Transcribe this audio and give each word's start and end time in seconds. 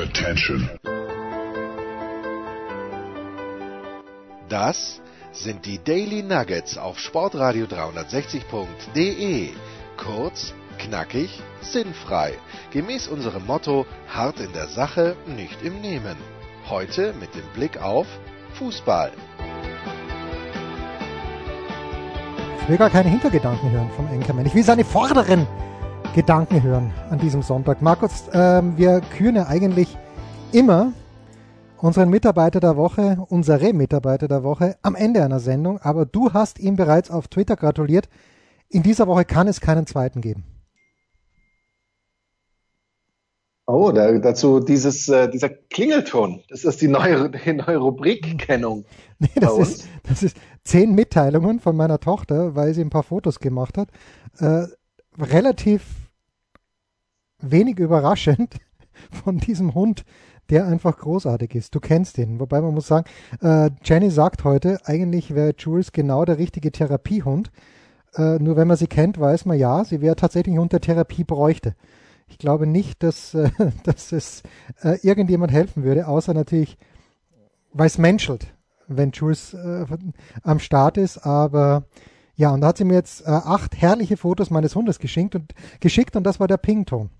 Attention. 0.00 0.70
Das 4.48 5.02
sind 5.32 5.66
die 5.66 5.78
Daily 5.78 6.22
Nuggets 6.22 6.78
auf 6.78 6.98
Sportradio 6.98 7.66
360.de. 7.66 9.50
Kurz, 9.98 10.54
knackig, 10.78 11.42
sinnfrei. 11.60 12.32
Gemäß 12.70 13.08
unserem 13.08 13.44
Motto: 13.44 13.84
hart 14.08 14.40
in 14.40 14.54
der 14.54 14.68
Sache, 14.68 15.16
nicht 15.26 15.62
im 15.62 15.82
Nehmen. 15.82 16.16
Heute 16.70 17.12
mit 17.20 17.34
dem 17.34 17.46
Blick 17.52 17.82
auf 17.82 18.06
Fußball. 18.54 19.12
Ich 22.62 22.68
will 22.70 22.78
gar 22.78 22.90
keine 22.90 23.10
Hintergedanken 23.10 23.70
hören 23.70 23.90
vom 23.94 24.08
Enkermann. 24.08 24.46
Ich 24.46 24.54
will 24.54 24.64
seine 24.64 24.84
vorderen 24.84 25.46
Gedanken 26.14 26.60
hören 26.60 26.92
an 27.08 27.20
diesem 27.20 27.42
Sonntag. 27.42 27.82
Markus, 27.82 28.24
ähm, 28.32 28.76
wir 28.76 29.00
küren 29.16 29.36
ja 29.36 29.46
eigentlich 29.46 29.96
immer 30.50 30.92
unseren 31.76 32.10
Mitarbeiter 32.10 32.58
der 32.58 32.76
Woche, 32.76 33.24
unsere 33.28 33.72
Mitarbeiter 33.72 34.26
der 34.26 34.42
Woche 34.42 34.76
am 34.82 34.96
Ende 34.96 35.22
einer 35.22 35.38
Sendung, 35.38 35.78
aber 35.78 36.06
du 36.06 36.32
hast 36.32 36.58
ihm 36.58 36.74
bereits 36.74 37.12
auf 37.12 37.28
Twitter 37.28 37.54
gratuliert. 37.54 38.08
In 38.68 38.82
dieser 38.82 39.06
Woche 39.06 39.24
kann 39.24 39.46
es 39.46 39.60
keinen 39.60 39.86
zweiten 39.86 40.20
geben. 40.20 40.44
Oh, 43.66 43.92
da, 43.92 44.10
dazu 44.18 44.58
dieses, 44.58 45.08
äh, 45.08 45.30
dieser 45.30 45.48
Klingelton. 45.48 46.42
Das 46.48 46.64
ist 46.64 46.80
die 46.82 46.88
neue, 46.88 47.30
die 47.30 47.52
neue 47.52 47.76
Rubrikkennung. 47.76 48.84
Nee, 49.22 49.28
das 49.34 49.58
ist, 49.58 49.88
das 50.04 50.22
ist 50.22 50.36
zehn 50.64 50.94
Mitteilungen 50.94 51.60
von 51.60 51.76
meiner 51.76 52.00
Tochter, 52.00 52.56
weil 52.56 52.72
sie 52.72 52.80
ein 52.80 52.88
paar 52.88 53.02
Fotos 53.02 53.38
gemacht 53.38 53.76
hat. 53.76 53.90
Äh, 54.38 54.66
relativ 55.18 55.99
wenig 57.42 57.78
überraschend 57.78 58.56
von 59.10 59.38
diesem 59.38 59.74
Hund, 59.74 60.04
der 60.50 60.66
einfach 60.66 60.98
großartig 60.98 61.54
ist. 61.54 61.74
Du 61.74 61.80
kennst 61.80 62.18
ihn. 62.18 62.40
Wobei 62.40 62.60
man 62.60 62.74
muss 62.74 62.88
sagen, 62.88 63.08
äh, 63.40 63.70
Jenny 63.84 64.10
sagt 64.10 64.44
heute, 64.44 64.78
eigentlich 64.84 65.34
wäre 65.34 65.54
Jules 65.56 65.92
genau 65.92 66.24
der 66.24 66.38
richtige 66.38 66.72
Therapiehund. 66.72 67.50
Äh, 68.16 68.38
nur 68.40 68.56
wenn 68.56 68.66
man 68.66 68.76
sie 68.76 68.88
kennt, 68.88 69.20
weiß 69.20 69.44
man 69.46 69.58
ja, 69.58 69.84
sie 69.84 70.00
wäre 70.00 70.16
tatsächlich 70.16 70.54
ein 70.54 70.60
Hund, 70.60 70.72
der 70.72 70.80
Therapie 70.80 71.24
bräuchte. 71.24 71.76
Ich 72.26 72.38
glaube 72.38 72.66
nicht, 72.66 73.02
dass, 73.02 73.34
äh, 73.34 73.50
dass 73.84 74.12
es 74.12 74.42
äh, 74.82 74.98
irgendjemand 75.02 75.52
helfen 75.52 75.84
würde, 75.84 76.08
außer 76.08 76.34
natürlich, 76.34 76.76
weil 77.72 77.86
es 77.86 77.98
menschelt, 77.98 78.54
wenn 78.88 79.12
Jules 79.12 79.54
äh, 79.54 79.86
am 80.42 80.58
Start 80.58 80.96
ist. 80.96 81.18
Aber 81.18 81.84
ja, 82.34 82.50
und 82.50 82.62
da 82.62 82.68
hat 82.68 82.78
sie 82.78 82.84
mir 82.84 82.94
jetzt 82.94 83.22
äh, 83.22 83.30
acht 83.30 83.80
herrliche 83.80 84.16
Fotos 84.16 84.50
meines 84.50 84.74
Hundes 84.74 84.98
geschickt 84.98 85.34
und, 85.34 85.52
geschickt 85.78 86.16
und 86.16 86.24
das 86.24 86.40
war 86.40 86.48
der 86.48 86.56
Pington. 86.56 87.10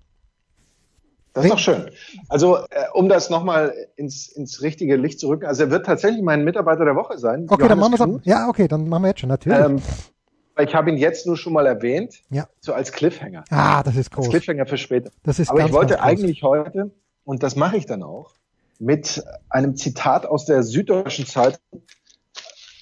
Das 1.33 1.45
ist 1.45 1.51
doch 1.51 1.59
schön. 1.59 1.89
Also, 2.27 2.57
äh, 2.57 2.89
um 2.93 3.07
das 3.07 3.29
nochmal 3.29 3.73
ins, 3.95 4.27
ins 4.27 4.61
richtige 4.61 4.97
Licht 4.97 5.19
zu 5.19 5.29
rücken, 5.29 5.45
also 5.45 5.63
er 5.63 5.71
wird 5.71 5.85
tatsächlich 5.85 6.21
mein 6.21 6.43
Mitarbeiter 6.43 6.83
der 6.83 6.95
Woche 6.95 7.17
sein. 7.17 7.45
Okay, 7.47 7.63
Johannes 7.63 7.69
dann 7.69 7.79
machen 7.79 8.11
wir 8.11 8.17
es 8.17 8.25
Ja, 8.25 8.49
okay, 8.49 8.67
dann 8.67 8.89
machen 8.89 9.03
wir 9.03 9.09
jetzt 9.09 9.21
schon, 9.21 9.29
natürlich. 9.29 9.59
Ähm, 9.59 9.81
ich 10.59 10.75
habe 10.75 10.89
ihn 10.89 10.97
jetzt 10.97 11.25
nur 11.25 11.37
schon 11.37 11.53
mal 11.53 11.65
erwähnt, 11.65 12.21
ja. 12.29 12.47
so 12.59 12.73
als 12.73 12.91
Cliffhanger. 12.91 13.45
Ah, 13.49 13.81
das 13.83 13.95
ist 13.95 14.11
groß. 14.11 14.25
Als 14.25 14.31
Cliffhanger 14.31 14.65
für 14.65 14.77
später. 14.77 15.11
Das 15.23 15.39
ist 15.39 15.49
Aber 15.49 15.59
ganz, 15.59 15.69
ich 15.69 15.75
wollte 15.75 15.93
ganz 15.93 16.05
eigentlich 16.05 16.43
heute, 16.43 16.91
und 17.23 17.43
das 17.43 17.55
mache 17.55 17.77
ich 17.77 17.85
dann 17.85 18.03
auch, 18.03 18.33
mit 18.79 19.23
einem 19.49 19.75
Zitat 19.75 20.25
aus 20.25 20.45
der 20.45 20.63
Süddeutschen 20.63 21.25
Zeitung. 21.25 21.61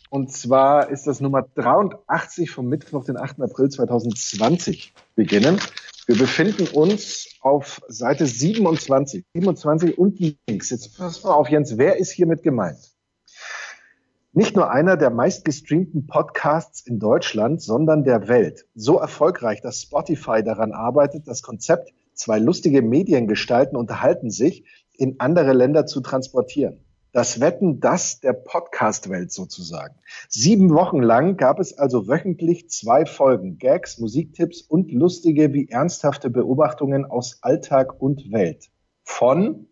Und 0.09 0.31
zwar 0.31 0.89
ist 0.89 1.06
das 1.06 1.19
Nummer 1.19 1.44
83 1.56 2.50
vom 2.50 2.67
Mittwoch, 2.67 3.03
den 3.03 3.17
8. 3.17 3.41
April 3.41 3.69
2020 3.69 4.94
beginnen. 5.16 5.59
Wir 6.09 6.17
befinden 6.17 6.65
uns 6.69 7.27
auf 7.39 7.83
Seite 7.88 8.25
27, 8.25 9.25
27 9.31 9.95
und 9.95 10.17
links. 10.47 10.71
Jetzt 10.71 10.97
pass 10.97 11.23
mal 11.23 11.33
auf, 11.33 11.49
Jens, 11.49 11.77
wer 11.77 11.97
ist 11.97 12.09
hiermit 12.09 12.41
gemeint? 12.41 12.79
Nicht 14.33 14.55
nur 14.55 14.71
einer 14.71 14.97
der 14.97 15.11
meistgestreamten 15.11 16.07
Podcasts 16.07 16.81
in 16.88 16.97
Deutschland, 16.97 17.61
sondern 17.61 18.06
der 18.06 18.28
Welt. 18.28 18.66
So 18.73 18.97
erfolgreich, 18.97 19.61
dass 19.61 19.84
Spotify 19.84 20.41
daran 20.44 20.72
arbeitet, 20.72 21.28
das 21.28 21.44
Konzept 21.44 21.94
zwei 22.16 22.39
lustige 22.39 22.81
Mediengestalten 22.81 23.78
unterhalten 23.78 24.31
sich 24.31 24.66
in 24.97 25.19
andere 25.19 25.53
Länder 25.53 25.85
zu 25.85 26.01
transportieren. 26.01 26.84
Das 27.12 27.40
Wetten, 27.40 27.80
das 27.80 28.20
der 28.20 28.34
Podcast-Welt 28.34 29.31
sozusagen. 29.31 29.96
Sieben 30.28 30.70
Wochen 30.74 31.02
lang 31.02 31.38
gab 31.38 31.59
es 31.59 31.75
also 31.75 32.08
wöchentlich 32.08 32.70
zwei 32.70 33.08
Folgen, 33.08 33.58
Gags, 33.58 33.97
Musiktipps 33.97 34.62
und 34.62 34.92
lustige 34.92 35.52
wie 35.53 35.70
ernsthafte 35.70 36.30
Beobachtungen 36.30 37.06
aus 37.06 37.40
Alltag 37.42 38.00
und 38.00 38.31
Welt. 38.31 38.70
Von? 39.03 39.68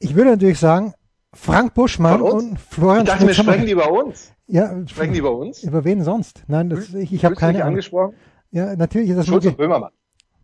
Ich 0.00 0.16
würde 0.16 0.30
natürlich 0.30 0.58
sagen, 0.58 0.94
Frank 1.32 1.74
Buschmann 1.74 2.22
und 2.22 2.58
Florian 2.58 3.04
Ich 3.04 3.10
dachte, 3.10 3.26
wir 3.28 3.34
sprechen 3.34 3.66
die 3.66 3.72
über 3.72 3.92
uns. 3.92 4.32
Ja, 4.48 4.84
sprechen 4.86 5.12
die 5.12 5.20
über 5.20 5.36
uns? 5.36 5.62
Über 5.62 5.84
wen 5.84 6.02
sonst? 6.02 6.42
Nein, 6.48 6.70
das, 6.70 6.92
ich, 6.92 7.12
ich 7.12 7.24
habe 7.24 7.36
keine 7.36 7.64
angesprochen. 7.64 8.14
Ja, 8.50 8.74
natürlich 8.74 9.10
ist 9.10 9.16
das 9.16 9.26
Schulz 9.26 9.46
und 9.46 9.56
Böhmermann. 9.56 9.92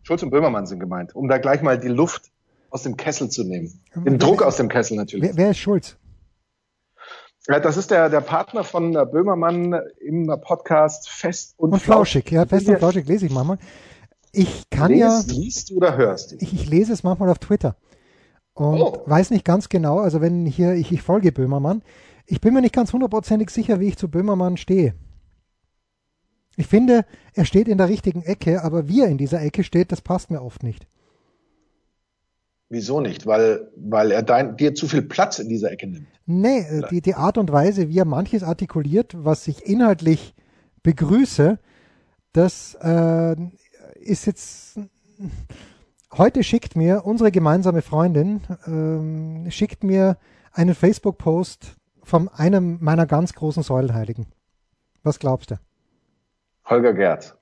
Schulz 0.03 0.23
und 0.23 0.29
Böhmermann 0.29 0.65
sind 0.65 0.79
gemeint, 0.79 1.15
um 1.15 1.27
da 1.27 1.37
gleich 1.37 1.61
mal 1.61 1.79
die 1.79 1.87
Luft 1.87 2.32
aus 2.73 2.83
dem 2.83 2.97
Kessel 2.97 3.29
zu 3.29 3.43
nehmen. 3.43 3.71
Den 3.95 4.17
Druck 4.17 4.41
aus 4.41 4.57
dem 4.57 4.67
Kessel 4.67 4.97
natürlich. 4.97 5.29
Wer, 5.29 5.37
wer 5.37 5.51
ist 5.51 5.59
Schulz? 5.59 5.95
Ja, 7.47 7.59
das 7.59 7.77
ist 7.77 7.91
der, 7.91 8.09
der 8.09 8.21
Partner 8.21 8.63
von 8.63 8.93
Böhmermann 8.93 9.79
im 9.99 10.25
Podcast 10.41 11.07
Fest 11.07 11.53
und, 11.57 11.73
und 11.73 11.79
Flauschig. 11.79 12.31
Ja, 12.31 12.47
Fest 12.47 12.67
und 12.67 12.79
Flauschig 12.79 13.07
lese 13.07 13.27
ich 13.27 13.31
manchmal. 13.31 13.59
Ich 14.31 14.67
kann 14.71 14.91
Lies, 14.91 15.01
ja. 15.01 15.21
Liest 15.27 15.71
oder 15.71 15.95
hörst? 15.95 16.33
Ich, 16.41 16.51
ich 16.51 16.67
lese 16.67 16.93
es 16.93 17.03
manchmal 17.03 17.29
auf 17.29 17.37
Twitter. 17.37 17.75
Und 18.55 18.81
oh. 18.81 19.03
weiß 19.05 19.29
nicht 19.29 19.45
ganz 19.45 19.69
genau, 19.69 19.99
also 19.99 20.21
wenn 20.21 20.45
hier, 20.47 20.73
ich, 20.73 20.91
ich 20.91 21.03
folge 21.03 21.31
Böhmermann, 21.31 21.83
ich 22.25 22.41
bin 22.41 22.55
mir 22.55 22.61
nicht 22.61 22.73
ganz 22.73 22.91
hundertprozentig 22.91 23.51
sicher, 23.51 23.79
wie 23.79 23.89
ich 23.89 23.97
zu 23.97 24.07
Böhmermann 24.07 24.57
stehe. 24.57 24.95
Ich 26.55 26.67
finde, 26.67 27.05
er 27.33 27.45
steht 27.45 27.67
in 27.67 27.77
der 27.77 27.89
richtigen 27.89 28.23
Ecke, 28.23 28.63
aber 28.63 28.87
wie 28.87 29.01
er 29.01 29.09
in 29.09 29.17
dieser 29.17 29.41
Ecke 29.41 29.63
steht, 29.63 29.91
das 29.91 30.01
passt 30.01 30.31
mir 30.31 30.41
oft 30.41 30.63
nicht. 30.63 30.87
Wieso 32.73 33.01
nicht? 33.01 33.27
Weil, 33.27 33.69
weil 33.75 34.09
er 34.09 34.23
dein, 34.23 34.57
dir 34.57 34.73
zu 34.73 34.87
viel 34.87 35.03
Platz 35.03 35.37
in 35.37 35.47
dieser 35.47 35.71
Ecke 35.71 35.85
nimmt. 35.85 36.07
Nee, 36.25 36.65
die, 36.89 37.01
die 37.01 37.13
Art 37.13 37.37
und 37.37 37.51
Weise, 37.51 37.87
wie 37.87 37.99
er 37.99 38.05
manches 38.05 38.41
artikuliert, 38.41 39.13
was 39.15 39.47
ich 39.47 39.63
inhaltlich 39.63 40.33
begrüße, 40.81 41.59
das 42.31 42.75
äh, 42.81 43.35
ist 43.99 44.25
jetzt. 44.25 44.79
Heute 46.17 46.43
schickt 46.43 46.75
mir 46.75 47.05
unsere 47.05 47.31
gemeinsame 47.31 47.83
Freundin, 47.83 48.41
ähm, 48.65 49.45
schickt 49.51 49.83
mir 49.83 50.17
einen 50.51 50.73
Facebook-Post 50.73 51.75
von 52.01 52.27
einem 52.27 52.79
meiner 52.81 53.05
ganz 53.05 53.33
großen 53.33 53.61
Säulenheiligen. 53.61 54.25
Was 55.03 55.19
glaubst 55.19 55.51
du? 55.51 55.59
Holger 56.65 56.95
Gerd. 56.95 57.37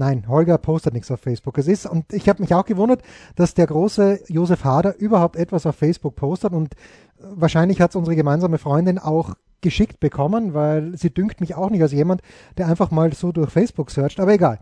Nein, 0.00 0.26
Holger 0.28 0.56
postet 0.56 0.94
nichts 0.94 1.10
auf 1.10 1.20
Facebook. 1.20 1.58
Es 1.58 1.68
ist, 1.68 1.84
und 1.84 2.10
ich 2.14 2.26
habe 2.30 2.40
mich 2.40 2.54
auch 2.54 2.64
gewundert, 2.64 3.02
dass 3.36 3.52
der 3.52 3.66
große 3.66 4.20
Josef 4.28 4.64
Hader 4.64 4.96
überhaupt 4.96 5.36
etwas 5.36 5.66
auf 5.66 5.76
Facebook 5.76 6.16
postet 6.16 6.54
und 6.54 6.74
wahrscheinlich 7.18 7.82
hat 7.82 7.90
es 7.90 7.96
unsere 7.96 8.16
gemeinsame 8.16 8.56
Freundin 8.56 8.98
auch 8.98 9.34
geschickt 9.60 10.00
bekommen, 10.00 10.54
weil 10.54 10.96
sie 10.96 11.12
dünkt 11.12 11.42
mich 11.42 11.54
auch 11.54 11.68
nicht 11.68 11.82
als 11.82 11.92
jemand, 11.92 12.22
der 12.56 12.68
einfach 12.68 12.90
mal 12.90 13.12
so 13.12 13.30
durch 13.30 13.50
Facebook 13.50 13.90
searcht, 13.90 14.20
aber 14.20 14.32
egal. 14.32 14.58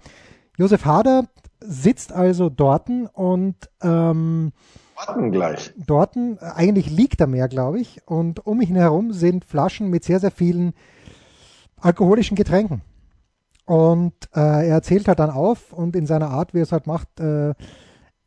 Josef 0.56 0.84
Hader 0.84 1.28
sitzt 1.60 2.12
also 2.12 2.48
dorten 2.48 3.06
und 3.06 3.54
ähm, 3.80 4.50
Dorten 5.06 5.30
gleich. 5.30 5.72
Dorten, 5.76 6.38
eigentlich 6.40 6.90
liegt 6.90 7.20
er 7.20 7.28
mehr, 7.28 7.46
glaube 7.46 7.78
ich, 7.78 8.00
und 8.06 8.44
um 8.44 8.60
ihn 8.60 8.74
herum 8.74 9.12
sind 9.12 9.44
Flaschen 9.44 9.88
mit 9.88 10.02
sehr, 10.02 10.18
sehr 10.18 10.32
vielen 10.32 10.74
alkoholischen 11.80 12.36
Getränken. 12.36 12.82
Und 13.68 14.14
äh, 14.34 14.40
er 14.40 14.76
erzählt 14.76 15.08
halt 15.08 15.18
dann 15.18 15.28
auf 15.28 15.74
und 15.74 15.94
in 15.94 16.06
seiner 16.06 16.30
Art, 16.30 16.54
wie 16.54 16.60
er 16.60 16.62
es 16.62 16.72
halt 16.72 16.86
macht, 16.86 17.20
äh, 17.20 17.52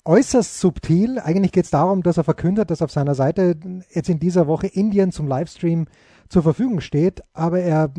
äußerst 0.06 0.60
subtil. 0.60 1.18
Eigentlich 1.18 1.52
geht 1.52 1.66
es 1.66 1.72
darum, 1.72 2.04
dass 2.04 2.18
er 2.18 2.24
verkündet, 2.24 2.70
dass 2.70 2.84
auf 2.84 2.92
seiner 2.92 3.16
Seite 3.16 3.56
jetzt 3.92 4.08
in 4.08 4.20
dieser 4.20 4.46
Woche 4.46 4.68
Indien 4.68 5.12
zum 5.12 5.28
Livestream 5.28 5.88
zur 6.30 6.44
Verfügung 6.44 6.80
steht. 6.80 7.24
Aber 7.34 7.60
er 7.60 7.92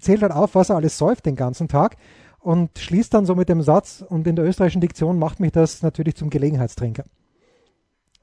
zählt 0.00 0.22
halt 0.22 0.32
auf, 0.32 0.56
was 0.56 0.70
er 0.70 0.76
alles 0.76 0.98
säuft 0.98 1.26
den 1.26 1.36
ganzen 1.36 1.68
Tag 1.68 1.96
und 2.40 2.76
schließt 2.76 3.14
dann 3.14 3.24
so 3.24 3.36
mit 3.36 3.48
dem 3.48 3.62
Satz, 3.62 4.04
und 4.08 4.26
in 4.26 4.34
der 4.34 4.44
österreichischen 4.44 4.80
Diktion 4.80 5.16
macht 5.16 5.38
mich 5.38 5.52
das 5.52 5.82
natürlich 5.82 6.16
zum 6.16 6.28
Gelegenheitstrinker. 6.28 7.04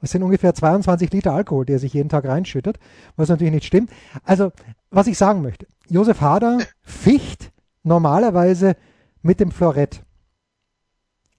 Es 0.01 0.11
sind 0.11 0.23
ungefähr 0.23 0.53
22 0.53 1.09
Liter 1.13 1.31
Alkohol, 1.31 1.65
der 1.65 1.79
sich 1.79 1.93
jeden 1.93 2.09
Tag 2.09 2.25
reinschüttet, 2.25 2.79
was 3.15 3.29
natürlich 3.29 3.53
nicht 3.53 3.65
stimmt. 3.65 3.91
Also, 4.25 4.51
was 4.91 5.07
ich 5.07 5.17
sagen 5.17 5.41
möchte, 5.41 5.67
Josef 5.87 6.19
Hader 6.19 6.59
ficht 6.81 7.53
normalerweise 7.87 8.75
mit 9.21 9.39
dem 9.39 9.51
Florett. 9.51 10.03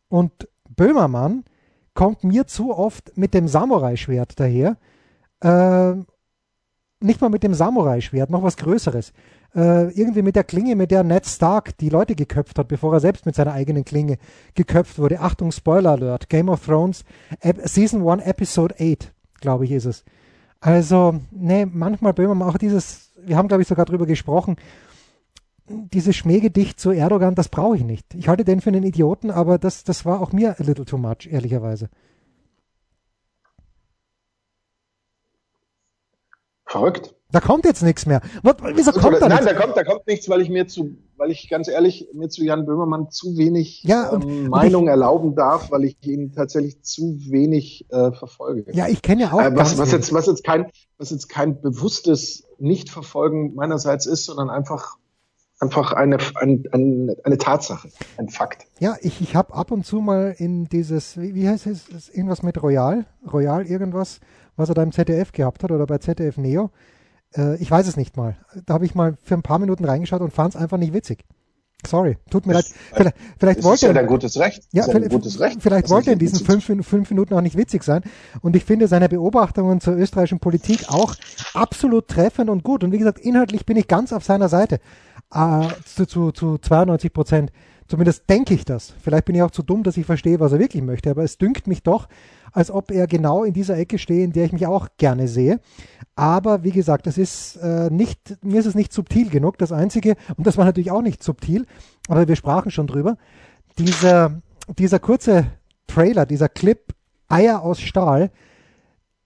Und 0.09 0.49
Böhmermann 0.69 1.45
kommt 1.95 2.25
mir 2.25 2.47
zu 2.47 2.77
oft 2.77 3.17
mit 3.17 3.35
dem 3.35 3.49
Samurai-Schwert 3.49 4.39
daher. 4.41 4.77
Äh, 5.41 5.95
nicht 7.01 7.21
mal 7.21 7.31
mit 7.31 7.43
dem 7.43 7.55
Samurai-Schwert, 7.55 8.31
noch 8.31 8.43
was 8.43 8.57
Größeres. 8.57 9.13
Äh, 9.55 9.93
irgendwie 9.93 10.23
mit 10.23 10.37
der 10.37 10.45
Klinge, 10.45 10.77
mit 10.77 10.91
der 10.91 11.05
Ned 11.05 11.27
Stark 11.27 11.77
die 11.79 11.89
Leute 11.89 12.15
geköpft 12.15 12.59
hat, 12.59 12.69
bevor 12.69 12.93
er 12.93 13.01
selbst 13.01 13.25
mit 13.25 13.35
seiner 13.35 13.53
eigenen 13.53 13.85
Klinge 13.85 14.19
geköpft 14.55 14.99
wurde. 14.99 15.21
Achtung, 15.21 15.53
Spoiler 15.53 15.93
Alert. 15.93 16.29
Game 16.29 16.49
of 16.49 16.65
Thrones, 16.65 17.05
Ep 17.41 17.67
Season 17.69 18.07
1, 18.07 18.25
Episode 18.25 18.75
8, 18.79 19.13
glaube 19.41 19.65
ich, 19.65 19.73
ist 19.73 19.87
es. 19.87 20.05
Also, 20.61 21.21
nee, 21.31 21.67
manchmal 21.67 22.13
Böhmermann 22.13 22.49
auch 22.49 22.59
dieses, 22.59 23.13
wir 23.25 23.37
haben, 23.37 23.49
glaube 23.49 23.63
ich, 23.63 23.69
sogar 23.69 23.85
drüber 23.85 24.07
gesprochen, 24.07 24.57
dieses 25.69 26.17
Schmähgedicht 26.17 26.79
zu 26.81 26.91
Erdogan, 26.91 27.35
das 27.35 27.49
brauche 27.49 27.77
ich 27.77 27.85
nicht. 27.85 28.15
Ich 28.15 28.29
halte 28.29 28.45
den 28.45 28.61
für 28.61 28.71
einen 28.71 28.83
Idioten, 28.85 29.31
aber 29.31 29.59
das, 29.59 29.85
das 29.85 30.05
war 30.05 30.21
auch 30.21 30.33
mir 30.33 30.57
a 30.59 30.63
little 30.63 30.85
too 30.85 30.99
much, 30.99 31.27
ehrlicherweise. 31.31 31.89
Verrückt. 36.67 37.15
Da 37.31 37.41
kommt 37.41 37.65
jetzt 37.67 37.83
nichts 37.83 38.07
mehr. 38.07 38.21
Wieso 38.75 38.93
kommt 38.93 39.21
da 39.21 39.29
Nein, 39.29 39.43
nichts? 39.43 39.45
da 39.47 39.55
kommt, 39.55 39.77
da 39.77 39.85
kommt 39.85 40.07
nichts, 40.07 40.29
weil 40.31 40.41
ich 40.41 40.49
mir 40.49 40.67
zu, 40.67 40.97
weil 41.19 41.31
ich 41.31 41.49
ganz 41.51 41.69
ehrlich 41.69 42.09
mir 42.15 42.29
zu 42.31 42.43
Jan 42.43 42.65
Böhmermann 42.65 43.11
zu 43.11 43.37
wenig 43.37 43.83
Ja, 43.85 44.09
und- 44.11 44.23
ähm, 44.25 44.29
und 44.45 44.49
Meinung 44.49 44.85
ich- 44.85 44.91
erlauben 44.91 45.35
darf, 45.35 45.71
weil 45.71 45.85
ich 45.85 45.97
ihn 46.07 46.33
tatsächlich 46.33 46.83
zu 46.83 47.03
wenig 47.31 47.87
äh, 47.91 48.13
verfolge. 48.13 48.73
Ja, 48.75 48.87
ich 48.89 49.03
kenne 49.03 49.23
ja 49.23 49.33
auch 49.33 49.41
Äh, 49.41 49.55
was, 49.57 49.77
was 49.77 49.93
jetzt, 49.93 50.13
was 50.15 50.27
jetzt 50.27 50.43
kein, 50.45 50.71
was 50.97 51.11
jetzt 51.11 51.29
kein 51.29 51.61
bewusstes 51.61 52.45
Nichtverfolgen 52.59 53.55
meinerseits 53.55 54.07
ist, 54.07 54.25
sondern 54.25 54.49
einfach, 54.49 54.97
einfach 55.61 55.93
eine, 55.93 56.19
ein, 56.37 56.65
ein, 56.73 57.11
eine 57.25 57.39
Tatsache, 57.39 57.89
ein 58.17 58.29
Fakt. 58.29 58.67
Ja, 58.79 58.97
ich, 59.01 59.21
ich 59.21 59.35
habe 59.35 59.55
ab 59.55 59.71
und 59.71 59.85
zu 59.85 60.01
mal 60.01 60.35
in 60.39 60.69
dieses, 60.69 61.17
wie, 61.21 61.35
wie 61.35 61.49
heißt 61.49 61.67
es, 61.67 62.09
irgendwas 62.09 62.43
mit 62.43 62.63
Royal, 62.63 63.07
Royal 63.33 63.67
irgendwas, 63.67 64.21
was 64.57 64.69
er 64.69 64.75
da 64.75 64.83
im 64.83 64.93
ZDF 64.93 65.33
gehabt 65.33 65.63
hat 65.65 65.71
oder 65.73 65.87
bei 65.87 65.99
ZDF 65.99 66.37
Neo. 66.37 66.71
Äh, 67.37 67.57
ich 67.57 67.71
weiß 67.71 67.87
es 67.89 67.97
nicht 67.97 68.17
mal. 68.17 68.37
Da 68.67 68.75
habe 68.75 68.85
ich 68.87 68.95
mal 68.95 69.17
für 69.23 69.35
ein 69.35 69.43
paar 69.43 69.59
Minuten 69.59 69.85
reingeschaut 69.85 70.21
und 70.21 70.33
fand 70.33 70.55
es 70.55 70.61
einfach 70.61 70.79
nicht 70.79 70.93
witzig. 70.93 71.25
Sorry, 71.87 72.19
tut 72.29 72.45
mir 72.45 72.55
leid. 72.55 72.65
Das- 72.65 72.75
Vielleicht, 72.97 73.17
vielleicht 73.39 73.59
ist 73.61 73.65
wollte 73.65 73.83
ja 73.87 73.93
er, 73.93 73.95
dein 73.95 74.07
gutes 74.09 74.37
Recht. 74.41 74.65
Ja, 74.73 74.83
ist 74.83 74.89
ja 74.89 74.95
ein 74.95 74.97
vielleicht, 75.03 75.13
gutes 75.13 75.39
Recht. 75.39 75.63
vielleicht 75.63 75.85
Das 75.85 75.91
wollte 75.93 76.11
er 76.11 76.15
in 76.15 76.19
diesen 76.19 76.45
fünf, 76.45 76.65
fünf 76.65 77.11
Minuten 77.11 77.35
auch 77.35 77.41
nicht 77.41 77.57
witzig 77.57 77.85
sein. 77.85 78.03
Und 78.41 78.57
ich 78.57 78.65
finde 78.65 78.89
seine 78.89 79.09
Beobachtungen 79.09 79.81
zur 79.81 79.95
österreichischen 79.95 80.41
Politik 80.41 80.87
auch 80.89 81.15
absolut 81.55 82.09
treffend 82.09 82.51
und 82.51 82.65
gut. 82.65 82.83
Und 82.83 82.91
wie 82.91 82.99
gesagt, 82.99 83.21
inhaltlich 83.21 83.65
bin 83.65 83.77
ich 83.77 83.87
ganz 83.87 84.13
auf 84.13 84.25
seiner 84.25 84.49
Seite. 84.49 84.81
Äh, 85.33 85.69
zu, 85.85 86.07
zu, 86.07 86.33
zu 86.33 86.59
92 86.59 87.13
Prozent. 87.13 87.53
Zumindest 87.87 88.29
denke 88.29 88.53
ich 88.53 88.67
das. 88.67 88.95
Vielleicht 89.01 89.25
bin 89.25 89.35
ich 89.35 89.43
auch 89.43 89.51
zu 89.51 89.63
dumm, 89.63 89.83
dass 89.83 89.97
ich 89.97 90.05
verstehe, 90.05 90.41
was 90.41 90.53
er 90.53 90.59
wirklich 90.59 90.83
möchte. 90.83 91.11
Aber 91.11 91.25
es 91.25 91.39
dünkt 91.39 91.67
mich 91.67 91.83
doch, 91.83 92.09
als 92.53 92.71
ob 92.71 92.91
er 92.91 93.07
genau 93.07 93.45
in 93.45 93.55
dieser 93.55 93.79
Ecke 93.79 93.99
stehe, 93.99 94.25
in 94.25 94.33
der 94.33 94.45
ich 94.45 94.53
mich 94.53 94.67
auch 94.67 94.89
gerne 94.99 95.27
sehe. 95.27 95.61
Aber 96.15 96.65
wie 96.65 96.71
gesagt, 96.71 97.07
es 97.07 97.17
ist 97.17 97.57
äh, 97.57 97.89
nicht, 97.91 98.43
mir 98.43 98.61
ist 98.61 98.67
es 98.67 98.75
nicht 98.75 98.93
subtil 98.93 99.31
genug. 99.31 99.57
Das 99.57 99.73
Einzige, 99.73 100.17
und 100.37 100.47
das 100.47 100.59
war 100.59 100.67
natürlich 100.67 100.91
auch 100.91 101.03
nicht 101.03 101.23
subtil, 101.23 101.65
aber 102.09 102.29
wir 102.29 102.37
sprachen 102.37 102.71
schon 102.71 102.87
drüber, 102.87 103.17
dieser, 103.79 104.43
dieser 104.79 104.99
kurze 104.99 105.47
Trailer, 105.87 106.27
dieser 106.27 106.49
Clip 106.49 106.95
Eier 107.29 107.63
aus 107.63 107.81
Stahl, 107.81 108.31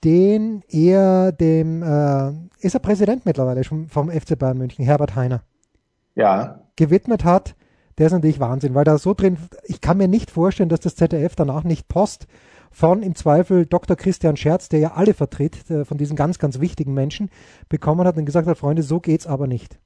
den 0.05 0.63
er 0.69 1.33
dem, 1.33 1.83
äh, 1.83 2.33
ist 2.61 2.75
er 2.75 2.81
Präsident 2.81 3.25
mittlerweile 3.27 3.65
schon 3.65 3.89
vom 3.89 4.11
FC 4.11 4.39
Bayern 4.39 4.59
München, 4.59 4.85
Herbert 4.85 5.15
Heiner, 5.15 5.43
Ja, 6.15 6.61
gewidmet 6.77 7.25
hat, 7.25 7.55
der 7.99 8.07
ist 8.07 8.13
natürlich 8.13 8.41
Wahnsinn, 8.41 8.75
weil 8.75 8.85
da 8.85 8.99
so 8.99 9.15
drin, 9.15 9.37
ich 9.65 9.81
kann 9.81 9.99
mir 9.99 10.09
nicht 10.09 10.31
vorstellen, 10.31 10.69
dass 10.69 10.81
das 10.81 10.97
ZDF 10.97 11.37
danach 11.37 11.65
nicht 11.65 11.89
Post 11.89 12.27
von 12.71 13.03
im 13.03 13.15
Zweifel 13.15 13.67
Dr. 13.67 13.97
Christian 13.97 14.37
Scherz, 14.37 14.69
der 14.69 14.81
ja 14.81 14.93
alle 14.95 15.15
vertritt, 15.15 15.71
äh, 15.71 15.85
von 15.85 15.99
diesen 15.99 16.17
ganz, 16.17 16.39
ganz 16.39 16.59
wichtigen 16.59 16.95
Menschen, 16.95 17.31
bekommen 17.69 18.07
hat 18.07 18.17
und 18.17 18.25
gesagt 18.25 18.49
hat, 18.49 18.57
Freunde, 18.57 18.83
so 18.83 18.99
geht's 18.99 19.27
aber 19.27 19.47
nicht. 19.47 19.79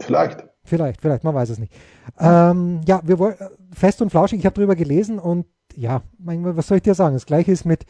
vielleicht. 0.00 0.44
Vielleicht, 0.62 1.00
vielleicht, 1.00 1.24
man 1.24 1.34
weiß 1.34 1.50
es 1.50 1.58
nicht. 1.58 1.72
Ähm, 2.18 2.80
ja, 2.86 3.00
wir 3.04 3.18
wollen 3.18 3.34
fest 3.72 4.02
und 4.02 4.10
flauschig, 4.10 4.40
ich 4.40 4.46
habe 4.46 4.54
drüber 4.54 4.76
gelesen 4.76 5.18
und 5.18 5.46
ja, 5.74 6.02
mein, 6.18 6.44
was 6.56 6.66
soll 6.66 6.76
ich 6.76 6.82
dir 6.82 6.94
sagen? 6.94 7.14
Das 7.14 7.26
gleiche 7.26 7.52
ist 7.52 7.64
mit, 7.64 7.86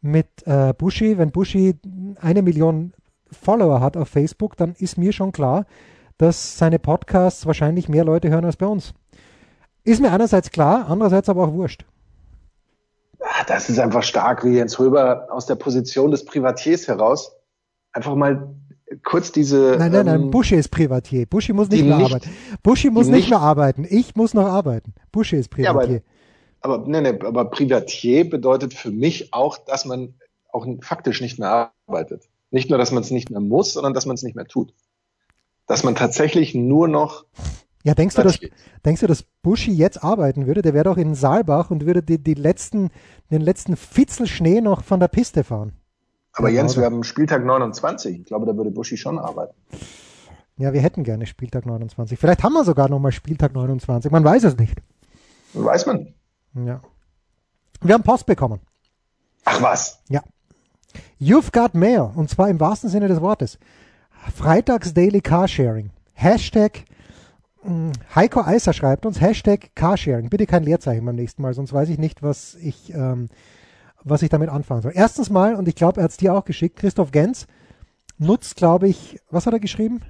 mit 0.00 0.28
äh, 0.46 0.74
Bushi. 0.76 1.16
Wenn 1.16 1.30
Bushi 1.30 1.76
eine 2.20 2.42
Million 2.42 2.92
Follower 3.32 3.80
hat 3.80 3.96
auf 3.96 4.08
Facebook, 4.08 4.56
dann 4.56 4.74
ist 4.78 4.98
mir 4.98 5.12
schon 5.12 5.32
klar, 5.32 5.66
dass 6.18 6.58
seine 6.58 6.78
Podcasts 6.78 7.46
wahrscheinlich 7.46 7.88
mehr 7.88 8.04
Leute 8.04 8.28
hören 8.30 8.44
als 8.44 8.56
bei 8.56 8.66
uns. 8.66 8.92
Ist 9.84 10.00
mir 10.02 10.12
einerseits 10.12 10.50
klar, 10.50 10.86
andererseits 10.88 11.28
aber 11.28 11.44
auch 11.44 11.52
wurscht. 11.52 11.84
Ah, 13.20 13.44
Das 13.46 13.68
ist 13.70 13.78
einfach 13.78 14.02
stark, 14.02 14.44
wie 14.44 14.56
Jens 14.56 14.78
Röber 14.78 15.28
aus 15.30 15.46
der 15.46 15.54
Position 15.54 16.10
des 16.10 16.24
Privatiers 16.24 16.88
heraus 16.88 17.32
einfach 17.92 18.14
mal 18.14 18.54
kurz 19.04 19.30
diese. 19.32 19.76
Nein, 19.78 19.92
nein, 19.92 20.06
nein, 20.06 20.20
ähm, 20.22 20.30
Bushi 20.30 20.56
ist 20.56 20.68
Privatier. 20.70 21.26
Bushi 21.26 21.52
muss 21.52 21.68
nicht 21.68 21.84
mehr 21.84 21.96
nicht- 21.98 22.06
arbeiten. 22.12 22.30
Bushi 22.62 22.90
muss 22.90 23.06
nicht 23.06 23.16
nicht- 23.16 23.30
mehr 23.30 23.40
arbeiten. 23.40 23.86
Ich 23.88 24.16
muss 24.16 24.34
noch 24.34 24.46
arbeiten. 24.46 24.94
Bushi 25.12 25.36
ist 25.36 25.50
Ja, 25.56 25.70
aber- 25.70 25.80
Privatier. 25.80 26.02
Aber, 26.62 26.78
nee, 26.86 27.00
nee, 27.00 27.18
aber 27.24 27.46
Privatier 27.46 28.28
bedeutet 28.28 28.74
für 28.74 28.90
mich 28.90 29.32
auch, 29.32 29.56
dass 29.58 29.86
man 29.86 30.14
auch 30.52 30.66
faktisch 30.82 31.20
nicht 31.22 31.38
mehr 31.38 31.72
arbeitet. 31.86 32.28
Nicht 32.50 32.68
nur, 32.68 32.78
dass 32.78 32.90
man 32.90 33.02
es 33.02 33.10
nicht 33.10 33.30
mehr 33.30 33.40
muss, 33.40 33.74
sondern 33.74 33.94
dass 33.94 34.06
man 34.06 34.14
es 34.14 34.22
nicht 34.22 34.34
mehr 34.34 34.46
tut. 34.46 34.74
Dass 35.66 35.84
man 35.84 35.94
tatsächlich 35.94 36.54
nur 36.54 36.88
noch 36.88 37.24
Ja, 37.84 37.94
denkst 37.94 38.16
du, 38.16 38.22
dass, 38.22 38.38
denkst 38.84 39.00
du, 39.00 39.06
dass 39.06 39.24
Buschi 39.42 39.72
jetzt 39.72 40.02
arbeiten 40.02 40.46
würde? 40.46 40.62
Der 40.62 40.74
wäre 40.74 40.84
doch 40.84 40.96
in 40.96 41.14
Saalbach 41.14 41.70
und 41.70 41.86
würde 41.86 42.02
die, 42.02 42.22
die 42.22 42.34
letzten, 42.34 42.90
den 43.30 43.40
letzten 43.40 43.76
Fitzel 43.76 44.26
Schnee 44.26 44.60
noch 44.60 44.82
von 44.82 45.00
der 45.00 45.08
Piste 45.08 45.44
fahren. 45.44 45.72
Aber 46.32 46.48
Jens, 46.48 46.76
wir 46.76 46.84
haben 46.84 47.04
Spieltag 47.04 47.44
29. 47.44 48.20
Ich 48.20 48.26
glaube, 48.26 48.46
da 48.46 48.56
würde 48.56 48.70
Buschi 48.70 48.96
schon 48.96 49.18
arbeiten. 49.18 49.54
Ja, 50.56 50.72
wir 50.72 50.80
hätten 50.80 51.04
gerne 51.04 51.26
Spieltag 51.26 51.66
29. 51.66 52.18
Vielleicht 52.18 52.42
haben 52.42 52.52
wir 52.52 52.64
sogar 52.64 52.88
noch 52.88 52.98
mal 52.98 53.12
Spieltag 53.12 53.54
29. 53.54 54.10
Man 54.10 54.24
weiß 54.24 54.44
es 54.44 54.56
nicht. 54.56 54.76
Weiß 55.54 55.86
man. 55.86 56.14
Ja. 56.54 56.82
Wir 57.80 57.94
haben 57.94 58.02
Post 58.02 58.26
bekommen. 58.26 58.60
Ach 59.44 59.62
was. 59.62 60.02
Ja. 60.08 60.22
You've 61.20 61.52
got 61.52 61.74
mail. 61.74 62.10
Und 62.14 62.30
zwar 62.30 62.48
im 62.48 62.60
wahrsten 62.60 62.88
Sinne 62.90 63.08
des 63.08 63.20
Wortes. 63.20 63.58
Freitags 64.34 64.92
Daily 64.94 65.20
Carsharing. 65.20 65.90
Hashtag 66.14 66.84
mh, 67.62 67.92
Heiko 68.14 68.42
Eiser 68.42 68.72
schreibt 68.72 69.06
uns 69.06 69.20
Hashtag 69.20 69.70
Carsharing. 69.74 70.28
Bitte 70.28 70.46
kein 70.46 70.62
Leerzeichen 70.62 71.04
beim 71.04 71.16
nächsten 71.16 71.42
Mal, 71.42 71.54
sonst 71.54 71.72
weiß 71.72 71.88
ich 71.88 71.98
nicht, 71.98 72.22
was 72.22 72.54
ich, 72.56 72.92
ähm, 72.92 73.28
was 74.04 74.22
ich 74.22 74.28
damit 74.28 74.50
anfangen 74.50 74.82
soll. 74.82 74.92
Erstens 74.94 75.30
mal, 75.30 75.54
und 75.54 75.68
ich 75.68 75.74
glaube, 75.74 76.00
er 76.00 76.04
hat 76.04 76.10
es 76.10 76.16
dir 76.16 76.34
auch 76.34 76.44
geschickt, 76.44 76.76
Christoph 76.76 77.10
Gens 77.12 77.46
nutzt, 78.18 78.56
glaube 78.56 78.88
ich, 78.88 79.18
was 79.30 79.46
hat 79.46 79.52
er 79.54 79.60
geschrieben? 79.60 80.00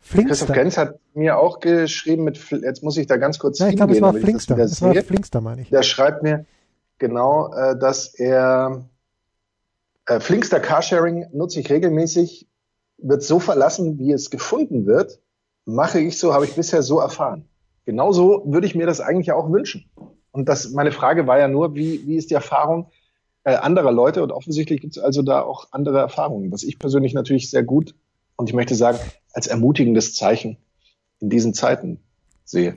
Christoph 0.00 0.48
Flinkster. 0.48 0.52
Gens 0.54 0.76
hat 0.78 0.98
mir 1.14 1.38
auch 1.38 1.60
geschrieben 1.60 2.24
mit, 2.24 2.36
jetzt 2.50 2.82
muss 2.82 2.96
ich 2.96 3.06
da 3.06 3.16
ganz 3.18 3.38
kurz 3.38 3.60
Ja, 3.60 3.68
ich 3.68 3.76
glaube, 3.76 3.92
es 3.92 4.00
war 4.00 4.12
das 4.12 4.22
Flinkster. 4.22 4.56
wieder 4.56 4.64
Es 4.64 4.82
war. 4.82 4.94
Flinkster, 4.94 5.40
meine 5.40 5.62
ich. 5.62 5.70
Der 5.70 5.84
schreibt 5.84 6.24
mir 6.24 6.44
genau, 6.98 7.54
äh, 7.54 7.78
dass 7.78 8.12
er 8.14 8.84
äh, 10.06 10.20
Flinkster 10.20 10.60
Carsharing 10.60 11.26
nutze 11.32 11.60
ich 11.60 11.70
regelmäßig, 11.70 12.48
wird 12.98 13.22
so 13.22 13.38
verlassen, 13.38 13.98
wie 13.98 14.12
es 14.12 14.30
gefunden 14.30 14.86
wird. 14.86 15.20
Mache 15.64 16.00
ich 16.00 16.18
so, 16.18 16.34
habe 16.34 16.44
ich 16.44 16.54
bisher 16.54 16.82
so 16.82 16.98
erfahren. 16.98 17.48
Genauso 17.84 18.44
würde 18.46 18.66
ich 18.66 18.74
mir 18.74 18.86
das 18.86 19.00
eigentlich 19.00 19.32
auch 19.32 19.50
wünschen. 19.50 19.90
Und 20.30 20.48
das, 20.48 20.70
meine 20.70 20.92
Frage 20.92 21.26
war 21.26 21.38
ja 21.38 21.48
nur, 21.48 21.74
wie, 21.74 22.06
wie 22.06 22.16
ist 22.16 22.30
die 22.30 22.34
Erfahrung 22.34 22.90
äh, 23.44 23.54
anderer 23.54 23.92
Leute? 23.92 24.22
Und 24.22 24.32
offensichtlich 24.32 24.80
gibt 24.80 24.96
es 24.96 25.02
also 25.02 25.22
da 25.22 25.42
auch 25.42 25.68
andere 25.72 25.98
Erfahrungen, 25.98 26.50
was 26.52 26.62
ich 26.62 26.78
persönlich 26.78 27.12
natürlich 27.12 27.50
sehr 27.50 27.62
gut 27.62 27.94
und 28.36 28.48
ich 28.48 28.54
möchte 28.54 28.74
sagen, 28.74 28.98
als 29.32 29.46
ermutigendes 29.46 30.14
Zeichen 30.14 30.58
in 31.20 31.30
diesen 31.30 31.54
Zeiten 31.54 32.00
sehe. 32.44 32.76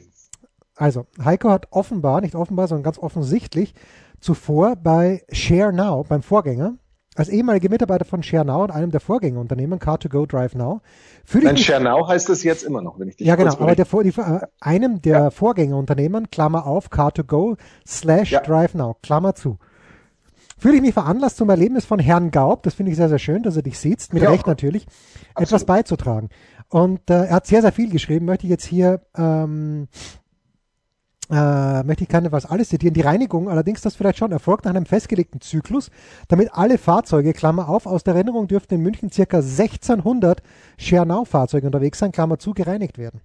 Also, 0.75 1.05
Heiko 1.23 1.49
hat 1.49 1.67
offenbar, 1.71 2.21
nicht 2.21 2.35
offenbar, 2.35 2.67
sondern 2.67 2.83
ganz 2.83 2.99
offensichtlich 2.99 3.73
zuvor 4.19 4.75
bei 4.75 5.23
Share 5.31 5.71
Now, 5.71 6.03
beim 6.03 6.21
Vorgänger, 6.21 6.77
als 7.15 7.29
ehemaliger 7.29 7.69
Mitarbeiter 7.69 8.05
von 8.05 8.21
Share 8.21 8.45
Now 8.45 8.63
und 8.63 8.71
einem 8.71 8.91
der 8.91 8.99
Vorgängerunternehmen, 8.99 9.79
Car2Go 9.79 10.27
Drive 10.27 10.53
Now, 10.53 10.81
fühle 11.23 11.45
ich 11.45 11.47
Nein, 11.47 11.57
Schernau 11.57 12.07
heißt 12.07 12.29
es 12.29 12.43
jetzt 12.43 12.63
immer 12.63 12.81
noch, 12.81 12.99
wenn 12.99 13.07
ich 13.07 13.15
dich 13.15 13.25
Ja, 13.25 13.35
genau. 13.35 13.53
Aber 13.53 13.75
der, 13.75 13.85
die, 13.85 14.09
äh, 14.09 14.41
einem 14.59 15.01
der 15.01 15.31
Vorgängerunternehmen, 15.31 16.29
Klammer 16.29 16.67
auf, 16.67 16.89
Car2Go, 16.89 17.57
slash 17.87 18.31
Ja. 18.31 18.41
Drive 18.41 18.73
Now, 18.75 18.97
Klammer 19.01 19.33
zu. 19.33 19.57
Fühle 20.57 20.75
ich 20.75 20.81
mich 20.81 20.93
veranlasst 20.93 21.37
zum 21.37 21.49
Erlebnis 21.49 21.85
von 21.85 21.99
Herrn 21.99 22.31
Gaub, 22.31 22.63
das 22.63 22.73
finde 22.73 22.91
ich 22.91 22.97
sehr, 22.97 23.09
sehr 23.09 23.19
schön, 23.19 23.43
dass 23.43 23.55
er 23.55 23.61
dich 23.61 23.79
sieht, 23.79 24.13
mit 24.13 24.23
Ja. 24.23 24.29
Recht 24.29 24.47
natürlich, 24.47 24.85
etwas 25.35 25.65
beizutragen. 25.65 26.29
Und 26.69 27.09
äh, 27.09 27.25
er 27.25 27.35
hat 27.35 27.47
sehr, 27.47 27.61
sehr 27.61 27.71
viel 27.71 27.89
geschrieben, 27.89 28.25
möchte 28.25 28.45
ich 28.45 28.51
jetzt 28.51 28.65
hier, 28.65 29.01
ähm, 29.17 29.87
äh, 31.29 31.83
möchte 31.83 32.03
ich 32.03 32.09
keine 32.09 32.31
was 32.31 32.45
alles 32.45 32.69
zitieren. 32.69 32.93
Die 32.93 33.01
Reinigung 33.01 33.49
allerdings, 33.49 33.81
das 33.81 33.95
vielleicht 33.95 34.17
schon, 34.17 34.31
erfolgt 34.31 34.65
nach 34.65 34.75
einem 34.75 34.85
festgelegten 34.85 35.41
Zyklus, 35.41 35.89
damit 36.27 36.53
alle 36.53 36.77
Fahrzeuge, 36.77 37.33
Klammer 37.33 37.69
auf, 37.69 37.85
aus 37.85 38.03
der 38.03 38.15
Erinnerung 38.15 38.47
dürften 38.47 38.75
in 38.75 38.81
München 38.81 39.11
circa 39.11 39.37
1600 39.37 40.41
Schernau-Fahrzeuge 40.77 41.65
unterwegs 41.65 41.99
sein, 41.99 42.11
Klammer 42.11 42.39
zu, 42.39 42.53
gereinigt 42.53 42.97
werden. 42.97 43.21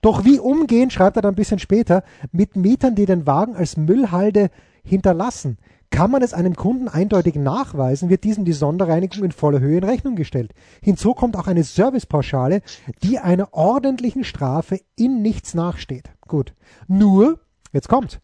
Doch 0.00 0.24
wie 0.24 0.38
umgehen, 0.38 0.90
schreibt 0.90 1.16
er 1.16 1.22
dann 1.22 1.32
ein 1.32 1.36
bisschen 1.36 1.58
später, 1.58 2.02
mit 2.32 2.56
Mietern, 2.56 2.94
die 2.94 3.06
den 3.06 3.26
Wagen 3.26 3.56
als 3.56 3.76
Müllhalde 3.76 4.50
hinterlassen? 4.82 5.58
Kann 5.90 6.12
man 6.12 6.22
es 6.22 6.32
einem 6.32 6.54
Kunden 6.54 6.88
eindeutig 6.88 7.34
nachweisen, 7.34 8.08
wird 8.08 8.22
diesem 8.22 8.44
die 8.44 8.52
Sonderreinigung 8.52 9.24
in 9.24 9.32
voller 9.32 9.60
Höhe 9.60 9.78
in 9.78 9.84
Rechnung 9.84 10.14
gestellt. 10.14 10.54
Hinzu 10.80 11.14
kommt 11.14 11.36
auch 11.36 11.48
eine 11.48 11.64
Servicepauschale, 11.64 12.62
die 13.02 13.18
einer 13.18 13.52
ordentlichen 13.52 14.22
Strafe 14.22 14.80
in 14.96 15.20
nichts 15.20 15.54
nachsteht. 15.54 16.10
Gut. 16.28 16.54
Nur, 16.86 17.40
jetzt 17.72 17.88
kommt. 17.88 18.20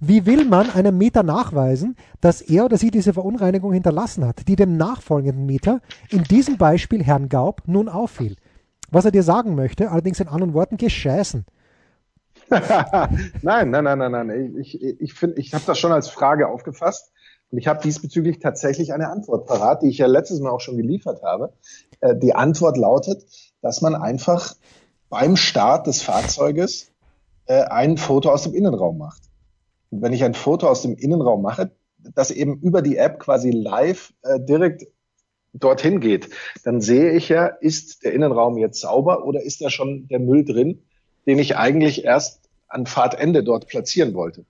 Wie 0.00 0.26
will 0.26 0.44
man 0.44 0.70
einem 0.70 0.98
Mieter 0.98 1.22
nachweisen, 1.22 1.96
dass 2.20 2.42
er 2.42 2.64
oder 2.64 2.76
sie 2.76 2.90
diese 2.90 3.14
Verunreinigung 3.14 3.72
hinterlassen 3.72 4.26
hat, 4.26 4.48
die 4.48 4.56
dem 4.56 4.76
nachfolgenden 4.76 5.46
Mieter, 5.46 5.80
in 6.10 6.24
diesem 6.24 6.58
Beispiel 6.58 7.02
Herrn 7.02 7.28
Gaub, 7.28 7.62
nun 7.66 7.88
auffiel? 7.88 8.36
Was 8.90 9.04
er 9.04 9.12
dir 9.12 9.22
sagen 9.22 9.54
möchte, 9.54 9.90
allerdings 9.90 10.20
in 10.20 10.28
anderen 10.28 10.52
Worten, 10.52 10.76
gescheißen. 10.76 11.46
nein, 13.42 13.70
nein, 13.70 13.84
nein, 13.84 13.98
nein, 13.98 14.12
nein. 14.12 14.56
Ich, 14.58 14.80
ich, 14.80 15.00
ich 15.00 15.14
finde, 15.14 15.40
ich 15.40 15.54
habe 15.54 15.64
das 15.66 15.78
schon 15.78 15.92
als 15.92 16.08
Frage 16.08 16.48
aufgefasst 16.48 17.12
und 17.50 17.58
ich 17.58 17.66
habe 17.66 17.82
diesbezüglich 17.82 18.38
tatsächlich 18.38 18.92
eine 18.92 19.08
Antwort 19.10 19.46
parat, 19.46 19.82
die 19.82 19.88
ich 19.88 19.98
ja 19.98 20.06
letztes 20.06 20.40
Mal 20.40 20.50
auch 20.50 20.60
schon 20.60 20.76
geliefert 20.76 21.22
habe. 21.22 21.52
Äh, 22.00 22.16
die 22.16 22.34
Antwort 22.34 22.76
lautet, 22.76 23.24
dass 23.60 23.80
man 23.80 23.94
einfach 23.94 24.54
beim 25.08 25.36
Start 25.36 25.86
des 25.86 26.02
Fahrzeuges 26.02 26.92
äh, 27.46 27.62
ein 27.62 27.96
Foto 27.96 28.30
aus 28.30 28.42
dem 28.42 28.54
Innenraum 28.54 28.98
macht. 28.98 29.22
Und 29.90 30.02
wenn 30.02 30.12
ich 30.12 30.24
ein 30.24 30.34
Foto 30.34 30.68
aus 30.68 30.82
dem 30.82 30.96
Innenraum 30.96 31.42
mache, 31.42 31.70
das 32.14 32.30
eben 32.30 32.60
über 32.60 32.82
die 32.82 32.96
App 32.96 33.18
quasi 33.18 33.50
live 33.50 34.12
äh, 34.22 34.40
direkt 34.40 34.86
dorthin 35.52 36.00
geht, 36.00 36.30
dann 36.64 36.80
sehe 36.80 37.12
ich 37.12 37.28
ja, 37.28 37.46
ist 37.46 38.04
der 38.04 38.12
Innenraum 38.12 38.58
jetzt 38.58 38.80
sauber 38.80 39.24
oder 39.24 39.42
ist 39.42 39.60
da 39.60 39.70
schon 39.70 40.08
der 40.08 40.18
Müll 40.18 40.44
drin? 40.44 40.82
Den 41.26 41.38
ich 41.38 41.56
eigentlich 41.56 42.04
erst 42.04 42.40
an 42.68 42.86
Fahrtende 42.86 43.42
dort 43.42 43.68
platzieren 43.68 44.14
wollte. 44.14 44.44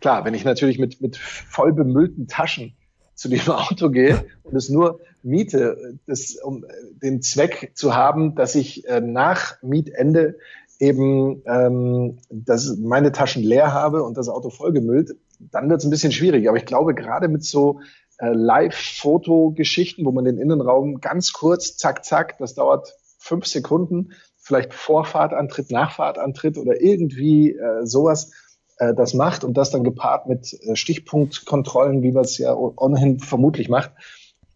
Klar, 0.00 0.24
wenn 0.24 0.34
ich 0.34 0.44
natürlich 0.44 0.78
mit, 0.78 1.00
mit 1.00 1.16
voll 1.16 1.72
bemüllten 1.72 2.26
Taschen 2.26 2.74
zu 3.14 3.28
dem 3.28 3.40
Auto 3.48 3.90
gehe 3.90 4.26
und 4.42 4.54
es 4.56 4.68
nur 4.68 5.00
miete, 5.22 5.98
das, 6.06 6.36
um 6.42 6.64
den 7.02 7.22
Zweck 7.22 7.72
zu 7.74 7.94
haben, 7.94 8.34
dass 8.34 8.54
ich 8.54 8.86
äh, 8.86 9.00
nach 9.00 9.62
Mietende 9.62 10.36
eben 10.80 11.42
ähm, 11.46 12.18
dass 12.30 12.76
meine 12.76 13.12
Taschen 13.12 13.42
leer 13.42 13.72
habe 13.72 14.02
und 14.02 14.16
das 14.16 14.28
Auto 14.28 14.50
vollgemüllt, 14.50 15.16
dann 15.38 15.70
wird 15.70 15.80
es 15.80 15.86
ein 15.86 15.90
bisschen 15.90 16.12
schwierig. 16.12 16.48
Aber 16.48 16.56
ich 16.56 16.66
glaube, 16.66 16.94
gerade 16.94 17.28
mit 17.28 17.44
so 17.44 17.80
äh, 18.18 18.32
Live-Foto-Geschichten, 18.32 20.04
wo 20.04 20.12
man 20.12 20.24
den 20.24 20.38
Innenraum 20.38 21.00
ganz 21.00 21.32
kurz, 21.32 21.76
zack, 21.76 22.04
zack, 22.04 22.38
das 22.38 22.54
dauert 22.54 22.94
fünf 23.18 23.46
Sekunden, 23.46 24.12
vielleicht 24.44 24.74
Vorfahrtantritt, 24.74 25.70
Nachfahrtantritt 25.70 26.58
oder 26.58 26.80
irgendwie 26.80 27.52
äh, 27.52 27.86
sowas 27.86 28.30
äh, 28.78 28.94
das 28.94 29.14
macht 29.14 29.42
und 29.42 29.56
das 29.56 29.70
dann 29.70 29.84
gepaart 29.84 30.28
mit 30.28 30.52
äh, 30.52 30.76
Stichpunktkontrollen, 30.76 32.02
wie 32.02 32.12
man 32.12 32.24
es 32.24 32.38
ja 32.38 32.54
ohnehin 32.54 33.20
vermutlich 33.20 33.68
macht, 33.68 33.92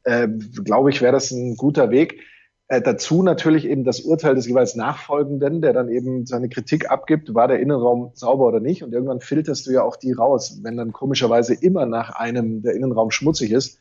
äh, 0.04 0.28
glaube 0.64 0.90
ich, 0.90 1.00
wäre 1.00 1.12
das 1.12 1.30
ein 1.30 1.56
guter 1.56 1.90
Weg. 1.90 2.20
Äh, 2.68 2.82
dazu 2.82 3.22
natürlich 3.22 3.64
eben 3.64 3.84
das 3.84 4.00
Urteil 4.00 4.34
des 4.34 4.46
jeweils 4.46 4.74
Nachfolgenden, 4.74 5.62
der 5.62 5.72
dann 5.72 5.88
eben 5.88 6.26
seine 6.26 6.50
Kritik 6.50 6.90
abgibt, 6.90 7.34
war 7.34 7.48
der 7.48 7.60
Innenraum 7.60 8.10
sauber 8.12 8.46
oder 8.46 8.60
nicht. 8.60 8.84
Und 8.84 8.92
irgendwann 8.92 9.20
filterst 9.20 9.66
du 9.66 9.70
ja 9.70 9.82
auch 9.82 9.96
die 9.96 10.12
raus. 10.12 10.60
Wenn 10.62 10.76
dann 10.76 10.92
komischerweise 10.92 11.54
immer 11.54 11.86
nach 11.86 12.10
einem 12.10 12.60
der 12.60 12.74
Innenraum 12.74 13.10
schmutzig 13.10 13.52
ist, 13.52 13.78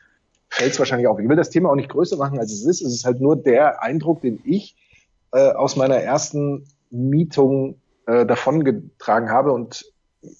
fällt 0.49 0.71
es 0.71 0.79
wahrscheinlich 0.79 1.07
auf. 1.07 1.19
Ich 1.19 1.27
will 1.27 1.35
das 1.35 1.49
Thema 1.49 1.69
auch 1.69 1.75
nicht 1.75 1.89
größer 1.89 2.15
machen, 2.15 2.39
als 2.39 2.53
es 2.53 2.65
ist. 2.65 2.81
Es 2.81 2.93
ist 2.93 3.05
halt 3.05 3.19
nur 3.19 3.35
der 3.35 3.83
Eindruck, 3.83 4.21
den 4.21 4.39
ich 4.45 4.77
äh, 5.31 5.51
aus 5.51 5.75
meiner 5.75 5.97
ersten 5.97 6.65
Mietung 6.89 7.79
äh, 8.05 8.25
davongetragen 8.25 9.29
habe. 9.29 9.51
Und 9.51 9.85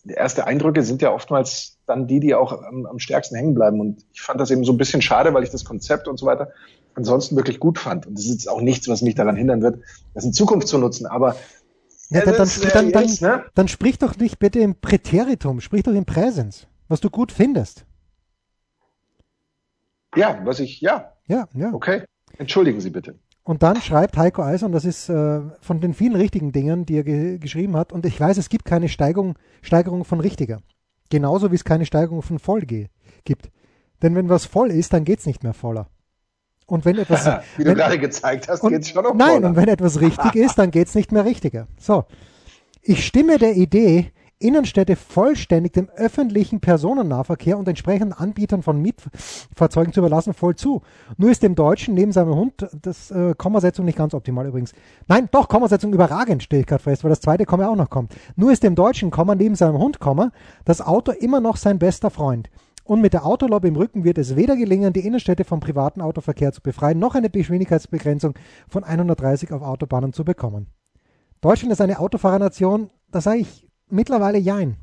erste 0.08 0.46
Eindrücke 0.48 0.84
sind 0.84 1.02
ja 1.02 1.14
oftmals 1.14 1.78
dann 1.86 2.08
die, 2.08 2.20
die 2.20 2.36
auch 2.36 2.52
am, 2.64 2.86
am 2.86 3.00
stärksten 3.00 3.36
hängen 3.36 3.54
bleiben. 3.54 3.80
Und 3.80 4.06
ich 4.14 4.22
fand 4.22 4.40
das 4.40 4.52
eben 4.52 4.64
so 4.64 4.74
ein 4.74 4.78
bisschen 4.78 5.02
schade, 5.02 5.34
weil 5.34 5.44
ich 5.44 5.50
das 5.50 5.66
Konzept 5.66 6.08
und 6.08 6.18
so 6.18 6.26
weiter 6.26 6.52
ansonsten 6.98 7.36
wirklich 7.36 7.60
gut 7.60 7.78
fand. 7.78 8.08
Und 8.08 8.18
das 8.18 8.26
ist 8.26 8.32
jetzt 8.32 8.50
auch 8.50 8.62
nichts, 8.62 8.88
was 8.88 9.02
mich 9.02 9.16
daran 9.16 9.36
hindern 9.36 9.62
wird, 9.62 9.80
das 10.14 10.26
in 10.26 10.34
Zukunft 10.34 10.68
zu 10.68 10.78
nutzen. 10.78 11.06
Aber 11.06 11.36
ja, 12.10 12.22
dann, 12.22 12.36
dann, 12.36 12.50
dann, 12.74 12.92
dann, 12.92 13.18
ne? 13.22 13.44
dann 13.54 13.68
sprich 13.68 14.00
doch 14.00 14.18
nicht 14.18 14.40
bitte 14.40 14.60
im 14.60 14.76
Präteritum, 14.76 15.62
sprich 15.62 15.84
doch 15.84 15.94
im 15.94 16.06
Präsens, 16.06 16.68
was 16.88 17.00
du 17.00 17.10
gut 17.10 17.32
findest. 17.32 17.86
Ja, 20.16 20.42
was 20.44 20.60
ich, 20.60 20.82
ja. 20.82 21.14
Ja, 21.28 21.48
ja. 21.54 21.74
Okay. 21.74 22.04
Entschuldigen 22.38 22.82
Sie 22.82 22.90
bitte. 22.90 23.16
Und 23.48 23.64
dann 23.64 23.80
schreibt 23.80 24.18
Heiko 24.18 24.44
Eisen, 24.44 24.66
und 24.66 24.72
das 24.74 24.84
ist 24.84 25.08
äh, 25.08 25.40
von 25.62 25.80
den 25.80 25.94
vielen 25.94 26.18
richtigen 26.18 26.52
Dingen, 26.52 26.86
die 26.86 26.98
er 26.98 27.06
ge 27.06 27.38
geschrieben 27.38 27.78
hat, 27.78 27.94
und 27.94 28.06
ich 28.06 28.20
weiß, 28.20 28.36
es 28.36 28.50
gibt 28.50 28.66
keine 28.66 28.90
Steigerung, 28.90 29.36
Steigerung 29.62 30.04
von 30.04 30.20
richtiger. 30.20 30.60
Genauso 31.10 31.50
wie 31.50 31.56
es 31.56 31.64
keine 31.64 31.86
Steigerung 31.86 32.22
von 32.22 32.40
voll 32.40 32.64
gibt. 32.64 33.50
Denn 34.02 34.16
wenn 34.16 34.28
was 34.28 34.46
voll 34.46 34.70
ist, 34.70 34.92
dann 34.92 35.06
geht's 35.06 35.26
nicht 35.26 35.44
mehr 35.44 35.54
voller. 35.54 35.88
Und 36.66 36.84
wenn 36.84 36.98
etwas. 36.98 37.26
wie 37.58 37.64
du 37.64 37.74
gerade 37.74 37.98
gezeigt 37.98 38.50
hast, 38.50 38.68
geht's 38.68 38.90
schon 38.90 39.06
noch 39.06 39.14
Nein, 39.16 39.36
voller. 39.36 39.48
und 39.48 39.56
wenn 39.56 39.70
etwas 39.70 40.02
richtig 40.02 40.36
ist, 40.36 40.56
dann 40.60 40.70
geht's 40.70 40.94
nicht 40.94 41.14
mehr 41.14 41.24
richtiger. 41.24 41.68
So. 41.80 42.04
Ich 42.82 43.08
stimme 43.08 43.38
der 43.38 43.56
Idee, 43.56 44.12
Innenstädte 44.40 44.96
vollständig 44.96 45.74
dem 45.74 45.90
öffentlichen 45.90 46.60
Personennahverkehr 46.60 47.58
und 47.58 47.68
entsprechenden 47.68 48.14
Anbietern 48.14 48.62
von 48.62 48.80
Mietfahrzeugen 48.80 49.94
zu 49.94 50.02
überlassen, 50.02 50.34
voll 50.34 50.56
zu. 50.56 50.84
Nur 51.18 51.32
ist 51.32 51.42
dem 51.42 51.56
Deutschen 51.56 51.96
neben 51.96 52.12
seinem 52.12 52.36
Hund, 52.36 52.68
das 52.82 53.10
äh, 53.10 53.34
Kommasetzung 53.36 53.86
nicht 53.86 53.98
ganz 53.98 54.14
optimal 54.14 54.46
übrigens. 54.46 54.74
Nein, 55.08 55.28
doch, 55.32 55.48
Kommasetzung 55.48 55.92
überragend, 55.92 56.44
stelle 56.44 56.62
ich 56.62 56.68
gerade 56.68 56.84
fest, 56.84 57.04
weil 57.04 57.10
das 57.10 57.22
zweite 57.22 57.46
Komma 57.46 57.68
auch 57.68 57.76
noch 57.76 57.90
kommt. 57.90 58.14
Nur 58.36 58.52
ist 58.52 58.62
dem 58.62 58.76
Deutschen, 58.76 59.10
Komma, 59.10 59.34
neben 59.34 59.56
seinem 59.56 59.80
Hund, 59.80 60.00
Komma, 60.00 60.32
das 60.66 60.82
Auto 60.82 61.12
immer 61.12 61.40
noch 61.40 61.58
sein 61.58 61.80
bester 61.80 62.12
Freund. 62.12 62.50
Und 62.84 63.02
mit 63.02 63.14
der 63.14 63.26
Autolobby 63.26 63.68
im 63.68 63.76
Rücken 63.76 64.04
wird 64.04 64.18
es 64.18 64.36
weder 64.36 64.56
gelingen, 64.56 64.94
die 64.94 65.06
Innenstädte 65.06 65.44
vom 65.44 65.60
privaten 65.60 66.00
Autoverkehr 66.00 66.54
zu 66.54 66.62
befreien, 66.62 67.00
noch 67.00 67.16
eine 67.16 67.30
Geschwindigkeitsbegrenzung 67.30 68.36
von 68.70 68.84
130 68.84 69.52
auf 69.52 69.62
Autobahnen 69.62 70.14
zu 70.14 70.24
bekommen. 70.24 70.68
Deutschland 71.42 71.74
ist 71.74 71.82
eine 71.82 72.00
Autofahrernation, 72.00 72.90
da 73.12 73.20
sage 73.20 73.40
ich 73.40 73.67
mittlerweile 73.90 74.38
jein. 74.38 74.78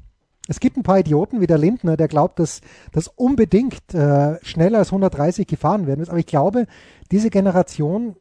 Es 0.47 0.61
gibt 0.61 0.77
ein 0.77 0.83
paar 0.83 0.99
Idioten 0.99 1.41
wie 1.41 1.47
der 1.47 1.57
Lindner, 1.57 1.97
der 1.97 2.09
glaubt, 2.09 2.39
dass 2.39 2.61
das 2.93 3.09
unbedingt 3.09 3.95
äh, 3.95 4.39
schneller 4.45 4.79
als 4.79 4.89
130 4.89 5.47
gefahren 5.47 5.87
werden 5.87 6.01
muss. 6.01 6.11
Aber 6.11 6.19
ich 6.19 6.27
glaube, 6.27 6.67
diese 7.11 7.31
Generation 7.31 8.17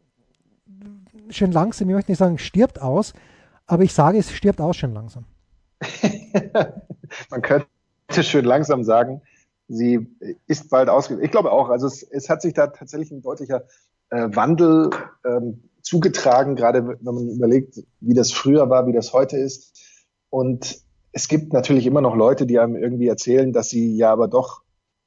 schön 1.30 1.52
langsam, 1.52 1.90
ich 1.90 1.96
möchte 1.96 2.12
nicht 2.12 2.20
sagen, 2.20 2.38
stirbt 2.38 2.82
aus, 2.82 3.14
aber 3.66 3.84
ich 3.84 3.94
sage, 3.94 4.18
es 4.18 4.32
stirbt 4.32 4.62
aus 4.62 4.76
schön 4.78 4.94
langsam. 4.94 5.26
Man 7.30 7.42
könnte 7.42 7.68
schön 8.22 8.46
langsam 8.46 8.84
sagen, 8.84 9.22
sie 9.68 10.08
ist 10.48 10.70
bald 10.70 10.90
ausgegangen. 10.90 11.26
Ich 11.26 11.32
glaube 11.32 11.52
auch, 11.52 11.70
also 11.70 11.88
es, 11.88 12.04
es, 12.04 12.30
hat 12.30 12.42
sich 12.42 12.54
da 12.54 12.68
tatsächlich 12.68 13.12
ein 13.12 13.22
deutlicher 13.22 13.66
äh, 14.10 14.30
Wandel 14.32 14.90
ähm, 15.26 15.64
zugetragen, 15.82 16.56
gerade 16.56 16.88
wenn 16.88 17.16
man 17.16 17.30
überlegt, 17.30 17.82
wie 18.00 18.14
das 18.14 18.32
früher 18.32 18.70
war, 18.70 18.88
wie 18.88 18.94
das 18.94 19.14
heute 19.14 19.38
ist. 19.38 19.78
Und 20.34 20.80
es 21.12 21.28
gibt 21.28 21.54
natürlich 21.54 21.86
immer 21.86 22.02
noch 22.02 22.16
Leute, 22.16 22.48
die 22.48 22.58
einem 22.58 22.76
irgendwie 22.76 23.08
erzählen, 23.08 23.54
dass 23.54 23.70
sie 23.70 23.96
ja 23.96 24.12
aber 24.12 24.28
doch 24.28 24.64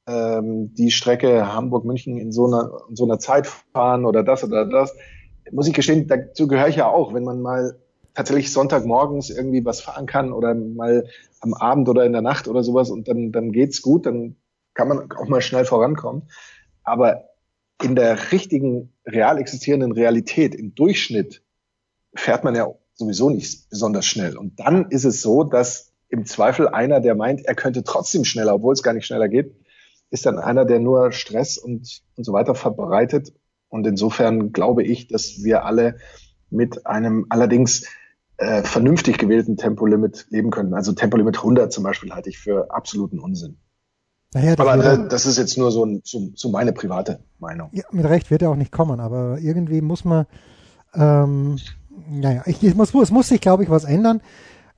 ähm, 0.07 0.73
die 0.73 0.89
Strecke 0.89 1.53
Hamburg-München 1.53 2.15
in 2.15 2.31
so 2.31 2.45
einer, 2.45 2.71
in 2.87 2.95
so 2.95 3.03
einer 3.03 3.19
Zeit 3.19 3.45
fahren 3.45 4.05
oder 4.05 4.23
das 4.23 4.45
oder 4.45 4.63
das. 4.65 4.95
Muss 5.51 5.67
ich 5.67 5.73
gestehen, 5.73 6.07
dazu 6.07 6.47
gehöre 6.47 6.69
ich 6.69 6.77
ja 6.77 6.87
auch, 6.87 7.13
wenn 7.13 7.25
man 7.25 7.41
mal 7.41 7.77
tatsächlich 8.13 8.53
Sonntagmorgens 8.53 9.29
irgendwie 9.29 9.65
was 9.65 9.81
fahren 9.81 10.05
kann 10.05 10.31
oder 10.31 10.55
mal 10.55 11.09
am 11.41 11.53
Abend 11.53 11.89
oder 11.89 12.05
in 12.05 12.13
der 12.13 12.21
Nacht 12.21 12.47
oder 12.47 12.63
sowas 12.63 12.89
und 12.89 13.09
dann, 13.09 13.33
dann 13.33 13.51
geht's 13.51 13.81
gut, 13.81 14.05
dann 14.05 14.37
kann 14.75 14.87
man 14.87 15.11
auch 15.11 15.27
mal 15.27 15.41
schnell 15.41 15.65
vorankommen. 15.65 16.29
Aber 16.83 17.25
in 17.83 17.97
der 17.97 18.31
richtigen, 18.31 18.93
real 19.05 19.39
existierenden 19.39 19.91
Realität, 19.91 20.55
im 20.55 20.73
Durchschnitt, 20.73 21.43
fährt 22.15 22.45
man 22.45 22.55
ja 22.55 22.73
sowieso 22.97 23.29
nicht 23.29 23.69
besonders 23.69 24.05
schnell. 24.05 24.37
Und 24.37 24.59
dann 24.59 24.89
ist 24.89 25.05
es 25.05 25.21
so, 25.21 25.43
dass 25.43 25.93
im 26.09 26.25
Zweifel 26.25 26.67
einer, 26.67 26.99
der 26.99 27.15
meint, 27.15 27.45
er 27.45 27.55
könnte 27.55 27.83
trotzdem 27.83 28.25
schneller, 28.25 28.55
obwohl 28.55 28.73
es 28.73 28.83
gar 28.83 28.93
nicht 28.93 29.05
schneller 29.05 29.27
geht, 29.27 29.55
ist 30.09 30.25
dann 30.25 30.39
einer, 30.39 30.65
der 30.65 30.79
nur 30.79 31.11
Stress 31.11 31.57
und, 31.57 32.01
und 32.15 32.23
so 32.23 32.33
weiter 32.33 32.55
verbreitet. 32.55 33.33
Und 33.69 33.85
insofern 33.85 34.53
glaube 34.53 34.83
ich, 34.83 35.07
dass 35.07 35.43
wir 35.43 35.65
alle 35.65 35.97
mit 36.49 36.85
einem 36.85 37.25
allerdings 37.29 37.85
äh, 38.37 38.63
vernünftig 38.63 39.17
gewählten 39.17 39.57
Tempolimit 39.57 40.27
leben 40.29 40.49
können. 40.49 40.73
Also 40.73 40.93
Tempolimit 40.93 41.37
100 41.37 41.73
zum 41.73 41.83
Beispiel 41.83 42.13
halte 42.13 42.29
ich 42.29 42.39
für 42.39 42.71
absoluten 42.71 43.19
Unsinn. 43.19 43.57
Naja, 44.33 44.55
das 44.55 44.67
aber 44.67 44.85
äh, 44.85 45.07
das 45.09 45.25
ist 45.25 45.37
jetzt 45.37 45.57
nur 45.57 45.71
so, 45.71 45.85
ein, 45.85 46.01
so, 46.03 46.29
so 46.35 46.49
meine 46.49 46.71
private 46.71 47.19
Meinung. 47.39 47.69
Ja, 47.73 47.83
mit 47.91 48.05
Recht 48.05 48.31
wird 48.31 48.41
er 48.41 48.49
auch 48.49 48.55
nicht 48.55 48.71
kommen, 48.71 48.99
aber 48.99 49.39
irgendwie 49.41 49.81
muss 49.81 50.05
man 50.05 50.25
ähm, 50.93 51.57
naja, 52.09 52.43
ich, 52.45 52.63
ich 52.63 52.75
muss, 52.75 52.93
es 52.93 53.11
muss 53.11 53.27
sich, 53.27 53.41
glaube 53.41 53.63
ich, 53.63 53.69
was 53.69 53.83
ändern. 53.83 54.21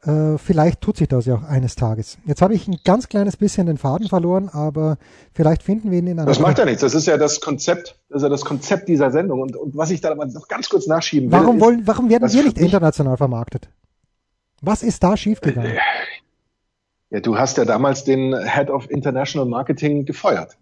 Äh, 0.03 0.37
vielleicht 0.37 0.79
tut 0.79 0.95
sich 0.95 1.09
das 1.09 1.25
ja 1.25 1.35
auch 1.35 1.43
eines 1.43 1.75
Tages. 1.75 2.17
Jetzt 2.25 2.41
habe 2.41 2.53
ich 2.53 2.67
ein 2.67 2.77
ganz 2.85 3.09
kleines 3.09 3.35
bisschen 3.35 3.67
den 3.67 3.77
Faden 3.77 4.07
verloren, 4.07 4.47
aber 4.47 4.97
vielleicht 5.33 5.61
finden 5.61 5.91
wir 5.91 5.99
ihn 5.99 6.07
in 6.07 6.19
einer. 6.19 6.25
Das 6.27 6.39
macht 6.39 6.57
ja 6.57 6.65
nichts. 6.65 6.81
Das 6.81 6.95
ist 6.95 7.05
ja 7.05 7.17
das 7.17 7.41
Konzept, 7.41 7.99
das 8.07 8.17
ist 8.17 8.23
ja 8.23 8.29
das 8.29 8.45
Konzept 8.45 8.87
dieser 8.87 9.11
Sendung. 9.11 9.41
Und, 9.41 9.57
und 9.57 9.75
was 9.75 9.91
ich 9.91 9.99
da 9.99 10.11
aber 10.11 10.25
noch 10.25 10.47
ganz 10.47 10.69
kurz 10.69 10.87
nachschieben 10.87 11.31
will. 11.31 11.39
Warum 11.39 11.59
wollen, 11.59 11.85
warum 11.85 12.09
werden 12.09 12.31
wir 12.31 12.43
nicht 12.43 12.57
international 12.57 13.17
vermarktet? 13.17 13.69
Was 14.61 14.83
ist 14.83 15.03
da 15.03 15.17
schiefgegangen? 15.17 15.73
Ja, 17.09 17.19
du 17.19 17.37
hast 17.37 17.57
ja 17.57 17.65
damals 17.65 18.03
den 18.03 18.35
Head 18.47 18.69
of 18.69 18.89
International 18.89 19.47
Marketing 19.47 20.05
gefeuert. 20.05 20.57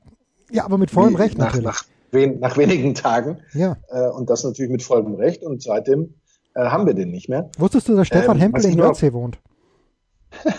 Ja, 0.50 0.66
aber 0.66 0.78
mit 0.78 0.92
vollem 0.92 1.16
Recht 1.16 1.38
nach, 1.38 1.48
natürlich. 1.48 1.66
Nach, 1.66 1.84
wen, 2.12 2.40
nach 2.40 2.58
wenigen 2.58 2.96
Tagen. 2.96 3.40
Ja. 3.54 3.78
Äh, 3.90 4.08
und 4.08 4.30
das 4.30 4.44
natürlich 4.44 4.72
mit 4.72 4.82
vollem 4.82 5.16
Recht. 5.16 5.44
Und 5.44 5.62
seitdem 5.62 6.16
äh, 6.58 6.70
haben 6.70 6.86
wir 6.86 6.94
den 6.94 7.12
nicht 7.12 7.30
mehr. 7.30 7.50
Wusstest 7.58 7.88
du, 7.88 7.96
dass 7.96 8.08
Stefan 8.08 8.38
Ähm, 8.38 8.42
Hempel 8.42 8.66
ich 8.66 8.74
in 8.74 8.80
Wörthsee 8.80 9.14
wohnt? 9.14 9.40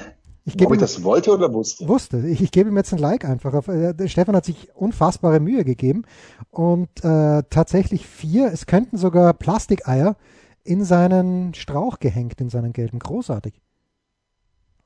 Ich 0.44 0.54
Ob 0.54 0.60
gebe 0.60 0.74
ich 0.74 0.78
ihm, 0.78 0.80
das 0.80 1.02
wollte 1.02 1.30
oder 1.30 1.52
wusste. 1.52 1.86
wusste, 1.86 2.26
ich, 2.26 2.40
ich 2.40 2.50
gebe 2.50 2.70
ihm 2.70 2.76
jetzt 2.78 2.94
ein 2.94 2.98
Like 2.98 3.26
einfach. 3.26 3.52
Auf, 3.52 3.68
äh, 3.68 3.92
Stefan 4.08 4.34
hat 4.34 4.46
sich 4.46 4.74
unfassbare 4.74 5.40
Mühe 5.40 5.62
gegeben 5.62 6.04
und 6.48 6.88
äh, 7.04 7.42
tatsächlich 7.50 8.06
vier, 8.06 8.50
es 8.50 8.64
könnten 8.64 8.96
sogar 8.96 9.34
Plastikeier 9.34 10.16
in 10.64 10.84
seinen 10.84 11.52
Strauch 11.52 11.98
gehängt, 11.98 12.40
in 12.40 12.48
seinen 12.48 12.72
gelben. 12.72 12.98
Großartig. 12.98 13.60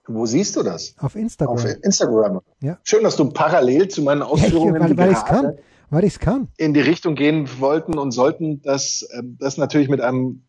Wo 0.09 0.26
siehst 0.26 0.57
du 0.57 0.64
das? 0.64 0.97
Auf 0.99 1.14
Instagram. 1.14 1.54
Auf 1.54 1.64
Instagram. 1.64 2.40
Ja. 2.61 2.78
Schön, 2.83 3.04
dass 3.04 3.14
du 3.14 3.31
parallel 3.31 3.87
zu 3.87 4.02
meinen 4.02 4.23
ja, 4.23 4.26
ich, 4.26 4.33
Ausführungen 4.33 4.81
weil 4.81 4.97
weil 4.97 5.12
ich 5.12 5.25
kann. 5.25 5.59
Weil 5.90 6.02
ich 6.02 6.14
es 6.14 6.19
kann. 6.19 6.49
in 6.57 6.75
die 6.75 6.81
Richtung 6.81 7.14
gehen 7.14 7.49
wollten 7.61 7.99
und 7.99 8.11
sollten, 8.11 8.62
dass 8.62 9.07
ähm, 9.16 9.37
das 9.38 9.59
natürlich 9.59 9.88
mit 9.88 10.00
einem 10.00 10.42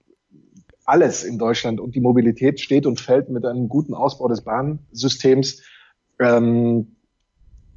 alles 0.85 1.23
in 1.23 1.37
Deutschland 1.37 1.79
und 1.79 1.95
die 1.95 2.01
Mobilität 2.01 2.59
steht 2.59 2.85
und 2.85 2.99
fällt 2.99 3.29
mit 3.29 3.45
einem 3.45 3.69
guten 3.69 3.93
Ausbau 3.93 4.27
des 4.27 4.41
Bahnsystems. 4.41 5.61
Ähm, 6.19 6.95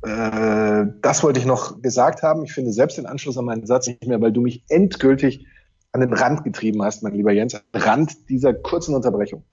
äh, 0.03 0.87
das 1.03 1.23
wollte 1.23 1.41
ich 1.41 1.47
noch 1.47 1.81
gesagt 1.83 2.23
haben. 2.23 2.45
Ich 2.45 2.53
finde 2.53 2.73
selbst 2.73 2.99
den 2.99 3.07
Anschluss 3.07 3.39
an 3.39 3.45
meinen 3.45 3.67
Satz 3.67 3.87
nicht 3.87 4.07
mehr, 4.07 4.21
weil 4.21 4.33
du 4.33 4.41
mich 4.41 4.65
endgültig 4.69 5.47
an 5.93 6.01
den 6.01 6.13
Rand 6.13 6.45
getrieben 6.45 6.83
hast, 6.83 7.03
mein 7.03 7.15
lieber 7.15 7.33
Jens, 7.33 7.55
an 7.55 7.63
den 7.75 7.83
Rand 7.83 8.29
dieser 8.29 8.53
kurzen 8.53 8.95
Unterbrechung. 8.95 9.45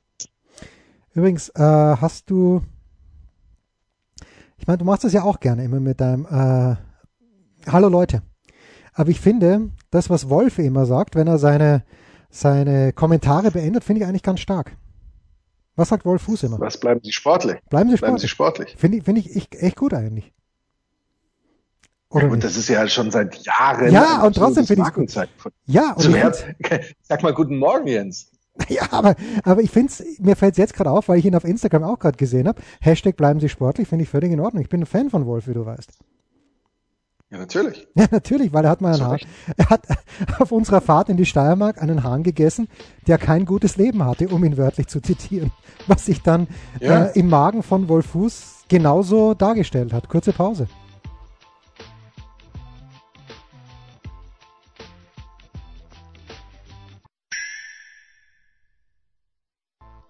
Übrigens, 1.13 1.49
äh, 1.49 1.61
hast 1.61 2.29
du, 2.29 2.61
ich 4.57 4.67
meine, 4.67 4.79
du 4.79 4.85
machst 4.85 5.03
das 5.03 5.13
ja 5.13 5.23
auch 5.23 5.39
gerne 5.39 5.63
immer 5.63 5.79
mit 5.79 6.01
deinem, 6.01 6.25
äh, 6.25 6.75
hallo 7.69 7.87
Leute. 7.87 8.23
Aber 8.93 9.09
ich 9.09 9.19
finde, 9.19 9.69
das, 9.89 10.09
was 10.09 10.29
Wolf 10.29 10.59
immer 10.59 10.85
sagt, 10.85 11.15
wenn 11.15 11.27
er 11.27 11.37
seine, 11.37 11.83
seine 12.33 12.93
Kommentare 12.93 13.51
beendet, 13.51 13.83
finde 13.83 14.01
ich 14.01 14.07
eigentlich 14.07 14.23
ganz 14.23 14.39
stark. 14.39 14.75
Was 15.75 15.89
sagt 15.89 16.05
Wolf 16.05 16.23
Fuß 16.23 16.43
immer? 16.43 16.59
Was 16.59 16.79
bleiben 16.79 16.99
Sie 17.03 17.11
sportlich? 17.11 17.57
Bleiben 17.69 17.89
Sie 17.89 17.95
Bleiben 17.97 18.17
Sie 18.17 18.27
sportlich. 18.27 18.71
sportlich. 18.71 18.75
Finde 18.79 18.97
ich, 18.97 19.03
finde 19.03 19.21
ich 19.21 19.53
echt- 19.61 19.75
gut 19.75 19.93
eigentlich. 19.93 20.33
Oder 22.09 22.25
Und 22.25 22.33
nicht? 22.33 22.43
das 22.43 22.57
ist 22.57 22.69
ja 22.69 22.87
schon 22.87 23.09
seit 23.09 23.37
Jahren. 23.45 23.91
Ja, 23.91 24.23
und 24.23 24.35
trotzdem 24.35 24.65
finde 24.67 24.83
ich's 24.83 24.89
gut. 24.93 24.97
Markenzeichen 25.15 25.33
von 25.37 25.51
Ja, 25.65 25.93
und 25.93 26.05
ich 26.05 26.95
Sag 27.01 27.23
mal 27.23 27.33
guten 27.33 27.57
Morgen, 27.57 27.87
Jens. 27.87 28.29
Ja, 28.69 28.83
aber, 28.91 29.15
aber 29.43 29.61
ich 29.61 29.71
finde 29.71 29.91
es, 29.91 30.19
mir 30.19 30.35
fällt 30.35 30.51
es 30.53 30.57
jetzt 30.59 30.75
gerade 30.75 30.91
auf, 30.91 31.07
weil 31.09 31.17
ich 31.17 31.25
ihn 31.25 31.35
auf 31.35 31.43
Instagram 31.43 31.83
auch 31.83 31.97
gerade 31.97 32.17
gesehen 32.17 32.47
habe. 32.47 32.61
Hashtag 32.81 33.15
bleiben 33.17 33.39
Sie 33.39 33.49
sportlich, 33.49 33.87
finde 33.87 34.03
ich 34.03 34.09
völlig 34.09 34.31
in 34.31 34.39
Ordnung. 34.39 34.61
Ich 34.61 34.69
bin 34.69 34.81
ein 34.83 34.85
Fan 34.85 35.09
von 35.09 35.25
Wolf, 35.25 35.47
wie 35.47 35.53
du 35.55 35.65
weißt. 35.65 35.91
Ja, 37.33 37.39
natürlich. 37.39 37.87
Ja, 37.95 38.05
natürlich, 38.11 38.53
weil 38.53 38.63
er 38.63 38.69
hat 38.71 38.81
mal 38.81 38.93
einen 38.93 39.03
Hahn. 39.07 39.19
Er 39.57 39.69
hat 39.71 39.87
auf 40.39 40.51
unserer 40.51 40.81
Fahrt 40.81 41.09
in 41.09 41.17
die 41.17 41.25
Steiermark 41.25 41.81
einen 41.81 42.03
Hahn 42.03 42.21
gegessen, 42.21 42.67
der 43.07 43.17
kein 43.17 43.45
gutes 43.45 43.75
Leben 43.75 44.05
hatte, 44.05 44.27
um 44.27 44.43
ihn 44.43 44.55
wörtlich 44.55 44.85
zu 44.87 45.01
zitieren. 45.01 45.51
Was 45.87 46.05
sich 46.05 46.21
dann 46.21 46.47
Ja. 46.79 47.05
äh, 47.05 47.19
im 47.19 47.29
Magen 47.29 47.63
von 47.63 47.89
Wolfuß 47.89 48.65
genauso 48.69 49.33
dargestellt 49.33 49.93
hat. 49.93 50.09
Kurze 50.09 50.31
Pause. 50.31 50.67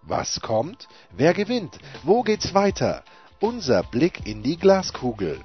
Was 0.01 0.41
kommt? 0.41 0.87
Wer 1.15 1.33
gewinnt? 1.33 1.79
Wo 2.03 2.23
geht's 2.23 2.53
weiter? 2.53 3.03
Unser 3.39 3.83
Blick 3.83 4.25
in 4.27 4.43
die 4.43 4.57
Glaskugel. 4.57 5.39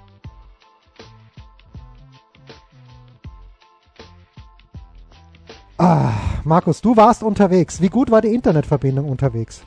Ah, 5.79 6.13
Markus, 6.43 6.81
du 6.81 6.97
warst 6.97 7.23
unterwegs. 7.23 7.81
Wie 7.81 7.89
gut 7.89 8.11
war 8.11 8.21
die 8.21 8.35
Internetverbindung 8.35 9.09
unterwegs? 9.09 9.63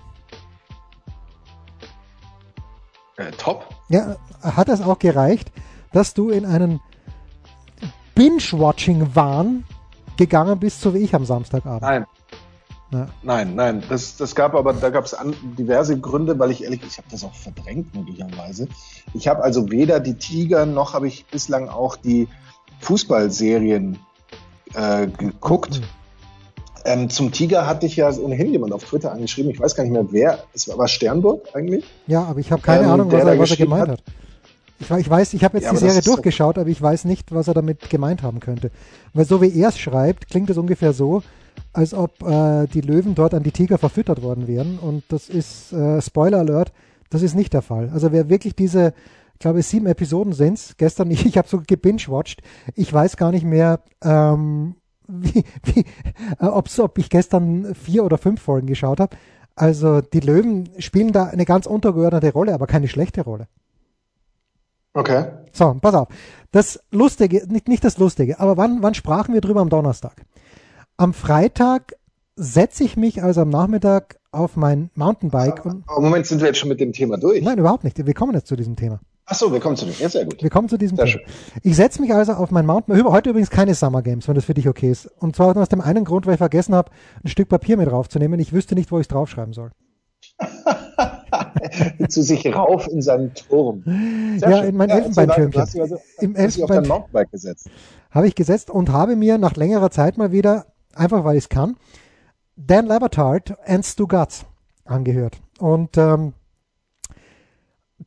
Äh, 3.16 3.32
top. 3.32 3.66
Ja, 3.88 4.18
hat 4.42 4.68
es 4.68 4.82
auch 4.82 5.00
gereicht, 5.00 5.52
dass 5.94 6.14
du 6.14 6.30
in 6.30 6.46
einen 6.46 6.82
Binge-Watching-Wahn 8.16 9.64
gegangen 10.18 10.60
bist, 10.60 10.82
so 10.82 10.94
wie 10.94 11.00
ich 11.00 11.16
am 11.16 11.26
Samstagabend? 11.26 11.82
Nein. 11.82 12.06
Ja. 12.92 13.08
Nein, 13.24 13.56
nein, 13.56 13.84
das, 13.88 14.18
das 14.18 14.36
gab 14.36 14.54
aber, 14.54 14.74
da 14.74 14.90
gab 14.90 15.06
es 15.06 15.16
diverse 15.58 15.98
Gründe, 15.98 16.38
weil 16.38 16.52
ich 16.52 16.66
ehrlich, 16.66 16.82
ich 16.86 16.98
habe 16.98 17.08
das 17.10 17.24
auch 17.24 17.34
verdrängt 17.34 17.96
möglicherweise. 17.96 18.68
Ich 19.14 19.30
habe 19.30 19.42
also 19.44 19.72
weder 19.72 20.02
die 20.02 20.16
Tiger 20.16 20.66
noch 20.66 20.94
habe 20.94 21.08
ich 21.08 21.26
bislang 21.28 21.70
auch 21.70 21.96
die 21.96 22.28
Fußballserien 22.82 23.98
äh, 24.74 25.08
geguckt. 25.08 25.82
Ähm, 26.86 27.10
zum 27.10 27.32
Tiger 27.32 27.68
hatte 27.68 27.86
ich 27.86 27.96
ja 27.96 28.12
ohnehin 28.18 28.52
jemand 28.52 28.74
auf 28.74 28.84
Twitter 28.84 29.12
angeschrieben. 29.12 29.52
Ich 29.52 29.60
weiß 29.60 29.76
gar 29.76 29.84
nicht 29.84 29.94
mehr 29.94 30.06
wer. 30.12 30.40
Es 30.54 30.68
war, 30.68 30.78
war 30.78 30.88
Sternburg 30.88 31.48
eigentlich. 31.54 31.86
Ja, 32.08 32.24
aber 32.24 32.40
ich 32.40 32.52
habe 32.52 32.62
keine 32.62 32.84
Ähm, 32.86 32.90
Ahnung, 32.92 33.12
was 33.12 33.24
er, 33.24 33.40
was 33.40 33.52
er 33.52 33.58
gemeint 33.58 33.88
hat. 33.90 34.04
Ich, 34.80 34.90
wei- 34.90 35.00
ich 35.00 35.10
weiß, 35.10 35.34
ich 35.36 35.44
habe 35.44 35.58
jetzt 35.58 35.66
Ja, 35.66 35.72
die 35.72 35.78
Serie 35.78 36.00
ist 36.00 36.06
so- 36.06 36.14
durchgeschaut, 36.14 36.58
aber 36.58 36.70
ich 36.70 36.82
weiß 36.82 37.06
nicht, 37.06 37.32
was 37.34 37.48
er 37.48 37.54
damit 37.54 37.90
gemeint 37.90 38.24
haben 38.24 38.40
könnte. 38.40 38.72
Weil 39.14 39.26
so 39.26 39.42
wie 39.42 39.54
er 39.60 39.70
es 39.70 39.78
schreibt, 39.78 40.28
klingt 40.30 40.50
es 40.50 40.58
ungefähr 40.58 40.92
so, 40.94 41.22
als 41.74 41.94
ob 41.94 42.22
äh, 42.24 42.66
die 42.68 42.82
Löwen 42.82 43.14
dort 43.14 43.34
an 43.34 43.44
die 43.44 43.52
Tiger 43.52 43.78
verfüttert 43.78 44.22
worden 44.24 44.48
wären. 44.48 44.80
Und 44.80 45.04
das 45.10 45.30
ist, 45.30 45.72
äh, 45.74 46.02
Spoiler 46.02 46.40
Alert, 46.40 46.72
das 47.12 47.22
ist 47.22 47.36
nicht 47.36 47.54
der 47.54 47.62
Fall. 47.62 47.92
Also 47.94 48.12
wer 48.12 48.28
wirklich 48.30 48.56
diese, 48.56 48.94
ich 49.34 49.40
glaube 49.40 49.62
sieben 49.62 49.86
Episoden 49.86 50.34
sind's, 50.34 50.74
gestern, 50.78 51.12
ich, 51.12 51.26
ich 51.28 51.38
habe 51.38 51.48
so 51.48 51.62
gebingewatcht, 51.66 52.42
ich 52.76 52.92
weiß 52.92 53.18
gar 53.18 53.32
nicht 53.32 53.46
mehr, 53.46 53.82
ähm, 54.04 54.76
wie, 55.12 55.44
wie, 55.64 55.86
äh, 56.40 56.46
ob 56.46 56.98
ich 56.98 57.10
gestern 57.10 57.76
vier 57.76 58.04
oder 58.04 58.18
fünf 58.18 58.42
Folgen 58.42 58.68
geschaut 58.68 59.00
habe. 59.00 59.18
Also 59.56 60.02
die 60.02 60.22
Löwen 60.22 60.70
spielen 60.80 61.12
da 61.12 61.26
eine 61.26 61.46
ganz 61.46 61.66
untergeordnete 61.66 62.32
Rolle, 62.32 62.54
aber 62.54 62.68
keine 62.68 62.88
schlechte 62.88 63.22
Rolle. 63.22 63.48
Okay. 64.94 65.26
So, 65.54 65.76
pass 65.82 65.96
auf. 65.96 66.08
Das 66.52 66.80
Lustige, 66.92 67.46
nicht, 67.48 67.68
nicht 67.68 67.84
das 67.84 67.98
Lustige, 67.98 68.40
aber 68.40 68.58
wann, 68.58 68.82
wann 68.82 68.94
sprachen 68.94 69.34
wir 69.34 69.42
drüber 69.42 69.62
am 69.62 69.70
Donnerstag? 69.70 70.26
Am 70.98 71.14
Freitag 71.14 71.94
setze 72.36 72.84
ich 72.84 72.98
mich 72.98 73.24
also 73.24 73.42
am 73.42 73.50
Nachmittag 73.50 74.20
auf 74.32 74.56
mein 74.56 74.90
Mountainbike 74.96 75.66
und 75.66 75.84
Aber 75.88 76.02
Moment, 76.02 76.26
sind 76.26 76.42
wir 76.42 76.48
jetzt 76.48 76.58
schon 76.60 76.70
mit 76.70 76.80
dem 76.80 76.94
Thema 76.94 77.18
durch? 77.18 77.44
nein, 77.44 77.58
überhaupt 77.58 77.84
nicht. 77.84 78.06
Wir 78.06 78.14
kommen 78.14 78.34
jetzt 78.34 78.48
zu 78.48 78.56
diesem 78.56 78.76
Thema. 78.76 79.00
Ach 79.32 79.36
so, 79.36 79.52
wir 79.54 79.62
kommen 79.62 79.78
zu 79.78 79.86
dem. 79.86 79.96
Ja, 79.98 80.10
sehr 80.10 80.26
gut. 80.26 80.44
Wir 80.44 80.50
kommen 80.50 80.68
zu 80.68 80.78
diesem 80.78 80.98
Sehr 80.98 81.06
Thema. 81.06 81.24
Ich 81.64 81.76
setze 81.78 82.02
mich 82.02 82.14
also 82.14 82.34
auf 82.34 82.52
mein 82.52 82.66
Mountainbike. 82.66 83.06
Heute 83.10 83.30
übrigens 83.30 83.50
keine 83.50 83.74
Summer 83.76 84.02
Games, 84.02 84.28
wenn 84.28 84.36
das 84.36 84.44
für 84.44 84.54
dich 84.54 84.68
okay 84.68 84.92
ist. 84.92 85.06
Und 85.20 85.38
zwar 85.38 85.56
aus 85.56 85.70
dem 85.70 85.80
einen 85.80 86.04
Grund, 86.04 86.26
weil 86.26 86.34
ich 86.34 86.38
vergessen 86.40 86.76
habe, 86.76 86.92
ein 87.24 87.30
Stück 87.30 87.48
Papier 87.48 87.78
mit 87.78 87.88
draufzunehmen. 87.90 88.40
Ich 88.42 88.52
wüsste 88.52 88.76
nicht, 88.76 88.92
wo 88.92 88.98
ich 88.98 89.04
es 89.04 89.08
draufschreiben 89.08 89.54
soll. 89.54 89.72
zu 92.10 92.22
sich 92.24 92.46
rauf 92.54 92.88
in 92.90 93.02
seinen 93.02 93.34
Turm. 93.34 93.84
Sehr 94.38 94.50
Ja, 94.50 94.58
schön. 94.60 94.70
in 94.70 94.76
mein 94.78 94.90
weiter. 94.90 94.98
Elfenbeintürmchen. 95.06 95.66
Dich 95.66 95.82
also, 95.82 95.98
Im 96.20 96.36
hast 96.36 96.56
dich 96.58 96.64
auf 96.64 96.70
dein 96.70 96.80
Elfenbein- 96.84 96.88
Mountainbike 96.90 97.32
gesetzt. 97.32 97.70
habe 98.10 98.28
ich 98.28 98.36
gesetzt 98.36 98.70
und 98.70 98.90
habe 98.92 99.16
mir 99.16 99.38
nach 99.38 99.56
längerer 99.56 99.92
Zeit 99.92 100.18
mal 100.18 100.34
wieder, 100.34 100.66
einfach 100.94 101.24
weil 101.24 101.38
ich 101.38 101.46
es 101.46 101.50
kann, 101.50 101.78
Dan 102.58 102.86
Labertard 102.86 103.56
and 103.66 103.86
Stu 103.86 104.08
Guts 104.08 104.46
angehört. 104.84 105.38
Und 105.60 105.98
ähm, 105.98 106.34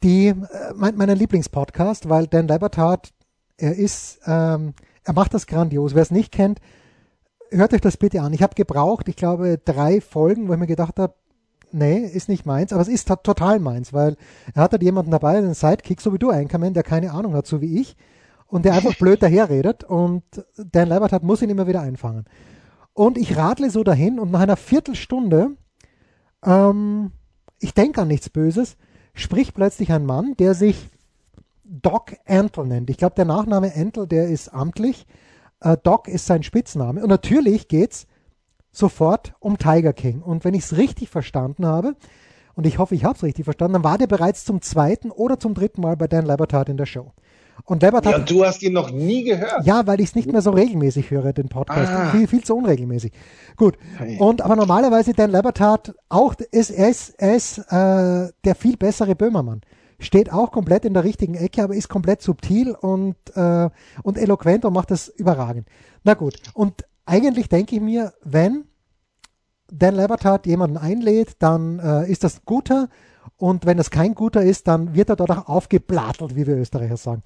die, 0.02 0.28
äh, 0.28 0.34
mein, 0.74 0.96
meinen 0.96 1.16
Lieblingspodcast, 1.16 2.08
weil 2.08 2.26
Dan 2.26 2.48
Labertard, 2.48 3.12
er 3.56 3.74
ist, 3.76 4.20
ähm, 4.26 4.74
er 5.04 5.14
macht 5.14 5.34
das 5.34 5.46
grandios. 5.46 5.94
Wer 5.94 6.02
es 6.02 6.10
nicht 6.10 6.32
kennt, 6.32 6.60
hört 7.50 7.72
euch 7.72 7.80
das 7.80 7.96
bitte 7.96 8.20
an. 8.22 8.32
Ich 8.32 8.42
habe 8.42 8.54
gebraucht, 8.54 9.08
ich 9.08 9.16
glaube, 9.16 9.58
drei 9.64 10.00
Folgen, 10.00 10.48
wo 10.48 10.52
ich 10.54 10.58
mir 10.58 10.66
gedacht 10.66 10.98
habe, 10.98 11.14
nee, 11.70 11.98
ist 11.98 12.28
nicht 12.28 12.46
meins, 12.46 12.72
aber 12.72 12.82
es 12.82 12.88
ist 12.88 13.08
to- 13.08 13.16
total 13.16 13.60
meins, 13.60 13.92
weil 13.92 14.16
er 14.54 14.62
hat 14.62 14.72
halt 14.72 14.82
jemanden 14.82 15.10
dabei, 15.10 15.38
einen 15.38 15.54
Sidekick, 15.54 16.00
so 16.00 16.12
wie 16.12 16.18
du, 16.18 16.30
Einkommen, 16.30 16.74
der 16.74 16.82
keine 16.82 17.12
Ahnung 17.12 17.34
hat, 17.34 17.46
so 17.46 17.60
wie 17.60 17.80
ich, 17.80 17.96
und 18.46 18.64
der 18.64 18.74
einfach 18.74 18.94
blöd 18.98 19.22
daherredet 19.22 19.84
und 19.84 20.22
Dan 20.56 20.88
Leibert 20.88 21.12
hat, 21.12 21.22
muss 21.22 21.42
ihn 21.42 21.50
immer 21.50 21.66
wieder 21.66 21.80
einfangen. 21.80 22.24
Und 22.92 23.18
ich 23.18 23.36
radle 23.36 23.70
so 23.70 23.82
dahin 23.82 24.18
und 24.20 24.30
nach 24.30 24.40
einer 24.40 24.56
Viertelstunde, 24.56 25.56
ähm, 26.44 27.10
ich 27.60 27.74
denke 27.74 28.02
an 28.02 28.08
nichts 28.08 28.30
Böses, 28.30 28.76
spricht 29.14 29.54
plötzlich 29.54 29.92
ein 29.92 30.04
Mann, 30.04 30.34
der 30.38 30.54
sich 30.54 30.90
Doc 31.64 32.16
Antle 32.26 32.66
nennt. 32.66 32.90
Ich 32.90 32.98
glaube, 32.98 33.14
der 33.14 33.24
Nachname 33.24 33.72
Antle, 33.74 34.06
der 34.06 34.28
ist 34.28 34.48
amtlich. 34.48 35.06
Äh, 35.60 35.76
Doc 35.82 36.08
ist 36.08 36.26
sein 36.26 36.42
Spitzname. 36.42 37.02
Und 37.02 37.08
natürlich 37.08 37.68
geht's 37.68 38.06
sofort 38.70 39.34
um 39.40 39.56
Tiger 39.56 39.92
King. 39.92 40.20
Und 40.20 40.44
wenn 40.44 40.54
ich 40.54 40.64
es 40.64 40.76
richtig 40.76 41.08
verstanden 41.08 41.64
habe, 41.64 41.96
und 42.54 42.66
ich 42.66 42.78
hoffe, 42.78 42.94
ich 42.94 43.04
habe 43.04 43.16
es 43.16 43.22
richtig 43.22 43.44
verstanden, 43.44 43.74
dann 43.74 43.84
war 43.84 43.98
der 43.98 44.06
bereits 44.06 44.44
zum 44.44 44.62
zweiten 44.62 45.10
oder 45.10 45.40
zum 45.40 45.54
dritten 45.54 45.80
Mal 45.80 45.96
bei 45.96 46.06
Dan 46.06 46.26
Lebertard 46.26 46.68
in 46.68 46.76
der 46.76 46.86
Show. 46.86 47.12
Und 47.64 47.82
Lebertard 47.82 48.12
Ja, 48.14 48.18
und 48.20 48.30
du 48.30 48.44
hast 48.44 48.62
ihn 48.62 48.72
noch 48.72 48.90
nie 48.90 49.22
gehört. 49.24 49.64
ja, 49.64 49.86
weil 49.86 50.00
ich 50.00 50.08
es 50.10 50.14
nicht 50.14 50.30
mehr 50.30 50.42
so 50.42 50.50
regelmäßig 50.50 51.10
höre, 51.10 51.32
den 51.32 51.48
Podcast. 51.48 51.90
Ah. 51.90 52.10
Viel, 52.10 52.26
viel 52.28 52.44
zu 52.44 52.56
unregelmäßig. 52.56 53.12
Gut. 53.56 53.78
Und 54.18 54.42
aber 54.42 54.56
normalerweise 54.56 55.14
Dan 55.14 55.30
Lebertard 55.30 55.94
auch 56.08 56.34
ist, 56.50 56.70
er 56.70 56.90
ist, 56.90 57.10
er 57.18 57.36
ist 57.36 57.58
äh, 57.58 58.32
der 58.44 58.54
viel 58.56 58.76
bessere 58.76 59.14
Böhmermann. 59.14 59.62
steht 59.98 60.32
auch 60.32 60.50
komplett 60.52 60.84
in 60.84 60.92
der 60.94 61.04
richtigen 61.04 61.34
Ecke, 61.34 61.62
aber 61.62 61.74
ist 61.74 61.88
komplett 61.88 62.20
subtil 62.20 62.72
und, 62.72 63.16
äh, 63.34 63.70
und 64.02 64.18
eloquent 64.18 64.64
und 64.64 64.72
macht 64.74 64.90
das 64.90 65.08
überragend. 65.08 65.66
Na 66.02 66.14
gut, 66.14 66.34
und 66.52 66.84
eigentlich 67.06 67.48
denke 67.48 67.76
ich 67.76 67.80
mir, 67.80 68.12
wenn 68.22 68.64
Dan 69.72 69.94
Lebertat 69.94 70.46
jemanden 70.46 70.76
einlädt, 70.76 71.36
dann 71.38 71.78
äh, 71.78 72.10
ist 72.10 72.22
das 72.24 72.44
guter 72.44 72.88
und 73.36 73.66
wenn 73.66 73.76
das 73.76 73.90
kein 73.90 74.14
guter 74.14 74.42
ist, 74.42 74.68
dann 74.68 74.94
wird 74.94 75.10
er 75.10 75.16
dort 75.16 75.30
auch 75.30 75.48
aufgeblattelt, 75.48 76.36
wie 76.36 76.46
wir 76.46 76.56
Österreicher 76.56 76.96
sagen. 76.96 77.22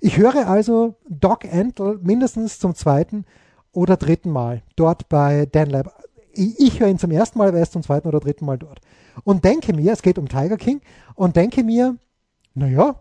Ich 0.00 0.18
höre 0.18 0.48
also 0.48 0.96
Doc 1.08 1.44
Antle 1.44 1.98
mindestens 2.02 2.58
zum 2.58 2.74
zweiten 2.74 3.24
oder 3.72 3.96
dritten 3.96 4.30
Mal 4.30 4.62
dort 4.76 5.08
bei 5.08 5.46
Dan 5.46 5.70
Lab. 5.70 5.94
Ich, 6.32 6.58
ich 6.58 6.80
höre 6.80 6.88
ihn 6.88 6.98
zum 6.98 7.10
ersten 7.10 7.38
Mal, 7.38 7.48
aber 7.48 7.58
erst 7.58 7.72
zum 7.72 7.82
zweiten 7.82 8.08
oder 8.08 8.20
dritten 8.20 8.44
Mal 8.44 8.58
dort. 8.58 8.80
Und 9.24 9.44
denke 9.44 9.72
mir, 9.72 9.92
es 9.92 10.02
geht 10.02 10.18
um 10.18 10.28
Tiger 10.28 10.56
King, 10.56 10.80
und 11.14 11.36
denke 11.36 11.62
mir, 11.62 11.96
naja, 12.54 12.96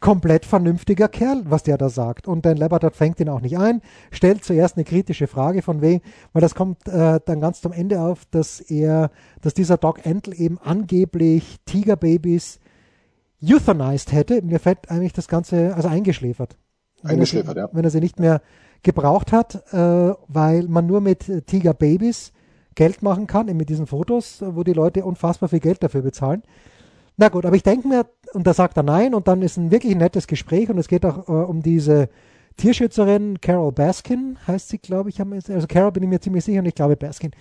komplett 0.00 0.44
vernünftiger 0.44 1.08
Kerl, 1.08 1.42
was 1.46 1.62
der 1.62 1.76
da 1.76 1.88
sagt. 1.88 2.28
Und 2.28 2.44
Dan 2.44 2.56
Lebertat 2.56 2.94
fängt 2.94 3.20
ihn 3.20 3.28
auch 3.28 3.40
nicht 3.40 3.58
ein, 3.58 3.82
stellt 4.10 4.44
zuerst 4.44 4.76
eine 4.76 4.84
kritische 4.84 5.26
Frage 5.26 5.62
von 5.62 5.80
wem, 5.80 6.00
weil 6.32 6.40
das 6.40 6.54
kommt 6.54 6.86
äh, 6.88 7.20
dann 7.24 7.40
ganz 7.40 7.60
zum 7.60 7.72
Ende 7.72 8.00
auf, 8.00 8.24
dass 8.30 8.60
er, 8.60 9.10
dass 9.42 9.54
dieser 9.54 9.76
Doc 9.76 10.06
Antle 10.06 10.34
eben 10.34 10.58
angeblich 10.58 11.56
Tigerbabys 11.64 12.60
euthanized 13.42 14.12
hätte. 14.12 14.42
Mir 14.42 14.60
fällt 14.60 14.90
eigentlich 14.90 15.12
das 15.12 15.28
Ganze, 15.28 15.74
also 15.74 15.88
eingeschläfert. 15.88 16.56
Eingeschläfert, 17.02 17.56
wenn 17.56 17.62
ja. 17.62 17.68
Wenn 17.72 17.84
er 17.84 17.90
sie 17.90 18.00
nicht 18.00 18.18
mehr 18.18 18.42
gebraucht 18.82 19.32
hat, 19.32 19.72
äh, 19.72 20.14
weil 20.28 20.68
man 20.68 20.86
nur 20.86 21.00
mit 21.00 21.46
Tigerbabys 21.46 22.32
Geld 22.74 23.02
machen 23.02 23.26
kann, 23.26 23.48
eben 23.48 23.56
mit 23.58 23.68
diesen 23.68 23.88
Fotos, 23.88 24.40
wo 24.40 24.62
die 24.62 24.72
Leute 24.72 25.04
unfassbar 25.04 25.48
viel 25.48 25.58
Geld 25.58 25.82
dafür 25.82 26.02
bezahlen. 26.02 26.44
Na 27.20 27.28
gut, 27.30 27.44
aber 27.44 27.56
ich 27.56 27.64
denke 27.64 27.88
mir, 27.88 28.06
und 28.32 28.46
da 28.46 28.54
sagt 28.54 28.76
er 28.76 28.84
nein, 28.84 29.12
und 29.12 29.26
dann 29.26 29.42
ist 29.42 29.56
ein 29.56 29.72
wirklich 29.72 29.96
nettes 29.96 30.28
Gespräch 30.28 30.70
und 30.70 30.78
es 30.78 30.86
geht 30.86 31.04
auch 31.04 31.28
äh, 31.28 31.32
um 31.32 31.62
diese 31.62 32.08
Tierschützerin 32.56 33.40
Carol 33.40 33.72
Baskin, 33.72 34.38
heißt 34.46 34.68
sie, 34.68 34.78
glaube 34.78 35.10
ich. 35.10 35.20
Also 35.20 35.66
Carol 35.66 35.90
bin 35.90 36.04
ich 36.04 36.08
mir 36.08 36.20
ziemlich 36.20 36.44
sicher 36.44 36.60
und 36.60 36.66
ich 36.66 36.76
glaube 36.76 36.96
Baskin. 36.96 37.32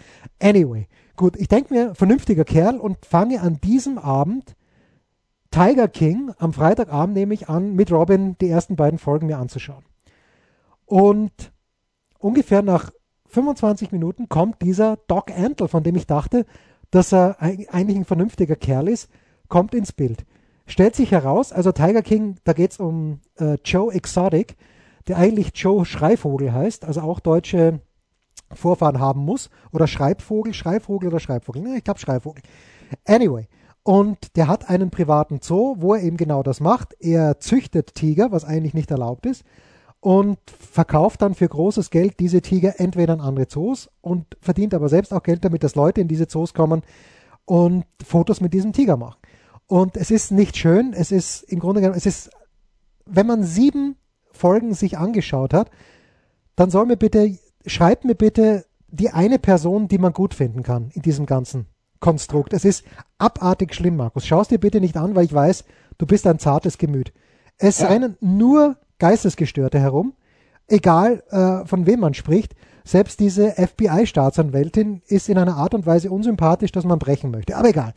Anyway, 0.41 0.87
gut, 1.15 1.35
ich 1.37 1.47
denke 1.47 1.73
mir, 1.73 1.93
vernünftiger 1.93 2.43
Kerl 2.43 2.77
und 2.77 3.05
fange 3.05 3.39
an 3.39 3.61
diesem 3.61 3.99
Abend 3.99 4.55
Tiger 5.51 5.87
King, 5.87 6.31
am 6.39 6.53
Freitagabend 6.53 7.15
nehme 7.15 7.35
ich 7.35 7.47
an, 7.47 7.73
mit 7.73 7.91
Robin 7.91 8.35
die 8.41 8.49
ersten 8.49 8.75
beiden 8.75 8.97
Folgen 8.97 9.27
mir 9.27 9.37
anzuschauen. 9.37 9.85
Und 10.85 11.51
ungefähr 12.17 12.63
nach 12.63 12.91
25 13.27 13.91
Minuten 13.91 14.27
kommt 14.27 14.63
dieser 14.63 14.97
Doc 15.07 15.29
Antle, 15.29 15.67
von 15.67 15.83
dem 15.83 15.95
ich 15.95 16.07
dachte, 16.07 16.47
dass 16.89 17.13
er 17.13 17.41
eigentlich 17.41 17.97
ein 17.97 18.05
vernünftiger 18.05 18.55
Kerl 18.55 18.87
ist, 18.87 19.09
kommt 19.49 19.73
ins 19.73 19.91
Bild. 19.91 20.25
Stellt 20.65 20.95
sich 20.95 21.11
heraus, 21.11 21.53
also 21.53 21.71
Tiger 21.71 22.01
King, 22.01 22.35
da 22.43 22.53
geht 22.53 22.71
es 22.71 22.79
um 22.79 23.21
äh, 23.39 23.57
Joe 23.63 23.93
Exotic, 23.93 24.57
der 25.07 25.17
eigentlich 25.17 25.51
Joe 25.55 25.85
Schreivogel 25.85 26.51
heißt, 26.51 26.83
also 26.83 27.01
auch 27.01 27.19
deutsche 27.19 27.79
Vorfahren 28.51 28.99
haben 28.99 29.21
muss. 29.21 29.49
Oder 29.71 29.87
Schreibvogel, 29.87 30.53
Schreivogel 30.53 31.09
oder 31.09 31.19
Schreibvogel. 31.19 31.75
Ich 31.75 31.83
glaube 31.83 31.99
Schreivogel. 31.99 32.43
Anyway. 33.05 33.47
Und 33.83 34.35
der 34.35 34.49
hat 34.49 34.69
einen 34.69 34.89
privaten 34.89 35.39
Zoo, 35.41 35.75
wo 35.77 35.93
er 35.93 36.03
eben 36.03 36.17
genau 36.17 36.43
das 36.43 36.59
macht. 36.59 36.93
Er 36.99 37.39
züchtet 37.39 37.95
Tiger, 37.95 38.31
was 38.31 38.43
eigentlich 38.43 38.73
nicht 38.73 38.91
erlaubt 38.91 39.25
ist, 39.25 39.45
und 40.01 40.37
verkauft 40.45 41.21
dann 41.21 41.35
für 41.35 41.47
großes 41.47 41.89
Geld 41.89 42.19
diese 42.19 42.41
Tiger 42.41 42.79
entweder 42.79 43.13
an 43.13 43.21
andere 43.21 43.47
Zoos 43.47 43.89
und 44.01 44.25
verdient 44.41 44.73
aber 44.73 44.89
selbst 44.89 45.13
auch 45.13 45.23
Geld 45.23 45.45
damit, 45.45 45.63
dass 45.63 45.75
Leute 45.75 46.01
in 46.01 46.09
diese 46.09 46.27
Zoos 46.27 46.53
kommen 46.53 46.81
und 47.45 47.85
Fotos 48.05 48.41
mit 48.41 48.53
diesem 48.53 48.73
Tiger 48.73 48.97
machen. 48.97 49.17
Und 49.67 49.97
es 49.97 50.11
ist 50.11 50.31
nicht 50.31 50.57
schön, 50.57 50.93
es 50.93 51.11
ist 51.11 51.43
im 51.43 51.59
Grunde 51.59 51.81
genommen, 51.81 51.97
es 51.97 52.05
ist, 52.05 52.29
wenn 53.05 53.27
man 53.27 53.43
sieben 53.43 53.97
Folgen 54.31 54.73
sich 54.73 54.97
angeschaut 54.97 55.53
hat, 55.53 55.69
dann 56.55 56.69
soll 56.69 56.85
mir 56.85 56.97
bitte, 56.97 57.37
schreibt 57.65 58.05
mir 58.05 58.15
bitte 58.15 58.65
die 58.87 59.09
eine 59.09 59.39
Person, 59.39 59.87
die 59.87 59.97
man 59.97 60.13
gut 60.13 60.33
finden 60.33 60.63
kann 60.63 60.89
in 60.93 61.01
diesem 61.01 61.25
ganzen 61.25 61.67
Konstrukt. 61.99 62.53
Es 62.53 62.63
ist 62.63 62.85
abartig 63.17 63.73
schlimm, 63.73 63.97
Markus. 63.97 64.25
Schau 64.25 64.41
es 64.41 64.47
dir 64.47 64.59
bitte 64.59 64.79
nicht 64.79 64.95
an, 64.95 65.15
weil 65.15 65.25
ich 65.25 65.33
weiß, 65.33 65.65
du 65.97 66.05
bist 66.05 66.25
ein 66.27 66.39
zartes 66.39 66.77
Gemüt. 66.77 67.11
Es 67.57 67.79
ja. 67.79 67.87
rennen 67.87 68.17
nur 68.21 68.77
Geistesgestörte 68.99 69.79
herum, 69.79 70.13
egal 70.67 71.23
äh, 71.29 71.65
von 71.65 71.85
wem 71.85 71.99
man 71.99 72.13
spricht. 72.13 72.55
Selbst 72.85 73.19
diese 73.19 73.51
FBI-Staatsanwältin 73.51 75.01
ist 75.07 75.27
in 75.27 75.37
einer 75.37 75.57
Art 75.57 75.73
und 75.73 75.85
Weise 75.85 76.09
unsympathisch, 76.09 76.71
dass 76.71 76.85
man 76.85 76.99
brechen 76.99 77.31
möchte. 77.31 77.57
Aber 77.57 77.67
egal. 77.67 77.93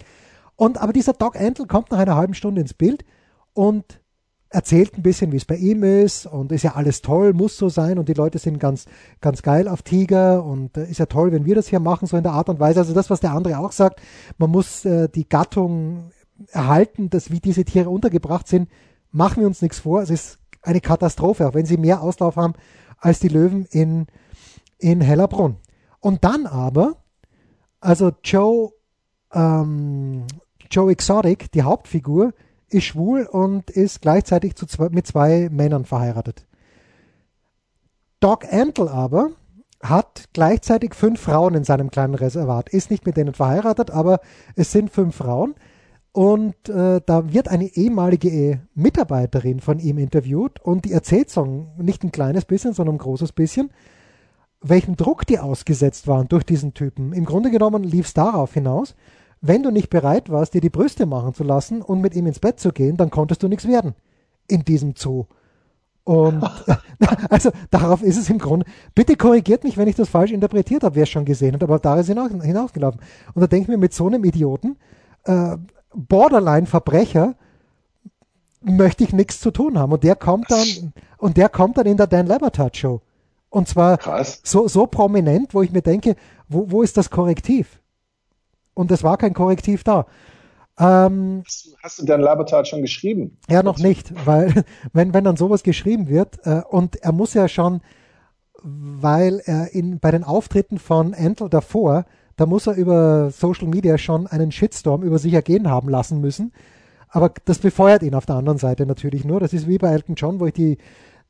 Und 0.60 0.76
aber 0.76 0.92
dieser 0.92 1.14
Doc 1.14 1.40
Antle 1.40 1.66
kommt 1.66 1.90
nach 1.90 1.98
einer 1.98 2.16
halben 2.16 2.34
Stunde 2.34 2.60
ins 2.60 2.74
Bild 2.74 3.06
und 3.54 4.02
erzählt 4.50 4.94
ein 4.94 5.02
bisschen, 5.02 5.32
wie 5.32 5.38
es 5.38 5.46
bei 5.46 5.56
ihm 5.56 5.82
ist 5.82 6.26
und 6.26 6.52
ist 6.52 6.64
ja 6.64 6.74
alles 6.74 7.00
toll, 7.00 7.32
muss 7.32 7.56
so 7.56 7.70
sein 7.70 7.98
und 7.98 8.10
die 8.10 8.12
Leute 8.12 8.38
sind 8.38 8.60
ganz, 8.60 8.84
ganz 9.22 9.40
geil 9.40 9.68
auf 9.68 9.80
Tiger 9.80 10.44
und 10.44 10.76
äh, 10.76 10.84
ist 10.84 10.98
ja 10.98 11.06
toll, 11.06 11.32
wenn 11.32 11.46
wir 11.46 11.54
das 11.54 11.68
hier 11.68 11.80
machen, 11.80 12.06
so 12.06 12.18
in 12.18 12.24
der 12.24 12.32
Art 12.32 12.50
und 12.50 12.60
Weise. 12.60 12.80
Also 12.80 12.92
das, 12.92 13.08
was 13.08 13.20
der 13.20 13.32
andere 13.32 13.58
auch 13.58 13.72
sagt, 13.72 14.02
man 14.36 14.50
muss 14.50 14.84
äh, 14.84 15.08
die 15.08 15.26
Gattung 15.26 16.10
erhalten, 16.48 17.08
dass 17.08 17.30
wie 17.30 17.40
diese 17.40 17.64
Tiere 17.64 17.88
untergebracht 17.88 18.46
sind, 18.46 18.68
machen 19.12 19.40
wir 19.40 19.46
uns 19.46 19.62
nichts 19.62 19.78
vor. 19.78 20.02
Es 20.02 20.10
ist 20.10 20.40
eine 20.60 20.82
Katastrophe, 20.82 21.48
auch 21.48 21.54
wenn 21.54 21.64
sie 21.64 21.78
mehr 21.78 22.02
Auslauf 22.02 22.36
haben 22.36 22.52
als 22.98 23.18
die 23.18 23.28
Löwen 23.28 23.64
in, 23.70 24.08
in 24.76 25.00
Hellerbrunn. 25.00 25.56
Und 26.00 26.22
dann 26.22 26.46
aber, 26.46 26.96
also 27.80 28.12
Joe, 28.22 28.72
ähm, 29.32 30.26
Joe 30.70 30.90
Exotic, 30.92 31.50
die 31.52 31.62
Hauptfigur, 31.62 32.32
ist 32.68 32.84
schwul 32.84 33.26
und 33.26 33.70
ist 33.70 34.00
gleichzeitig 34.00 34.54
zwei, 34.54 34.88
mit 34.90 35.06
zwei 35.06 35.48
Männern 35.50 35.84
verheiratet. 35.84 36.46
Doc 38.20 38.44
Antle 38.52 38.90
aber 38.90 39.30
hat 39.82 40.28
gleichzeitig 40.32 40.94
fünf 40.94 41.20
Frauen 41.20 41.54
in 41.54 41.64
seinem 41.64 41.90
kleinen 41.90 42.14
Reservat, 42.14 42.68
ist 42.68 42.90
nicht 42.90 43.06
mit 43.06 43.16
denen 43.16 43.34
verheiratet, 43.34 43.90
aber 43.90 44.20
es 44.54 44.70
sind 44.72 44.90
fünf 44.90 45.16
Frauen. 45.16 45.54
Und 46.12 46.68
äh, 46.68 47.00
da 47.06 47.32
wird 47.32 47.48
eine 47.48 47.66
ehemalige 47.66 48.60
Mitarbeiterin 48.74 49.60
von 49.60 49.78
ihm 49.78 49.96
interviewt 49.96 50.60
und 50.60 50.84
die 50.84 50.92
erzählt 50.92 51.30
so 51.30 51.68
nicht 51.78 52.02
ein 52.02 52.10
kleines 52.10 52.44
bisschen, 52.44 52.74
sondern 52.74 52.96
ein 52.96 52.98
großes 52.98 53.32
bisschen, 53.32 53.70
welchem 54.60 54.96
Druck 54.96 55.24
die 55.26 55.38
ausgesetzt 55.38 56.08
waren 56.08 56.28
durch 56.28 56.44
diesen 56.44 56.74
Typen. 56.74 57.12
Im 57.12 57.24
Grunde 57.24 57.50
genommen 57.50 57.84
lief 57.84 58.06
es 58.06 58.14
darauf 58.14 58.52
hinaus, 58.54 58.96
wenn 59.40 59.62
du 59.62 59.70
nicht 59.70 59.90
bereit 59.90 60.30
warst, 60.30 60.54
dir 60.54 60.60
die 60.60 60.70
Brüste 60.70 61.06
machen 61.06 61.34
zu 61.34 61.44
lassen 61.44 61.82
und 61.82 62.00
mit 62.00 62.14
ihm 62.14 62.26
ins 62.26 62.40
Bett 62.40 62.60
zu 62.60 62.72
gehen, 62.72 62.96
dann 62.96 63.10
konntest 63.10 63.42
du 63.42 63.48
nichts 63.48 63.66
werden 63.66 63.94
in 64.48 64.64
diesem 64.64 64.94
Zoo. 64.96 65.26
Und 66.04 66.42
also 67.30 67.50
darauf 67.70 68.02
ist 68.02 68.16
es 68.16 68.28
im 68.30 68.38
Grunde. 68.38 68.66
Bitte 68.94 69.16
korrigiert 69.16 69.64
mich, 69.64 69.76
wenn 69.76 69.88
ich 69.88 69.96
das 69.96 70.08
falsch 70.08 70.32
interpretiert 70.32 70.82
habe, 70.82 70.96
wer 70.96 71.04
es 71.04 71.08
schon 71.08 71.24
gesehen 71.24 71.54
hat, 71.54 71.62
aber 71.62 71.78
da 71.78 71.98
ist 71.98 72.08
hinaus, 72.08 72.30
hinausgelaufen. 72.30 73.00
Und 73.34 73.40
da 73.40 73.46
denke 73.46 73.64
ich 73.64 73.68
mir, 73.68 73.78
mit 73.78 73.94
so 73.94 74.06
einem 74.06 74.24
Idioten, 74.24 74.76
äh, 75.24 75.56
Borderline-Verbrecher, 75.94 77.34
möchte 78.62 79.04
ich 79.04 79.12
nichts 79.12 79.40
zu 79.40 79.50
tun 79.50 79.78
haben. 79.78 79.92
Und 79.92 80.04
der 80.04 80.16
kommt 80.16 80.50
dann, 80.50 80.92
und 81.16 81.36
der 81.36 81.48
kommt 81.48 81.78
dann 81.78 81.86
in 81.86 81.96
der 81.96 82.06
Dan 82.06 82.26
Lebertat 82.26 82.76
Show. 82.76 83.00
Und 83.48 83.68
zwar 83.68 83.98
so, 84.44 84.68
so 84.68 84.86
prominent, 84.86 85.54
wo 85.54 85.62
ich 85.62 85.72
mir 85.72 85.82
denke, 85.82 86.14
wo, 86.48 86.70
wo 86.70 86.82
ist 86.82 86.96
das 86.96 87.10
Korrektiv? 87.10 87.80
Und 88.74 88.90
es 88.90 89.02
war 89.02 89.16
kein 89.16 89.34
Korrektiv 89.34 89.84
da. 89.84 90.06
Ähm, 90.78 91.42
hast, 91.44 91.66
du, 91.66 91.70
hast 91.82 91.98
du 91.98 92.04
Dan 92.06 92.20
Labertat 92.20 92.66
schon 92.66 92.80
geschrieben? 92.80 93.36
Ja, 93.48 93.62
noch 93.62 93.78
nicht, 93.78 94.12
weil 94.26 94.64
wenn, 94.92 95.12
wenn 95.12 95.24
dann 95.24 95.36
sowas 95.36 95.62
geschrieben 95.62 96.08
wird 96.08 96.38
äh, 96.44 96.62
und 96.68 96.96
er 96.96 97.12
muss 97.12 97.34
ja 97.34 97.48
schon, 97.48 97.82
weil 98.62 99.42
er 99.44 99.74
in, 99.74 100.00
bei 100.00 100.10
den 100.10 100.24
Auftritten 100.24 100.78
von 100.78 101.12
Antle 101.14 101.50
davor, 101.50 102.06
da 102.36 102.46
muss 102.46 102.66
er 102.66 102.74
über 102.74 103.30
Social 103.30 103.68
Media 103.68 103.98
schon 103.98 104.26
einen 104.26 104.52
Shitstorm 104.52 105.02
über 105.02 105.18
sich 105.18 105.34
ergehen 105.34 105.68
haben 105.68 105.90
lassen 105.90 106.22
müssen. 106.22 106.52
Aber 107.10 107.32
das 107.44 107.58
befeuert 107.58 108.02
ihn 108.02 108.14
auf 108.14 108.24
der 108.24 108.36
anderen 108.36 108.58
Seite 108.58 108.86
natürlich 108.86 109.24
nur. 109.24 109.40
Das 109.40 109.52
ist 109.52 109.68
wie 109.68 109.78
bei 109.78 109.90
Elton 109.90 110.14
John, 110.14 110.40
wo 110.40 110.46
ich 110.46 110.54
die, 110.54 110.78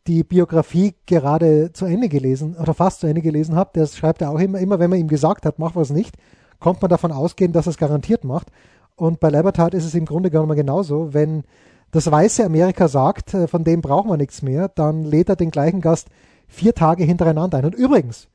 die 0.06 0.22
Biografie 0.22 0.94
gerade 1.06 1.72
zu 1.72 1.86
Ende 1.86 2.08
gelesen 2.08 2.56
oder 2.56 2.74
fast 2.74 3.00
zu 3.00 3.08
Ende 3.08 3.22
gelesen 3.22 3.56
habe. 3.56 3.70
Das 3.74 3.96
schreibt 3.96 4.22
er 4.22 4.30
auch 4.30 4.38
immer, 4.38 4.58
immer 4.60 4.78
wenn 4.78 4.90
man 4.90 5.00
ihm 5.00 5.08
gesagt 5.08 5.46
hat, 5.46 5.58
mach 5.58 5.74
was 5.74 5.90
nicht, 5.90 6.16
kommt 6.60 6.80
man 6.82 6.90
davon 6.90 7.10
ausgehen, 7.10 7.52
dass 7.52 7.66
es 7.66 7.78
garantiert 7.78 8.24
macht. 8.24 8.48
Und 8.94 9.18
bei 9.18 9.30
Labertat 9.30 9.74
ist 9.74 9.84
es 9.84 9.94
im 9.94 10.04
Grunde 10.04 10.30
genommen 10.30 10.56
genauso. 10.56 11.12
Wenn 11.14 11.42
das 11.90 12.10
weiße 12.10 12.44
Amerika 12.44 12.86
sagt, 12.86 13.34
äh, 13.34 13.48
von 13.48 13.64
dem 13.64 13.80
brauchen 13.80 14.10
wir 14.10 14.16
nichts 14.16 14.42
mehr, 14.42 14.68
dann 14.68 15.04
lädt 15.04 15.28
er 15.28 15.36
den 15.36 15.50
gleichen 15.50 15.80
Gast 15.80 16.08
vier 16.46 16.74
Tage 16.74 17.04
hintereinander 17.04 17.58
ein. 17.58 17.64
Und 17.64 17.74
übrigens, 17.74 18.28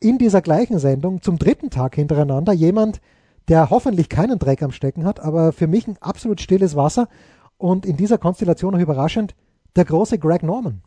in 0.00 0.18
dieser 0.18 0.42
gleichen 0.42 0.78
Sendung 0.78 1.22
zum 1.22 1.38
dritten 1.38 1.70
Tag 1.70 1.94
hintereinander 1.94 2.52
jemand, 2.52 3.00
der 3.48 3.70
hoffentlich 3.70 4.08
keinen 4.08 4.38
Dreck 4.38 4.62
am 4.62 4.72
Stecken 4.72 5.04
hat, 5.04 5.20
aber 5.20 5.52
für 5.52 5.66
mich 5.66 5.86
ein 5.86 5.96
absolut 6.00 6.40
stilles 6.40 6.76
Wasser 6.76 7.08
und 7.56 7.86
in 7.86 7.96
dieser 7.96 8.18
Konstellation 8.18 8.74
auch 8.74 8.80
überraschend, 8.80 9.34
der 9.76 9.84
große 9.84 10.18
Greg 10.18 10.42
Norman. 10.42 10.82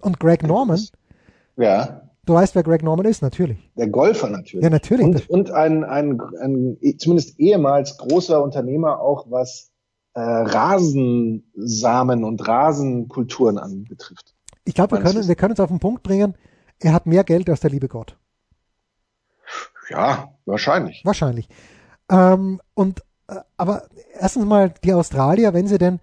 Und 0.00 0.20
Greg 0.20 0.42
Norman 0.42 0.80
ja 1.56 2.03
Du 2.26 2.34
weißt, 2.34 2.54
wer 2.54 2.62
Greg 2.62 2.82
Norman 2.82 3.06
ist, 3.06 3.22
natürlich. 3.22 3.70
Der 3.76 3.88
Golfer 3.88 4.30
natürlich. 4.30 4.64
Ja, 4.64 4.70
natürlich. 4.70 5.06
Und, 5.06 5.30
und 5.30 5.50
ein, 5.50 5.84
ein, 5.84 6.20
ein, 6.40 6.78
zumindest 6.98 7.38
ehemals 7.38 7.98
großer 7.98 8.42
Unternehmer 8.42 9.00
auch, 9.00 9.30
was 9.30 9.70
äh, 10.14 10.20
Rasensamen 10.20 12.24
und 12.24 12.46
Rasenkulturen 12.46 13.58
anbetrifft. 13.58 14.34
Ich 14.64 14.74
glaube, 14.74 14.96
wir 14.96 15.02
können, 15.02 15.28
wir 15.28 15.34
können 15.34 15.52
es 15.52 15.60
auf 15.60 15.68
den 15.68 15.80
Punkt 15.80 16.02
bringen, 16.02 16.34
er 16.80 16.94
hat 16.94 17.06
mehr 17.06 17.24
Geld 17.24 17.50
als 17.50 17.60
der 17.60 17.70
liebe 17.70 17.88
Gott. 17.88 18.16
Ja, 19.90 20.32
wahrscheinlich. 20.46 21.02
Wahrscheinlich. 21.04 21.48
Ähm, 22.10 22.60
und 22.74 23.00
äh, 23.28 23.36
aber 23.56 23.84
erstens 24.18 24.46
mal 24.46 24.72
die 24.82 24.94
Australier, 24.94 25.52
wenn 25.52 25.66
sie 25.66 25.78
denn 25.78 26.00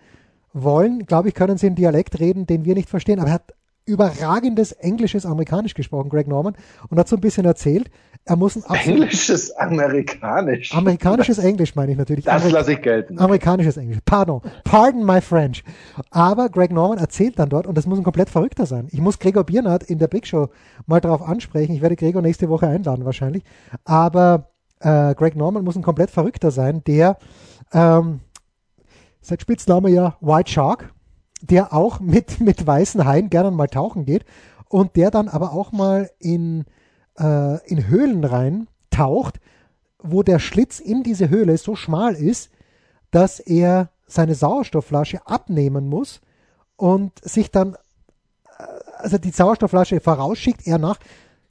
wollen, 0.54 1.06
glaube 1.06 1.30
ich, 1.30 1.36
können 1.36 1.58
sie 1.58 1.68
einen 1.68 1.76
Dialekt 1.76 2.20
reden, 2.20 2.46
den 2.46 2.66
wir 2.66 2.76
nicht 2.76 2.90
verstehen. 2.90 3.20
Aber 3.20 3.30
er 3.30 3.36
hat 3.36 3.54
überragendes 3.86 4.72
englisches 4.74 5.26
Amerikanisch 5.26 5.74
gesprochen, 5.74 6.10
Greg 6.10 6.28
Norman, 6.28 6.56
und 6.90 7.00
hat 7.00 7.08
so 7.08 7.16
ein 7.16 7.22
bisschen 7.22 7.46
erzählt, 7.46 7.90
er 8.24 8.36
muss 8.36 8.56
ein 8.56 8.76
Englisches 8.76 9.52
Amerikanisch. 9.56 10.76
Amerikanisches 10.76 11.40
Englisch 11.40 11.76
meine 11.76 11.92
ich 11.92 11.98
natürlich. 11.98 12.26
Das 12.26 12.36
Amerik 12.36 12.54
lasse 12.54 12.74
ich 12.74 12.82
gelten. 12.82 13.18
Amerikanisches 13.18 13.78
Englisch. 13.78 13.98
Pardon. 14.06 14.42
Pardon 14.64 15.04
my 15.04 15.22
French. 15.22 15.64
Aber 16.12 16.50
Greg 16.50 16.72
Norman 16.72 17.00
erzählt 17.00 17.40
dann 17.40 17.50
dort, 17.50 17.66
und 17.66 17.76
das 17.76 17.88
muss 17.88 17.98
ein 17.98 18.04
komplett 18.04 18.30
verrückter 18.30 18.68
sein. 18.68 18.88
Ich 18.92 19.02
muss 19.02 19.18
Gregor 19.18 19.44
Biernat 19.44 19.84
in 19.84 19.98
der 19.98 20.08
Big 20.08 20.28
Show 20.28 20.50
mal 20.86 21.02
darauf 21.02 21.24
ansprechen. 21.24 21.74
Ich 21.74 21.82
werde 21.82 21.96
Gregor 21.96 22.22
nächste 22.22 22.48
Woche 22.48 22.68
einladen 22.68 23.06
wahrscheinlich. 23.06 23.44
Aber 23.86 24.52
äh, 24.82 25.16
Greg 25.16 25.36
Norman 25.36 25.64
muss 25.64 25.76
ein 25.76 25.84
komplett 25.84 26.12
verrückter 26.12 26.52
sein, 26.52 26.84
der 26.86 27.18
ähm, 27.74 28.20
sein 29.22 29.40
Spitzname 29.40 29.90
ja 29.90 30.18
White 30.22 30.52
Shark, 30.52 30.94
der 31.42 31.74
auch 31.74 32.00
mit, 32.00 32.40
mit 32.40 32.66
weißen 32.66 33.06
Haien 33.06 33.30
gerne 33.30 33.52
mal 33.52 33.68
tauchen 33.68 34.06
geht 34.06 34.26
und 34.70 34.96
der 34.96 35.12
dann 35.12 35.28
aber 35.28 35.54
auch 35.54 35.72
mal 35.72 36.10
in, 36.20 36.66
äh, 37.20 37.66
in 37.68 37.88
Höhlen 37.88 38.24
rein 38.24 38.68
taucht, 38.90 39.40
wo 40.00 40.24
der 40.24 40.40
Schlitz 40.40 40.80
in 40.80 41.04
diese 41.04 41.30
Höhle 41.30 41.58
so 41.58 41.76
schmal 41.76 42.16
ist, 42.16 42.50
dass 43.12 43.40
er 43.40 43.90
seine 44.08 44.36
Sauerstoffflasche 44.36 45.26
abnehmen 45.28 45.88
muss 45.88 46.22
und 46.76 47.12
sich 47.24 47.52
dann, 47.52 47.76
äh, 48.58 48.64
also 48.98 49.18
die 49.18 49.32
Sauerstoffflasche 49.32 50.00
vorausschickt, 50.00 50.66
er 50.66 50.78
nach, 50.78 51.00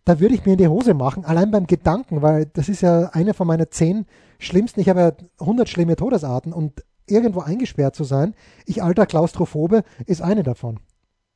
da 0.04 0.18
würde 0.18 0.34
ich 0.34 0.44
mir 0.46 0.52
in 0.52 0.58
die 0.58 0.68
Hose 0.68 0.94
machen, 0.94 1.24
allein 1.24 1.50
beim 1.50 1.66
Gedanken, 1.66 2.22
weil 2.22 2.46
das 2.46 2.68
ist 2.68 2.80
ja 2.80 3.10
eine 3.12 3.34
von 3.34 3.46
meinen 3.46 3.70
zehn 3.70 4.06
schlimmsten, 4.38 4.80
ich 4.80 4.88
habe 4.88 5.00
ja 5.00 5.12
100 5.40 5.68
schlimme 5.68 5.96
Todesarten 5.96 6.52
und 6.52 6.82
irgendwo 7.10 7.40
eingesperrt 7.40 7.96
zu 7.96 8.04
sein, 8.04 8.34
ich 8.66 8.82
alter 8.82 9.06
Klaustrophobe, 9.06 9.84
ist 10.06 10.22
eine 10.22 10.42
davon. 10.42 10.80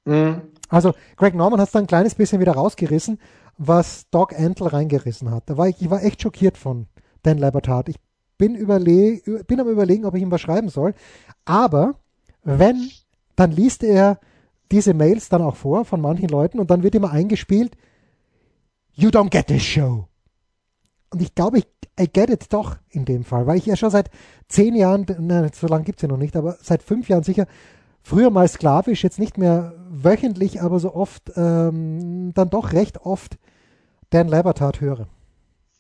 Mhm. 0.05 0.43
Also 0.69 0.93
Greg 1.17 1.35
Norman 1.35 1.61
hat 1.61 1.69
es 1.69 1.73
dann 1.73 1.85
ein 1.85 1.89
kleines 1.89 2.15
bisschen 2.15 2.41
wieder 2.41 2.53
rausgerissen, 2.53 3.19
was 3.57 4.09
Doc 4.11 4.39
Antle 4.39 4.73
reingerissen 4.73 5.31
hat. 5.31 5.45
Da 5.47 5.57
war 5.57 5.69
ich, 5.69 5.81
ich 5.81 5.91
war 5.91 6.03
echt 6.03 6.23
schockiert 6.23 6.59
von 6.59 6.87
Dan 7.23 7.39
Labertat. 7.39 7.89
Ich 7.89 7.97
bin, 8.39 8.55
überle 8.55 9.21
bin 9.47 9.61
am 9.61 9.69
überlegen, 9.69 10.05
ob 10.05 10.15
ich 10.15 10.23
ihm 10.23 10.31
was 10.31 10.41
schreiben 10.41 10.69
soll. 10.69 10.95
Aber 11.45 11.95
wenn, 12.43 12.91
dann 13.37 13.53
liest 13.53 13.85
er 13.85 14.19
diese 14.73 14.95
Mails 14.95 15.29
dann 15.29 15.43
auch 15.43 15.57
vor 15.57 15.85
von 15.85 16.01
manchen 16.01 16.29
Leuten 16.29 16.59
und 16.59 16.71
dann 16.71 16.83
wird 16.83 16.95
immer 16.95 17.11
eingespielt, 17.11 17.77
You 18.97 19.09
don't 19.09 19.31
get 19.31 19.49
this 19.49 19.63
show. 19.63 20.07
Und 21.15 21.23
ich 21.23 21.37
glaube, 21.37 21.59
ich 21.59 21.67
I 21.99 22.09
get 22.09 22.29
it 22.29 22.53
doch 22.53 22.77
in 22.91 23.05
dem 23.05 23.23
Fall, 23.23 23.47
weil 23.47 23.57
ich 23.57 23.67
ja 23.67 23.77
schon 23.77 23.91
seit 23.91 24.11
zehn 24.49 24.75
Jahren, 24.75 25.07
na, 25.21 25.47
so 25.53 25.69
lange 25.69 25.85
gibt 25.85 25.99
es 25.99 26.03
ja 26.03 26.09
noch 26.09 26.17
nicht, 26.17 26.35
aber 26.35 26.59
seit 26.61 26.83
fünf 26.83 27.09
Jahren 27.09 27.23
sicher, 27.23 27.47
früher 28.03 28.31
mal 28.31 28.49
sklavisch, 28.49 29.05
jetzt 29.05 29.21
nicht 29.21 29.39
mehr 29.39 29.75
wöchentlich, 29.89 30.61
aber 30.61 30.81
so 30.81 30.93
oft, 30.93 31.31
ähm, 31.37 32.33
dann 32.35 32.51
doch 32.51 32.73
recht 32.73 33.03
oft 33.03 33.39
Dan 34.11 34.27
Labertat 34.27 34.81
höre. 34.81 35.07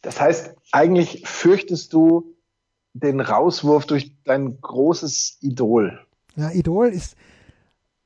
Das 0.03 0.20
heißt, 0.20 0.55
eigentlich 0.70 1.27
fürchtest 1.27 1.92
du 1.92 2.37
den 2.92 3.18
Rauswurf 3.20 3.85
durch 3.87 4.14
dein 4.23 4.61
großes 4.61 5.38
Idol. 5.40 5.99
Ja, 6.37 6.53
Idol 6.53 6.90
ist 6.90 7.16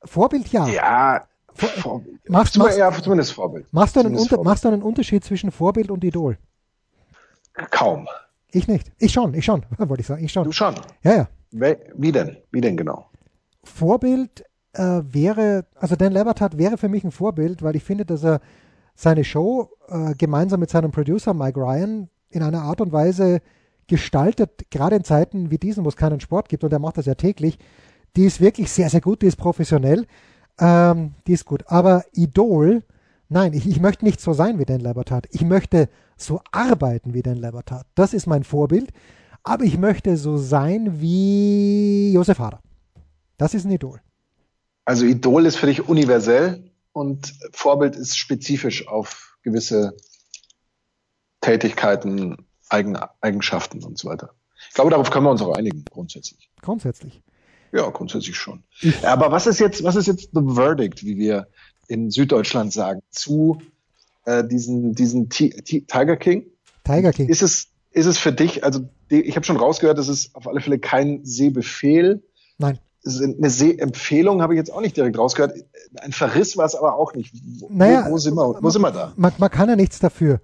Vorbild, 0.02 0.48
ja. 0.48 0.66
Ja, 0.66 1.28
Vor, 1.52 2.02
machst, 2.26 2.56
machst, 2.56 2.78
ja, 2.78 2.90
zumindest 2.90 3.32
Vorbild. 3.32 3.66
Machst 3.70 3.96
du, 3.96 4.00
einen 4.00 4.16
Unter, 4.16 4.42
machst 4.42 4.64
du 4.64 4.68
einen 4.68 4.82
Unterschied 4.82 5.24
zwischen 5.24 5.50
Vorbild 5.50 5.90
und 5.90 6.02
Idol? 6.04 6.38
Kaum. 7.70 8.06
Ich 8.50 8.68
nicht. 8.68 8.92
Ich 8.98 9.12
schon, 9.12 9.34
ich 9.34 9.44
schon, 9.44 9.64
wollte 9.78 10.00
ich 10.00 10.06
sagen. 10.06 10.24
Ich 10.24 10.32
schon. 10.32 10.44
Du 10.44 10.52
schon? 10.52 10.74
Ja, 11.02 11.14
ja. 11.14 11.28
Wie 11.96 12.12
denn? 12.12 12.36
Wie 12.50 12.60
denn 12.60 12.76
genau? 12.76 13.10
Vorbild 13.64 14.44
äh, 14.72 15.02
wäre, 15.02 15.66
also 15.74 15.96
Dan 15.96 16.12
Lebertat 16.12 16.58
wäre 16.58 16.78
für 16.78 16.88
mich 16.88 17.04
ein 17.04 17.10
Vorbild, 17.10 17.62
weil 17.62 17.76
ich 17.76 17.84
finde, 17.84 18.04
dass 18.04 18.24
er 18.24 18.40
seine 18.94 19.24
Show 19.24 19.70
äh, 19.88 20.14
gemeinsam 20.14 20.60
mit 20.60 20.70
seinem 20.70 20.90
Producer 20.90 21.34
Mike 21.34 21.58
Ryan 21.58 22.08
in 22.30 22.42
einer 22.42 22.62
Art 22.62 22.80
und 22.80 22.92
Weise 22.92 23.40
gestaltet, 23.86 24.70
gerade 24.70 24.96
in 24.96 25.04
Zeiten 25.04 25.50
wie 25.50 25.58
diesen, 25.58 25.84
wo 25.84 25.88
es 25.88 25.96
keinen 25.96 26.20
Sport 26.20 26.48
gibt, 26.48 26.64
und 26.64 26.72
er 26.72 26.78
macht 26.78 26.98
das 26.98 27.06
ja 27.06 27.14
täglich, 27.14 27.58
die 28.16 28.24
ist 28.24 28.40
wirklich 28.40 28.70
sehr, 28.70 28.90
sehr 28.90 29.00
gut, 29.00 29.22
die 29.22 29.26
ist 29.26 29.36
professionell, 29.36 30.06
ähm, 30.60 31.14
die 31.26 31.32
ist 31.32 31.44
gut. 31.44 31.64
Aber 31.66 32.04
Idol, 32.12 32.82
nein, 33.28 33.52
ich, 33.52 33.66
ich 33.68 33.80
möchte 33.80 34.04
nicht 34.04 34.20
so 34.20 34.32
sein 34.32 34.58
wie 34.58 34.64
Dan 34.64 34.80
Lebertat. 34.80 35.26
Ich 35.30 35.42
möchte 35.42 35.88
so 36.16 36.40
arbeiten 36.50 37.14
wie 37.14 37.22
Dan 37.22 37.36
Lebertat. 37.36 37.86
Das 37.94 38.14
ist 38.14 38.26
mein 38.26 38.44
Vorbild. 38.44 38.90
Aber 39.42 39.64
ich 39.64 39.78
möchte 39.78 40.16
so 40.16 40.36
sein 40.36 41.00
wie 41.00 42.12
Josef 42.12 42.38
Hader. 42.38 42.60
Das 43.36 43.54
ist 43.54 43.64
ein 43.64 43.70
Idol. 43.70 44.00
Also 44.84 45.04
Idol 45.04 45.46
ist 45.46 45.56
für 45.56 45.66
dich 45.66 45.88
universell 45.88 46.70
und 46.92 47.34
Vorbild 47.52 47.94
ist 47.96 48.16
spezifisch 48.18 48.88
auf 48.88 49.38
gewisse 49.42 49.96
Tätigkeiten, 51.40 52.46
Eigen, 52.68 52.98
Eigenschaften 53.20 53.84
und 53.84 53.98
so 53.98 54.08
weiter. 54.08 54.34
Ich 54.68 54.74
glaube, 54.74 54.90
darauf 54.90 55.10
können 55.10 55.24
wir 55.26 55.30
uns 55.30 55.40
auch 55.40 55.56
einigen, 55.56 55.84
grundsätzlich. 55.90 56.50
Grundsätzlich. 56.60 57.22
Ja, 57.72 57.88
grundsätzlich 57.90 58.36
schon. 58.36 58.64
Aber 59.02 59.30
was 59.30 59.46
ist 59.46 59.60
jetzt, 59.60 59.84
was 59.84 59.96
ist 59.96 60.06
jetzt 60.06 60.30
the 60.32 60.40
verdict, 60.54 61.04
wie 61.04 61.18
wir 61.18 61.48
in 61.88 62.10
Süddeutschland 62.10 62.72
sagen, 62.72 63.00
zu 63.10 63.58
äh, 64.24 64.44
diesen, 64.44 64.94
diesen 64.94 65.28
T 65.28 65.50
T 65.50 65.80
Tiger 65.80 66.16
King? 66.16 66.46
Tiger 66.84 67.12
King. 67.12 67.28
Ist 67.28 67.42
es, 67.42 67.68
ist 67.90 68.06
es 68.06 68.18
für 68.18 68.32
dich, 68.32 68.62
also 68.62 68.80
die, 69.10 69.22
ich 69.22 69.34
habe 69.34 69.44
schon 69.44 69.56
rausgehört, 69.56 69.98
das 69.98 70.08
ist 70.08 70.34
auf 70.36 70.46
alle 70.46 70.60
Fälle 70.60 70.78
kein 70.78 71.24
Sehbefehl. 71.24 72.22
Nein. 72.58 72.78
Eine 73.04 73.48
Sehempfehlung 73.48 74.42
habe 74.42 74.54
ich 74.54 74.58
jetzt 74.58 74.72
auch 74.72 74.80
nicht 74.80 74.96
direkt 74.96 75.16
rausgehört. 75.16 75.56
Ein 75.96 76.12
Verriss 76.12 76.56
war 76.56 76.66
es 76.66 76.74
aber 76.74 76.96
auch 76.96 77.14
nicht. 77.14 77.32
Wo, 77.58 77.68
naja, 77.70 78.06
wo, 78.10 78.18
sind, 78.18 78.34
wir, 78.34 78.58
wo 78.60 78.70
sind 78.70 78.82
wir 78.82 78.90
da? 78.90 79.12
Man, 79.16 79.32
man 79.38 79.50
kann 79.50 79.68
ja 79.68 79.76
nichts 79.76 79.98
dafür, 79.98 80.40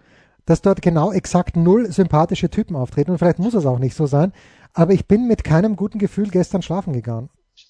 dass 0.47 0.63
dort 0.63 0.81
genau 0.81 1.13
exakt 1.13 1.57
null 1.57 1.93
sympathische 1.93 2.49
Typen 2.49 2.77
auftreten 2.77 3.11
und 3.11 3.19
vielleicht 3.19 3.39
muss 3.39 3.55
es 3.55 3.67
auch 3.67 3.79
nicht 3.79 3.95
so 3.95 4.07
sein. 4.07 4.33
Aber 4.73 4.93
ich 4.93 5.07
bin 5.07 5.27
mit 5.27 5.45
keinem 5.45 5.77
guten 5.77 5.99
Gefühl 5.99 6.31
gestern 6.31 6.63
schlafen 6.63 6.95
gegangen. 6.95 7.29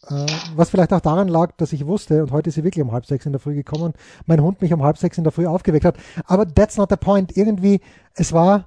Äh, 0.09 0.27
was 0.57 0.71
vielleicht 0.71 0.93
auch 0.93 1.01
daran 1.01 1.29
lag, 1.29 1.53
dass 1.57 1.73
ich 1.73 1.87
wusste, 1.87 2.23
und 2.23 2.33
heute 2.33 2.49
ist 2.49 2.55
sie 2.55 2.65
wirklich 2.65 2.83
um 2.83 2.93
halb 2.93 3.07
sechs 3.07 3.27
in 3.27 3.33
der 3.33 3.41
Früh 3.41 3.55
gekommen, 3.55 3.95
mein 4.27 4.43
Hund 4.43 4.61
mich 4.61 4.73
um 4.73 4.83
halb 4.83 4.99
sechs 4.99 5.19
in 5.19 5.25
der 5.25 5.33
Früh 5.33 5.47
aufgeweckt 5.47 5.85
hat. 5.85 5.97
Aber 6.27 6.47
that's 6.47 6.77
not 6.77 6.91
the 6.91 6.97
point. 6.97 7.37
Irgendwie, 7.37 7.81
es 8.15 8.33
war, 8.33 8.67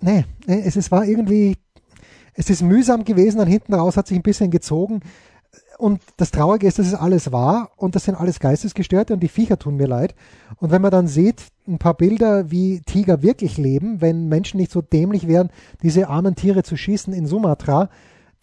nee, 0.00 0.24
es, 0.46 0.76
es 0.76 0.90
war 0.90 1.04
irgendwie, 1.04 1.56
es 2.34 2.50
ist 2.50 2.62
mühsam 2.62 3.04
gewesen, 3.04 3.38
dann 3.38 3.48
hinten 3.48 3.74
raus 3.74 3.96
hat 3.96 4.06
sich 4.06 4.18
ein 4.18 4.22
bisschen 4.22 4.50
gezogen. 4.50 5.00
Und 5.78 6.00
das 6.16 6.30
Traurige 6.30 6.66
ist, 6.66 6.78
dass 6.78 6.86
es 6.86 6.94
alles 6.94 7.32
war 7.32 7.70
und 7.76 7.94
das 7.94 8.04
sind 8.04 8.14
alles 8.14 8.40
Geistesgestörte 8.40 9.14
und 9.14 9.20
die 9.20 9.28
Viecher 9.28 9.58
tun 9.58 9.76
mir 9.76 9.88
leid. 9.88 10.14
Und 10.58 10.70
wenn 10.70 10.82
man 10.82 10.90
dann 10.90 11.08
sieht, 11.08 11.42
ein 11.66 11.78
paar 11.78 11.94
Bilder, 11.94 12.50
wie 12.50 12.80
Tiger 12.80 13.22
wirklich 13.22 13.58
leben, 13.58 14.00
wenn 14.00 14.28
Menschen 14.28 14.58
nicht 14.58 14.70
so 14.70 14.80
dämlich 14.80 15.28
wären, 15.28 15.50
diese 15.82 16.08
armen 16.08 16.34
Tiere 16.34 16.62
zu 16.62 16.76
schießen 16.76 17.12
in 17.12 17.26
Sumatra, 17.26 17.88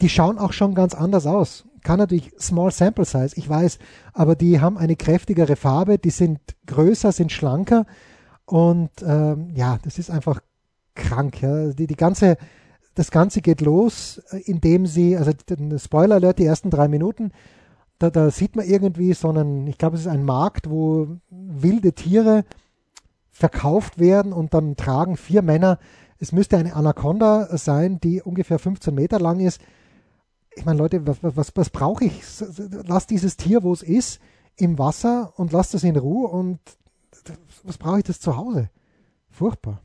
die 0.02 0.10
schauen 0.10 0.38
auch 0.38 0.54
schon 0.54 0.76
ganz 0.76 0.94
anders 0.94 1.26
aus. 1.26 1.66
Kann 1.84 2.00
natürlich 2.00 2.32
Small 2.40 2.72
Sample 2.72 3.06
Size, 3.06 3.32
ich 3.36 3.48
weiß, 3.48 3.80
aber 4.14 4.36
die 4.36 4.60
haben 4.60 4.78
eine 4.78 4.96
kräftigere 4.96 5.56
Farbe, 5.56 5.98
die 5.98 6.10
sind 6.10 6.40
größer, 6.66 7.12
sind 7.12 7.32
schlanker 7.32 7.86
und 8.46 8.90
ähm, 9.06 9.52
ja, 9.54 9.80
das 9.84 9.98
ist 9.98 10.10
einfach 10.10 10.42
krank. 10.96 11.42
Ja. 11.42 11.68
Die, 11.68 11.88
die 11.88 11.96
ganze, 11.96 12.38
das 12.96 13.12
Ganze 13.12 13.42
geht 13.42 13.62
los, 13.62 14.22
äh, 14.32 14.40
indem 14.46 14.86
sie, 14.86 15.16
also 15.16 15.32
Spoiler 15.78 16.16
Alert, 16.16 16.40
die 16.40 16.46
ersten 16.46 16.70
drei 16.70 16.88
Minuten, 16.88 17.32
da, 17.98 18.10
da 18.10 18.32
sieht 18.32 18.56
man 18.56 18.66
irgendwie 18.66 19.14
so 19.14 19.30
einen, 19.30 19.68
ich 19.68 19.78
glaube, 19.78 19.96
es 19.96 20.02
ist 20.02 20.08
ein 20.08 20.24
Markt, 20.24 20.70
wo 20.70 21.08
wilde 21.30 21.94
Tiere 21.94 22.46
verkauft 23.32 24.00
werden 24.00 24.34
und 24.34 24.54
dann 24.54 24.76
tragen 24.76 25.16
vier 25.16 25.42
Männer, 25.42 25.80
es 26.18 26.32
müsste 26.32 26.58
eine 26.58 26.76
Anaconda 26.76 27.58
sein, 27.58 28.00
die 28.00 28.22
ungefähr 28.22 28.60
15 28.60 28.94
Meter 28.94 29.20
lang 29.20 29.40
ist. 29.40 29.62
Ich 30.60 30.66
meine, 30.66 30.78
Leute, 30.78 31.08
was, 31.08 31.20
was, 31.22 31.52
was 31.56 31.70
brauche 31.70 32.04
ich? 32.04 32.22
Lass 32.86 33.08
dieses 33.08 33.38
Tier, 33.38 33.64
wo 33.64 33.72
es 33.72 33.82
ist, 33.82 34.20
im 34.58 34.78
Wasser 34.78 35.32
und 35.38 35.54
lass 35.54 35.72
das 35.72 35.86
in 35.86 35.96
Ruhe 35.96 36.28
und 36.28 36.60
was 37.64 37.78
brauche 37.78 38.00
ich 38.00 38.04
das 38.04 38.20
zu 38.20 38.36
Hause? 38.36 38.70
Furchtbar. 39.30 39.82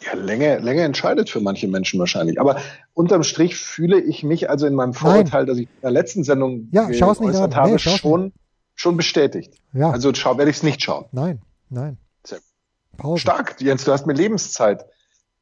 Ja, 0.00 0.14
Länge, 0.14 0.60
Länge 0.60 0.80
entscheidet 0.82 1.28
für 1.28 1.40
manche 1.40 1.68
Menschen 1.68 2.00
wahrscheinlich. 2.00 2.40
Aber 2.40 2.56
unterm 2.94 3.22
Strich 3.22 3.56
fühle 3.56 4.00
ich 4.00 4.22
mich 4.22 4.48
also 4.48 4.66
in 4.66 4.74
meinem 4.74 4.94
Vorurteil, 4.94 5.44
das 5.44 5.58
ich 5.58 5.64
in 5.64 5.80
der 5.82 5.90
letzten 5.90 6.24
Sendung 6.24 6.68
ja, 6.72 6.88
geäußert 6.88 7.54
habe, 7.54 7.72
nee, 7.72 7.78
schon, 7.78 8.32
schon 8.74 8.96
bestätigt. 8.96 9.60
Ja. 9.74 9.90
Also 9.90 10.14
schau, 10.14 10.38
werde 10.38 10.50
ich 10.50 10.56
es 10.56 10.62
nicht 10.62 10.82
schauen. 10.82 11.04
Nein, 11.12 11.42
nein. 11.68 11.98
Pause. 12.96 13.20
Stark, 13.20 13.60
Jens, 13.60 13.84
du 13.84 13.92
hast 13.92 14.06
mir 14.06 14.14
Lebenszeit 14.14 14.86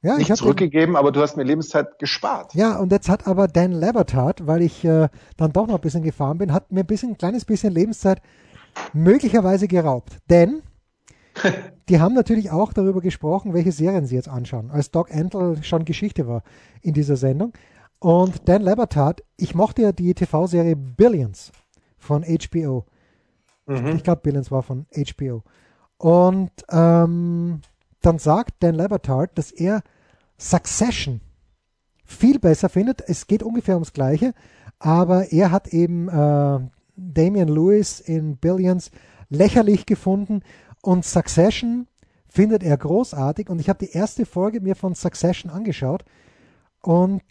ja, 0.03 0.17
nicht 0.17 0.35
zurückgegeben, 0.35 0.97
aber 0.97 1.13
du 1.13 1.21
hast 1.21 1.37
mir 1.37 1.43
Lebenszeit 1.43 1.99
gespart. 1.99 2.55
Ja, 2.55 2.79
und 2.79 2.91
jetzt 2.91 3.09
hat 3.09 3.27
aber 3.27 3.49
Dan 3.49 3.73
Labertat, 3.73 4.47
weil 4.47 4.63
ich 4.63 4.85
äh, 4.85 5.09
dann 5.37 5.53
doch 5.53 5.67
noch 5.67 5.75
ein 5.75 5.81
bisschen 5.81 6.03
gefahren 6.03 6.39
bin, 6.39 6.53
hat 6.53 6.73
mir 6.73 6.81
ein 6.81 6.87
bisschen, 6.87 7.11
ein 7.11 7.19
kleines 7.19 7.45
bisschen 7.45 7.73
Lebenszeit 7.73 8.23
möglicherweise 8.95 9.69
geraubt. 9.69 10.17
Denn 10.31 10.63
die 11.89 12.01
haben 12.01 12.15
natürlich 12.15 12.51
auch 12.51 12.73
darüber 12.73 13.01
gesprochen, 13.01 13.53
welche 13.53 13.73
Serien 13.73 14.07
sie 14.07 14.15
jetzt 14.15 14.29
anschauen, 14.29 14.71
als 14.71 14.91
Doc 14.91 15.15
Antle 15.15 15.63
schon 15.63 15.85
Geschichte 15.85 16.27
war 16.27 16.43
in 16.81 16.95
dieser 16.95 17.17
Sendung. 17.17 17.53
Und 17.99 18.49
Dan 18.49 18.63
Labertat, 18.63 19.23
ich 19.37 19.55
mochte 19.55 19.83
ja 19.83 19.93
die 19.93 20.15
TV-Serie 20.15 20.77
Billions 20.77 21.53
von 21.99 22.25
HBO. 22.25 22.87
Mhm. 23.67 23.97
Ich 23.97 24.03
glaube, 24.03 24.23
Billions 24.23 24.51
war 24.51 24.63
von 24.63 24.87
HBO. 24.95 25.43
Und 25.99 26.51
ähm, 26.71 27.61
dann 28.01 28.19
sagt 28.19 28.63
Dan 28.63 28.75
Labertard, 28.75 29.37
dass 29.37 29.51
er 29.51 29.83
Succession 30.39 31.21
viel 32.05 32.39
besser 32.39 32.69
findet. 32.69 33.03
Es 33.07 33.27
geht 33.27 33.43
ungefähr 33.43 33.75
ums 33.75 33.93
Gleiche, 33.93 34.35
aber 34.79 35.33
er 35.33 35.51
hat 35.51 35.69
eben 35.69 36.09
äh, 36.09 36.61
Damian 36.97 37.49
Lewis 37.49 38.01
in 38.01 38.37
Billions 38.37 38.91
lächerlich 39.29 39.87
gefunden 39.87 40.43
und 40.83 41.05
Succession 41.05 41.87
findet 42.29 42.63
er 42.63 42.77
großartig. 42.77 43.49
Und 43.49 43.61
ich 43.61 43.69
habe 43.69 43.85
die 43.85 43.93
erste 43.93 44.27
Folge 44.27 44.61
mir 44.61 44.77
von 44.77 44.95
Succession 44.95 45.51
angeschaut 45.51 46.05
und 46.83 47.23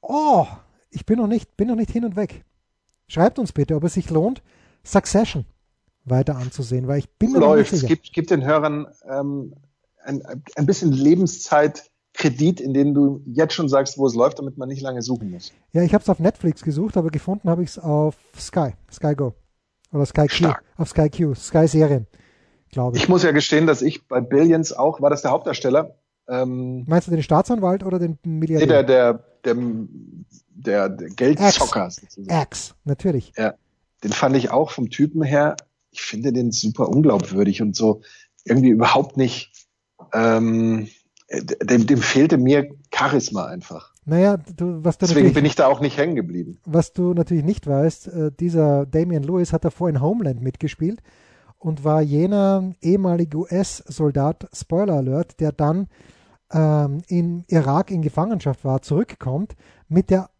oh, 0.00 0.46
ich 0.90 1.06
bin 1.06 1.18
noch 1.18 1.26
nicht, 1.26 1.56
bin 1.56 1.68
noch 1.68 1.76
nicht 1.76 1.90
hin 1.90 2.04
und 2.04 2.16
weg. 2.16 2.44
Schreibt 3.08 3.38
uns 3.38 3.52
bitte, 3.52 3.74
ob 3.74 3.84
es 3.84 3.94
sich 3.94 4.10
lohnt, 4.10 4.42
Succession 4.84 5.44
weiter 6.04 6.36
anzusehen, 6.36 6.86
weil 6.88 6.98
ich 6.98 7.10
bin 7.10 7.32
mir 7.32 7.40
Läuft. 7.40 7.72
nicht 7.72 7.80
sicher. 7.80 7.94
Gibt, 7.94 8.12
gibt 8.12 8.30
den 8.30 8.44
Hörern 8.44 8.86
ähm, 9.08 9.54
ein, 10.04 10.22
ein 10.56 10.66
bisschen 10.66 10.92
Lebenszeitkredit, 10.92 12.60
in 12.60 12.74
dem 12.74 12.94
du 12.94 13.22
jetzt 13.26 13.54
schon 13.54 13.68
sagst, 13.68 13.98
wo 13.98 14.06
es 14.06 14.14
läuft, 14.14 14.38
damit 14.38 14.58
man 14.58 14.68
nicht 14.68 14.82
lange 14.82 15.02
suchen 15.02 15.30
muss. 15.30 15.52
Ja, 15.72 15.82
ich 15.82 15.94
habe 15.94 16.02
es 16.02 16.08
auf 16.08 16.18
Netflix 16.18 16.62
gesucht, 16.62 16.96
aber 16.96 17.10
gefunden 17.10 17.48
habe 17.48 17.62
ich 17.62 17.70
es 17.70 17.78
auf 17.78 18.16
Sky, 18.38 18.72
Sky 18.92 19.14
Go 19.14 19.34
oder 19.92 20.06
Sky 20.06 20.26
Q, 20.26 20.34
Stark. 20.34 20.64
auf 20.76 20.88
Sky 20.88 21.08
Q, 21.10 21.34
Sky 21.34 21.66
Serien, 21.66 22.06
glaube 22.70 22.96
ich. 22.96 23.04
Ich 23.04 23.08
muss 23.08 23.22
ja 23.22 23.32
gestehen, 23.32 23.66
dass 23.66 23.82
ich 23.82 24.06
bei 24.06 24.20
Billions 24.20 24.72
auch, 24.72 25.00
war 25.00 25.10
das 25.10 25.22
der 25.22 25.30
Hauptdarsteller? 25.30 25.96
Ähm, 26.28 26.84
Meinst 26.86 27.08
du 27.08 27.12
den 27.12 27.22
Staatsanwalt 27.22 27.82
oder 27.84 27.98
den 27.98 28.18
Milliardär? 28.24 28.66
Nee, 28.66 28.72
der, 28.72 28.84
der, 28.84 29.24
der, 29.44 29.56
der, 30.48 30.88
der 30.88 31.08
Geldzocker. 31.10 31.90
Axe, 32.28 32.74
natürlich. 32.84 33.32
Ja, 33.36 33.54
den 34.04 34.12
fand 34.12 34.36
ich 34.36 34.50
auch 34.50 34.70
vom 34.70 34.90
Typen 34.90 35.22
her 35.22 35.56
ich 35.90 36.02
finde 36.02 36.32
den 36.32 36.52
super 36.52 36.88
unglaubwürdig 36.88 37.62
und 37.62 37.76
so 37.76 38.02
irgendwie 38.44 38.70
überhaupt 38.70 39.16
nicht, 39.16 39.68
ähm, 40.12 40.88
dem, 41.30 41.86
dem 41.86 41.98
fehlte 41.98 42.38
mir 42.38 42.68
Charisma 42.92 43.46
einfach. 43.46 43.92
Naja, 44.04 44.38
du, 44.56 44.82
was 44.84 44.98
du 44.98 45.06
Deswegen 45.06 45.32
bin 45.32 45.44
ich 45.44 45.54
da 45.54 45.66
auch 45.66 45.80
nicht 45.80 45.96
hängen 45.96 46.16
geblieben. 46.16 46.58
Was 46.64 46.92
du 46.92 47.14
natürlich 47.14 47.44
nicht 47.44 47.66
weißt, 47.66 48.08
äh, 48.08 48.32
dieser 48.32 48.86
Damian 48.86 49.22
Lewis 49.22 49.52
hat 49.52 49.64
davor 49.64 49.88
in 49.88 50.00
Homeland 50.00 50.42
mitgespielt 50.42 51.00
und 51.58 51.84
war 51.84 52.02
jener 52.02 52.72
ehemalige 52.80 53.38
US-Soldat, 53.38 54.48
Spoiler 54.52 54.94
Alert, 54.94 55.38
der 55.40 55.52
dann 55.52 55.88
ähm, 56.52 57.02
in 57.06 57.44
Irak 57.48 57.90
in 57.90 58.02
Gefangenschaft 58.02 58.64
war, 58.64 58.82
zurückkommt 58.82 59.54
mit 59.88 60.10
der 60.10 60.30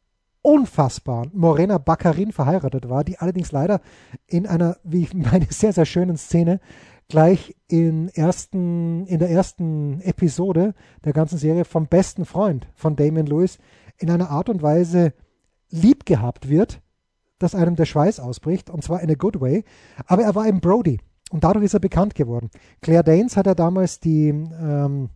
unfassbaren 0.43 1.31
Morena 1.35 1.79
Baccarin 1.79 2.33
verheiratet 2.33 2.89
war, 2.89 3.05
die 3.05 3.19
allerdings 3.19 3.53
leider 3.53 3.81
in 4.27 4.47
einer, 4.47 4.79
wie 4.83 5.03
ich 5.03 5.15
meine, 5.15 5.47
sehr, 5.51 5.73
sehr 5.73 5.87
schönen 5.87 6.17
Szene 6.17 6.61
gleich 7.11 7.55
in, 7.69 8.09
ersten, 8.09 9.07
in 9.07 9.19
der 9.19 9.29
ersten 9.29 10.01
Episode 10.01 10.75
der 11.05 11.13
ganzen 11.13 11.37
Serie 11.37 11.67
vom 11.67 11.87
besten 11.87 12.25
Freund 12.25 12.67
von 12.75 12.97
Damien 12.97 13.27
Lewis 13.27 13.59
in 13.99 14.11
einer 14.11 14.31
Art 14.31 14.49
und 14.49 14.63
Weise 14.63 15.13
lieb 15.69 16.07
gehabt 16.07 16.49
wird, 16.49 16.81
dass 17.39 17.55
einem 17.55 17.77
der 17.77 17.85
Schweiß 17.85 18.21
ausbricht, 18.21 18.71
und 18.71 18.83
zwar 18.83 19.03
in 19.03 19.11
a 19.11 19.15
good 19.15 19.41
way. 19.41 19.65
Aber 20.07 20.23
er 20.23 20.35
war 20.35 20.47
im 20.47 20.61
Brody 20.61 20.99
und 21.31 21.45
dadurch 21.45 21.65
ist 21.65 21.75
er 21.75 21.81
bekannt 21.81 22.15
geworden. 22.15 22.51
Claire 22.81 23.05
Danes 23.05 23.37
hat 23.37 23.47
er 23.47 23.55
damals 23.55 24.01
die, 24.01 24.29
ähm, 24.29 25.11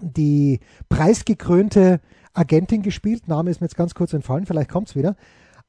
die 0.00 0.60
preisgekrönte 0.88 2.00
Agentin 2.34 2.82
gespielt. 2.82 3.28
Name 3.28 3.50
ist 3.50 3.60
mir 3.60 3.66
jetzt 3.66 3.76
ganz 3.76 3.94
kurz 3.94 4.12
entfallen, 4.12 4.46
vielleicht 4.46 4.70
kommt 4.70 4.88
es 4.88 4.96
wieder. 4.96 5.16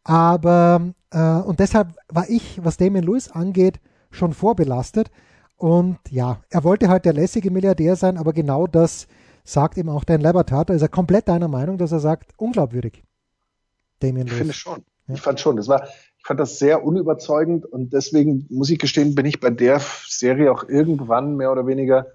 Aber, 0.04 0.94
äh, 1.12 1.36
und 1.36 1.60
deshalb 1.60 1.96
war 2.10 2.30
ich, 2.30 2.60
was 2.64 2.78
Damien 2.78 3.06
Lewis 3.06 3.30
angeht, 3.30 3.80
schon 4.10 4.34
vorbelastet. 4.34 5.12
Und 5.62 6.00
ja, 6.10 6.42
er 6.50 6.64
wollte 6.64 6.90
halt 6.90 7.06
der 7.06 7.14
lässige 7.14 7.52
Milliardär 7.52 7.96
sein, 7.96 8.18
aber 8.18 8.34
genau 8.34 8.66
das 8.66 9.08
sagt 9.44 9.78
ihm 9.78 9.90
auch 9.90 10.04
Dan 10.04 10.20
Labertat. 10.20 10.72
Da 10.72 10.74
ist 10.74 10.82
er 10.82 10.90
komplett 10.90 11.28
deiner 11.28 11.48
Meinung, 11.48 11.78
dass 11.78 11.92
er 11.92 12.00
sagt, 12.00 12.32
unglaubwürdig. 12.38 13.04
Damien 14.00 14.26
Lewis. 14.26 14.32
Ich 14.32 14.38
finde 14.40 14.54
schon. 14.56 14.86
Ja. 15.08 15.14
Ich 15.14 15.22
fand 15.22 15.40
schon. 15.40 15.58
Das 15.58 15.68
war, 15.68 15.88
ich 16.18 16.26
fand 16.26 16.40
das 16.40 16.58
sehr 16.58 16.84
unüberzeugend 16.84 17.68
und 17.68 17.94
deswegen 17.94 18.48
muss 18.50 18.72
ich 18.72 18.80
gestehen, 18.80 19.14
bin 19.14 19.28
ich 19.28 19.40
bei 19.40 19.52
der 19.52 19.80
Serie 20.08 20.52
auch 20.52 20.68
irgendwann 20.68 21.36
mehr 21.36 21.52
oder 21.52 21.68
weniger 21.68 22.08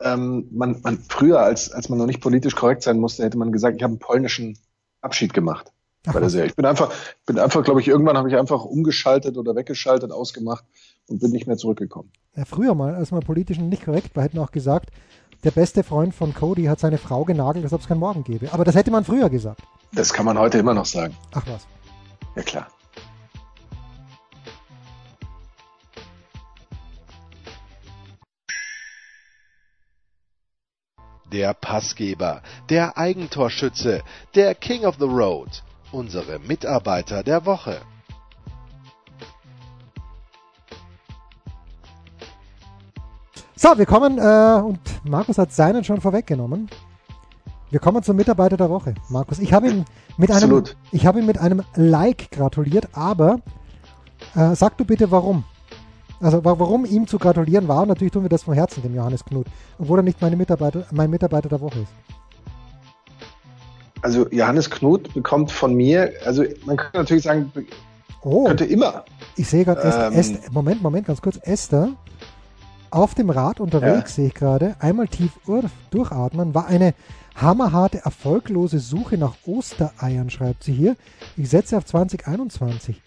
ähm, 0.00 0.46
man, 0.52 0.80
man 0.82 0.98
früher, 1.08 1.40
als, 1.40 1.72
als 1.72 1.88
man 1.88 1.98
noch 1.98 2.06
nicht 2.06 2.20
politisch 2.20 2.54
korrekt 2.54 2.84
sein 2.84 3.00
musste, 3.00 3.24
hätte 3.24 3.36
man 3.36 3.50
gesagt, 3.50 3.78
ich 3.78 3.82
habe 3.82 3.94
einen 3.94 3.98
polnischen 3.98 4.56
Abschied 5.00 5.34
gemacht 5.34 5.66
Ach, 5.66 5.79
bei 6.04 6.20
der 6.20 6.30
Serie. 6.30 6.48
Ich 6.48 6.56
bin 6.56 6.64
einfach, 6.64 6.92
bin 7.26 7.38
einfach, 7.38 7.62
glaube 7.62 7.80
ich, 7.80 7.88
irgendwann 7.88 8.16
habe 8.16 8.28
ich 8.28 8.36
einfach 8.36 8.64
umgeschaltet 8.64 9.36
oder 9.36 9.54
weggeschaltet, 9.54 10.12
ausgemacht 10.12 10.64
und 11.08 11.20
bin 11.20 11.30
nicht 11.30 11.46
mehr 11.46 11.56
zurückgekommen. 11.56 12.10
Ja, 12.36 12.44
früher 12.44 12.74
mal, 12.74 12.94
als 12.94 13.10
man 13.10 13.20
politisch 13.20 13.58
nicht 13.58 13.84
korrekt 13.84 14.16
war, 14.16 14.24
hätten 14.24 14.38
auch 14.38 14.52
gesagt, 14.52 14.90
der 15.44 15.50
beste 15.50 15.82
Freund 15.82 16.14
von 16.14 16.34
Cody 16.34 16.64
hat 16.64 16.80
seine 16.80 16.98
Frau 16.98 17.24
genagelt, 17.24 17.64
als 17.64 17.72
ob 17.72 17.80
es 17.80 17.88
keinen 17.88 18.00
Morgen 18.00 18.24
gäbe. 18.24 18.52
Aber 18.52 18.64
das 18.64 18.74
hätte 18.74 18.90
man 18.90 19.04
früher 19.04 19.30
gesagt. 19.30 19.62
Das 19.92 20.12
kann 20.12 20.26
man 20.26 20.38
heute 20.38 20.58
immer 20.58 20.74
noch 20.74 20.86
sagen. 20.86 21.16
Ach 21.32 21.44
was. 21.46 21.66
Ja 22.36 22.42
klar. 22.42 22.68
der 31.32 31.54
Passgeber, 31.54 32.42
der 32.70 32.98
Eigentorschütze, 32.98 34.02
der 34.34 34.54
King 34.56 34.84
of 34.84 34.96
the 34.98 35.04
Road, 35.04 35.62
unsere 35.92 36.38
Mitarbeiter 36.38 37.22
der 37.22 37.44
Woche. 37.46 37.80
So, 43.56 43.76
wir 43.76 43.84
kommen, 43.84 44.16
äh, 44.18 44.62
und 44.62 44.80
Markus 45.04 45.36
hat 45.36 45.52
seinen 45.52 45.84
schon 45.84 46.00
vorweggenommen. 46.00 46.70
Wir 47.70 47.78
kommen 47.78 48.02
zum 48.02 48.16
Mitarbeiter 48.16 48.56
der 48.56 48.70
Woche. 48.70 48.94
Markus, 49.10 49.38
ich 49.38 49.52
habe 49.52 49.68
ihn 49.68 49.84
mit 50.16 50.30
einem, 50.30 50.64
ich 50.92 51.06
habe 51.06 51.20
ihn 51.20 51.26
mit 51.26 51.38
einem 51.38 51.62
Like 51.74 52.30
gratuliert, 52.30 52.88
aber 52.94 53.40
äh, 54.34 54.54
sag 54.54 54.78
du 54.78 54.84
bitte 54.84 55.10
warum. 55.10 55.44
Also 56.20 56.44
warum 56.44 56.84
ihm 56.84 57.06
zu 57.06 57.18
gratulieren 57.18 57.68
war, 57.68 57.86
natürlich 57.86 58.12
tun 58.12 58.22
wir 58.22 58.28
das 58.28 58.42
vom 58.42 58.54
Herzen, 58.54 58.82
dem 58.82 58.94
Johannes 58.94 59.24
Knut. 59.24 59.46
Obwohl 59.78 60.00
er 60.00 60.02
nicht 60.02 60.20
meine 60.20 60.36
Mitarbeiter, 60.36 60.86
mein 60.90 61.10
Mitarbeiter 61.10 61.48
der 61.48 61.60
Woche 61.60 61.80
ist. 61.80 62.19
Also 64.02 64.28
Johannes 64.30 64.70
Knut 64.70 65.12
bekommt 65.14 65.50
von 65.50 65.74
mir, 65.74 66.12
also 66.24 66.44
man 66.64 66.76
könnte 66.76 66.98
natürlich 66.98 67.24
sagen, 67.24 67.52
oh, 68.22 68.44
könnte 68.44 68.64
immer. 68.64 69.04
Ich 69.36 69.48
sehe 69.48 69.64
gerade, 69.64 70.10
ähm, 70.14 70.38
Moment, 70.52 70.82
Moment, 70.82 71.06
ganz 71.06 71.20
kurz, 71.20 71.38
Esther 71.42 71.90
auf 72.90 73.14
dem 73.14 73.30
Rad 73.30 73.60
unterwegs, 73.60 74.10
ja. 74.10 74.14
sehe 74.16 74.26
ich 74.28 74.34
gerade, 74.34 74.74
einmal 74.80 75.06
tief 75.08 75.32
durchatmen, 75.90 76.54
war 76.54 76.66
eine 76.66 76.94
hammerharte, 77.36 78.04
erfolglose 78.04 78.78
Suche 78.80 79.16
nach 79.16 79.34
Ostereiern, 79.46 80.30
schreibt 80.30 80.64
sie 80.64 80.72
hier. 80.72 80.96
Ich 81.36 81.50
setze 81.50 81.76
auf 81.76 81.84
2021 81.84 83.00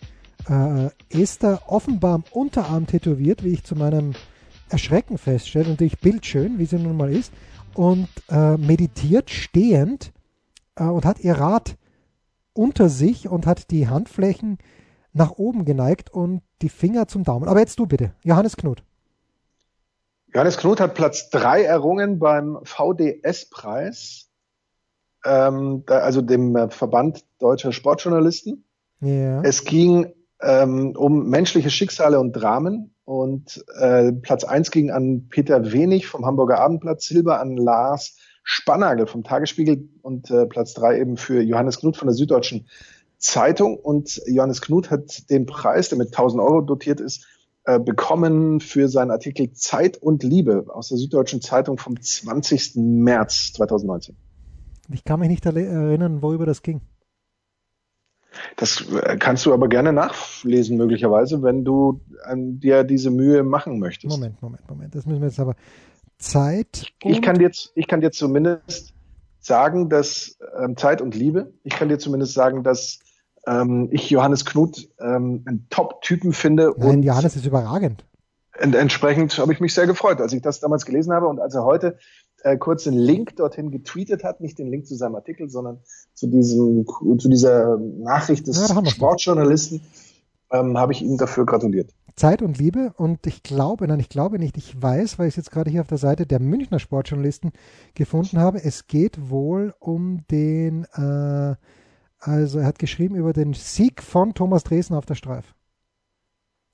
äh, 0.50 0.90
Esther 1.10 1.62
offenbar 1.68 2.16
am 2.16 2.24
Unterarm 2.32 2.88
tätowiert, 2.88 3.44
wie 3.44 3.54
ich 3.54 3.64
zu 3.64 3.76
meinem 3.76 4.14
Erschrecken 4.70 5.18
feststelle, 5.18 5.70
natürlich 5.70 6.00
bildschön, 6.00 6.60
wie 6.60 6.66
sie 6.66 6.78
nun 6.78 6.98
mal 6.98 7.12
ist, 7.12 7.32
und 7.76 8.08
äh, 8.30 8.58
meditiert 8.58 9.30
stehend 9.30 10.12
äh, 10.76 10.84
und 10.84 11.06
hat 11.06 11.20
ihr 11.20 11.36
Rad 11.36 11.78
unter 12.54 12.90
sich 12.90 13.28
und 13.28 13.46
hat 13.46 13.72
die 13.72 13.88
Handflächen 13.88 14.58
nach 15.12 15.32
oben 15.32 15.66
geneigt 15.66 16.12
und 16.12 16.42
die 16.62 16.70
Finger 16.70 17.08
zum 17.08 17.24
Daumen. 17.24 17.48
Aber 17.48 17.60
jetzt 17.60 17.80
du 17.80 17.86
bitte, 17.86 18.14
Johannes 18.24 18.58
Knut. 18.58 18.84
Johannes 20.34 20.58
Knut 20.58 20.80
hat 20.80 20.96
Platz 20.96 21.30
3 21.30 21.64
errungen 21.64 22.18
beim 22.18 22.58
VDS-Preis, 22.64 24.30
ähm, 25.26 25.84
also 25.88 26.22
dem 26.22 26.56
äh, 26.56 26.70
Verband 26.70 27.24
Deutscher 27.39 27.72
Sportjournalisten. 27.72 28.64
Ja. 29.02 29.41
Es 29.43 29.64
ging 29.64 30.12
ähm, 30.41 30.95
um 30.95 31.30
menschliche 31.30 31.70
Schicksale 31.70 32.20
und 32.20 32.34
Dramen. 32.34 32.95
Und 33.06 33.64
äh, 33.78 34.12
Platz 34.14 34.43
eins 34.43 34.72
ging 34.72 34.89
an 34.89 35.28
Peter 35.30 35.72
Wenig 35.72 36.08
vom 36.08 36.26
Hamburger 36.26 36.60
Abendblatt, 36.60 37.02
Silber 37.02 37.39
an 37.39 37.58
Lars 37.58 38.18
Spannagel 38.44 39.08
vom 39.08 39.24
Tagesspiegel 39.24 39.89
und 40.02 40.30
äh, 40.30 40.46
Platz 40.46 40.74
drei 40.74 41.00
eben 41.00 41.18
für 41.18 41.41
Johannes 41.41 41.80
Knut 41.80 41.98
von 41.98 42.08
der 42.08 42.16
Süddeutschen 42.16 42.68
Zeitung. 43.18 43.78
Und 43.78 44.22
Johannes 44.28 44.62
Knut 44.62 44.91
hat 44.91 45.30
den 45.30 45.46
Preis, 45.46 45.89
der 45.89 45.98
mit 45.98 46.08
1000 46.08 46.41
Euro 46.41 46.62
dotiert 46.62 47.00
ist, 47.00 47.26
äh, 47.66 47.80
bekommen 47.80 48.60
für 48.60 48.89
seinen 48.89 49.12
Artikel 49.12 49.54
Zeit 49.54 49.98
und 49.98 50.24
Liebe 50.24 50.66
aus 50.68 50.89
der 50.89 50.98
Süddeutschen 50.98 51.41
Zeitung 51.41 51.78
vom 51.78 52.00
20. 52.00 52.76
März 52.76 53.54
2019. 53.54 54.18
Ich 54.91 55.06
kann 55.06 55.22
mich 55.22 55.30
nicht 55.30 55.46
erinnern, 55.46 56.22
worüber 56.22 56.46
das 56.46 56.62
ging. 56.62 56.82
Das 58.58 58.86
äh, 58.91 59.18
kannst 59.18 59.46
du 59.46 59.54
aber 59.54 59.70
gerne 59.70 59.94
nachlesen, 59.94 60.76
möglicherweise, 60.78 61.41
wenn 61.44 61.64
du 61.64 62.02
an 62.24 62.60
dir 62.60 62.84
diese 62.84 63.12
Mühe 63.12 63.44
machen 63.44 63.80
möchtest. 63.80 64.14
Moment, 64.14 64.41
Moment, 64.41 64.70
Moment. 64.70 64.96
Das 64.96 65.06
müssen 65.06 65.22
wir 65.22 65.28
jetzt 65.28 65.39
aber 65.39 65.56
Zeit. 66.18 66.88
Ich 67.03 67.22
kann 67.22 67.38
dir, 67.38 67.51
ich 67.76 67.88
kann 67.88 68.01
dir 68.01 68.11
zumindest 68.11 68.93
sagen, 69.39 69.89
dass 69.89 70.38
ähm, 70.57 70.78
Zeit 70.78 71.01
und 71.01 71.16
Liebe, 71.16 71.53
ich 71.64 71.76
kann 71.76 71.89
dir 71.89 71.99
zumindest 71.99 72.34
sagen, 72.34 72.64
dass 72.64 72.99
ähm, 73.45 73.89
ich 73.91 74.09
Johannes 74.09 74.45
Knut 74.45 74.89
ähm, 74.99 75.43
einen 75.45 75.68
Top-Typen 75.70 76.34
finde. 76.34 76.74
Nein, 76.78 76.89
und 76.89 77.03
Johannes 77.03 77.36
ist 77.36 77.45
überragend. 77.45 78.05
Ent 78.53 78.76
entsprechend 78.76 79.38
habe 79.38 79.51
ich 79.51 79.59
mich 79.59 79.74
sehr 79.74 79.88
gefreut, 79.88 80.22
als 80.22 80.32
ich 80.32 80.41
das 80.41 80.59
damals 80.59 80.86
gelesen 80.86 81.11
habe 81.11 81.28
und 81.28 81.39
als 81.39 81.55
er 81.55 81.66
heute 81.66 81.97
äh, 82.43 82.57
kurz 82.57 82.84
den 82.84 82.93
Link 82.93 83.36
dorthin 83.36 83.72
getweetet 83.72 84.24
hat, 84.24 84.41
nicht 84.41 84.59
den 84.59 84.68
Link 84.70 84.86
zu 84.86 84.95
seinem 84.95 85.16
Artikel, 85.16 85.49
sondern 85.49 85.80
zu 86.14 86.28
diesem 86.28 86.86
zu 87.18 87.30
dieser 87.30 87.78
Nachricht 87.78 88.47
des 88.47 88.70
ja, 88.70 88.86
Sportjournalisten, 88.86 89.82
ähm, 90.54 90.78
habe 90.78 90.93
ich 90.93 91.01
ihm 91.01 91.18
dafür 91.18 91.45
gratuliert. 91.45 91.93
Zeit 92.16 92.41
und 92.41 92.60
Liebe 92.60 92.93
und 92.95 93.26
ich 93.26 93.41
glaube, 93.41 93.88
nein, 93.88 93.99
ich 93.99 94.10
glaube 94.10 94.38
nicht, 94.38 94.56
ich 94.56 94.80
weiß, 94.80 95.18
weil 95.18 95.28
ich 95.28 95.34
es 95.34 95.38
jetzt 95.38 95.51
gerade 95.51 95.72
hier 95.72 95.82
auf 95.82 95.88
der 95.88 95.97
Seite 95.97 96.28
der 96.28 96.39
Münchner 96.39 96.80
Sportjournalisten 96.80 97.51
gefunden 97.95 98.38
habe, 98.39 98.64
es 98.64 98.86
geht 98.86 99.30
wohl 99.32 99.74
um 99.80 100.22
den 100.30 100.86
äh, 100.93 101.56
also 102.26 102.60
er 102.60 102.66
hat 102.66 102.80
geschrieben 102.80 103.16
über 103.16 103.34
den 103.34 103.54
Sieg 103.54 104.01
von 104.01 104.34
Thomas 104.34 104.64
Dresen 104.64 104.95
auf 104.95 105.06
der 105.06 105.16
Streif. 105.16 105.54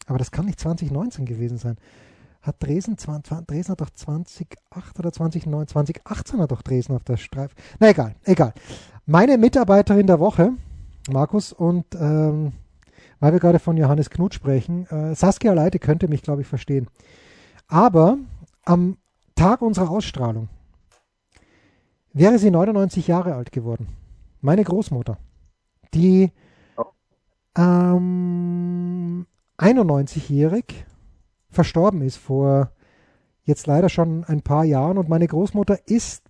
Aber 0.06 0.20
das 0.20 0.32
kann 0.32 0.46
nicht 0.46 0.60
2019 0.60 1.26
gewesen 1.26 1.58
sein. 1.58 1.78
Hat 2.42 2.56
Dresden, 2.60 2.96
Dresden 2.96 3.72
hat 3.72 3.82
doch 3.82 3.90
2008 3.90 5.00
oder 5.00 5.12
2009, 5.12 5.68
2018 5.68 6.40
hat 6.40 6.52
doch 6.52 6.62
Dresden 6.62 6.94
auf 6.94 7.04
der 7.04 7.18
Streif. 7.18 7.54
Na 7.80 7.90
egal, 7.90 8.16
egal. 8.24 8.54
Meine 9.06 9.38
Mitarbeiterin 9.38 10.08
der 10.08 10.20
Woche, 10.20 10.52
Markus, 11.12 11.52
und 11.52 11.86
ähm, 12.00 12.54
weil 13.20 13.34
wir 13.34 13.40
gerade 13.40 13.60
von 13.60 13.78
Johannes 13.78 14.10
Knut 14.10 14.34
sprechen, 14.34 14.86
äh, 14.88 15.16
Saskia 15.16 15.54
Leite 15.54 15.80
könnte 15.80 16.08
mich, 16.08 16.22
glaube 16.22 16.42
ich, 16.42 16.48
verstehen. 16.48 16.88
Aber 17.68 18.18
am 18.66 18.98
Tag 19.36 19.62
unserer 19.62 19.90
Ausstrahlung 19.90 20.50
wäre 22.14 22.40
sie 22.40 22.52
99 22.52 23.08
Jahre 23.08 23.36
alt 23.36 23.52
geworden. 23.52 23.88
Meine 24.42 24.64
Großmutter 24.64 25.18
die 25.94 26.32
ähm, 27.58 29.26
91-jährig 29.58 30.86
verstorben 31.50 32.02
ist 32.02 32.18
vor 32.18 32.72
jetzt 33.44 33.68
leider 33.68 33.90
schon 33.90 34.24
ein 34.26 34.42
paar 34.42 34.64
Jahren 34.64 34.98
und 34.98 35.10
meine 35.10 35.28
Großmutter 35.28 35.80
ist 35.88 36.24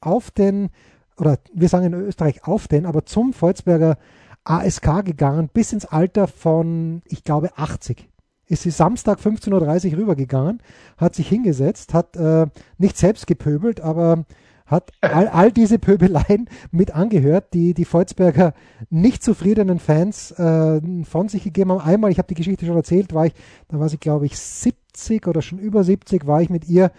auf 0.00 0.30
den, 0.30 0.70
oder 1.16 1.38
wir 1.52 1.68
sagen 1.68 1.86
in 1.86 1.94
Österreich 1.94 2.44
auf 2.46 2.66
den, 2.66 2.86
aber 2.86 3.06
zum 3.06 3.32
Volzberger 3.32 3.96
ASK 4.44 5.04
gegangen 5.04 5.48
bis 5.52 5.72
ins 5.72 5.86
Alter 5.86 6.28
von, 6.28 7.02
ich 7.06 7.24
glaube, 7.24 7.56
80 7.56 8.08
ist 8.46 8.62
sie 8.62 8.70
Samstag 8.70 9.18
15.30 9.18 9.92
Uhr 9.92 9.98
rübergegangen, 9.98 10.60
hat 10.98 11.14
sich 11.14 11.28
hingesetzt, 11.28 11.94
hat 11.94 12.16
äh, 12.16 12.46
nicht 12.78 12.98
selbst 12.98 13.26
gepöbelt, 13.26 13.80
aber 13.80 14.24
hat 14.66 14.92
all, 15.00 15.28
all 15.28 15.52
diese 15.52 15.78
Pöbeleien 15.78 16.48
mit 16.70 16.94
angehört, 16.94 17.54
die 17.54 17.74
die 17.74 17.84
Volzberger 17.84 18.54
nicht 18.90 19.22
zufriedenen 19.22 19.78
Fans 19.78 20.30
äh, 20.32 20.80
von 21.04 21.28
sich 21.28 21.44
gegeben 21.44 21.72
haben. 21.72 21.80
Einmal, 21.80 22.10
ich 22.10 22.18
habe 22.18 22.28
die 22.28 22.34
Geschichte 22.34 22.66
schon 22.66 22.76
erzählt, 22.76 23.14
war 23.14 23.26
ich, 23.26 23.34
da 23.68 23.78
war 23.78 23.88
sie 23.88 23.98
glaube 23.98 24.26
ich 24.26 24.38
70 24.38 25.26
oder 25.26 25.42
schon 25.42 25.58
über 25.58 25.84
70, 25.84 26.26
war 26.26 26.42
ich 26.42 26.50
mit 26.50 26.68
ihr, 26.68 26.90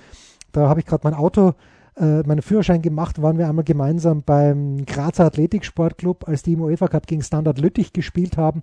da 0.51 0.67
habe 0.67 0.79
ich 0.79 0.85
gerade 0.85 1.01
mein 1.03 1.13
Auto 1.13 1.53
äh, 1.97 2.21
meinen 2.23 2.41
Führerschein 2.41 2.81
gemacht, 2.81 3.21
waren 3.21 3.37
wir 3.37 3.47
einmal 3.47 3.65
gemeinsam 3.65 4.23
beim 4.23 4.85
Grazer 4.85 5.25
Athletiksportclub, 5.25 6.27
als 6.27 6.43
die 6.43 6.53
im 6.53 6.61
UEFA 6.61 6.87
Cup 6.87 7.07
gegen 7.07 7.21
Standard 7.21 7.59
Lüttich 7.59 7.93
gespielt 7.93 8.37
haben. 8.37 8.61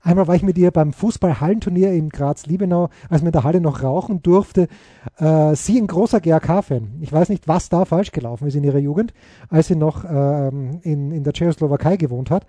Einmal 0.00 0.28
war 0.28 0.34
ich 0.34 0.42
mit 0.42 0.56
ihr 0.58 0.70
beim 0.70 0.92
Fußball-Hallenturnier 0.92 1.92
in 1.92 2.08
Graz-Liebenau, 2.08 2.88
als 3.08 3.22
man 3.22 3.28
in 3.28 3.32
der 3.32 3.44
Halle 3.44 3.60
noch 3.60 3.82
rauchen 3.82 4.22
durfte. 4.22 4.68
Äh, 5.16 5.54
sie 5.56 5.80
ein 5.80 5.88
großer 5.88 6.20
GRK-Fan. 6.20 6.98
Ich 7.00 7.12
weiß 7.12 7.28
nicht, 7.28 7.48
was 7.48 7.68
da 7.68 7.84
falsch 7.84 8.12
gelaufen 8.12 8.46
ist 8.46 8.54
in 8.54 8.64
ihrer 8.64 8.78
Jugend, 8.78 9.12
als 9.48 9.66
sie 9.66 9.76
noch 9.76 10.04
ähm, 10.08 10.80
in, 10.82 11.10
in 11.10 11.24
der 11.24 11.32
Tschechoslowakei 11.32 11.96
gewohnt 11.96 12.30
hat. 12.30 12.46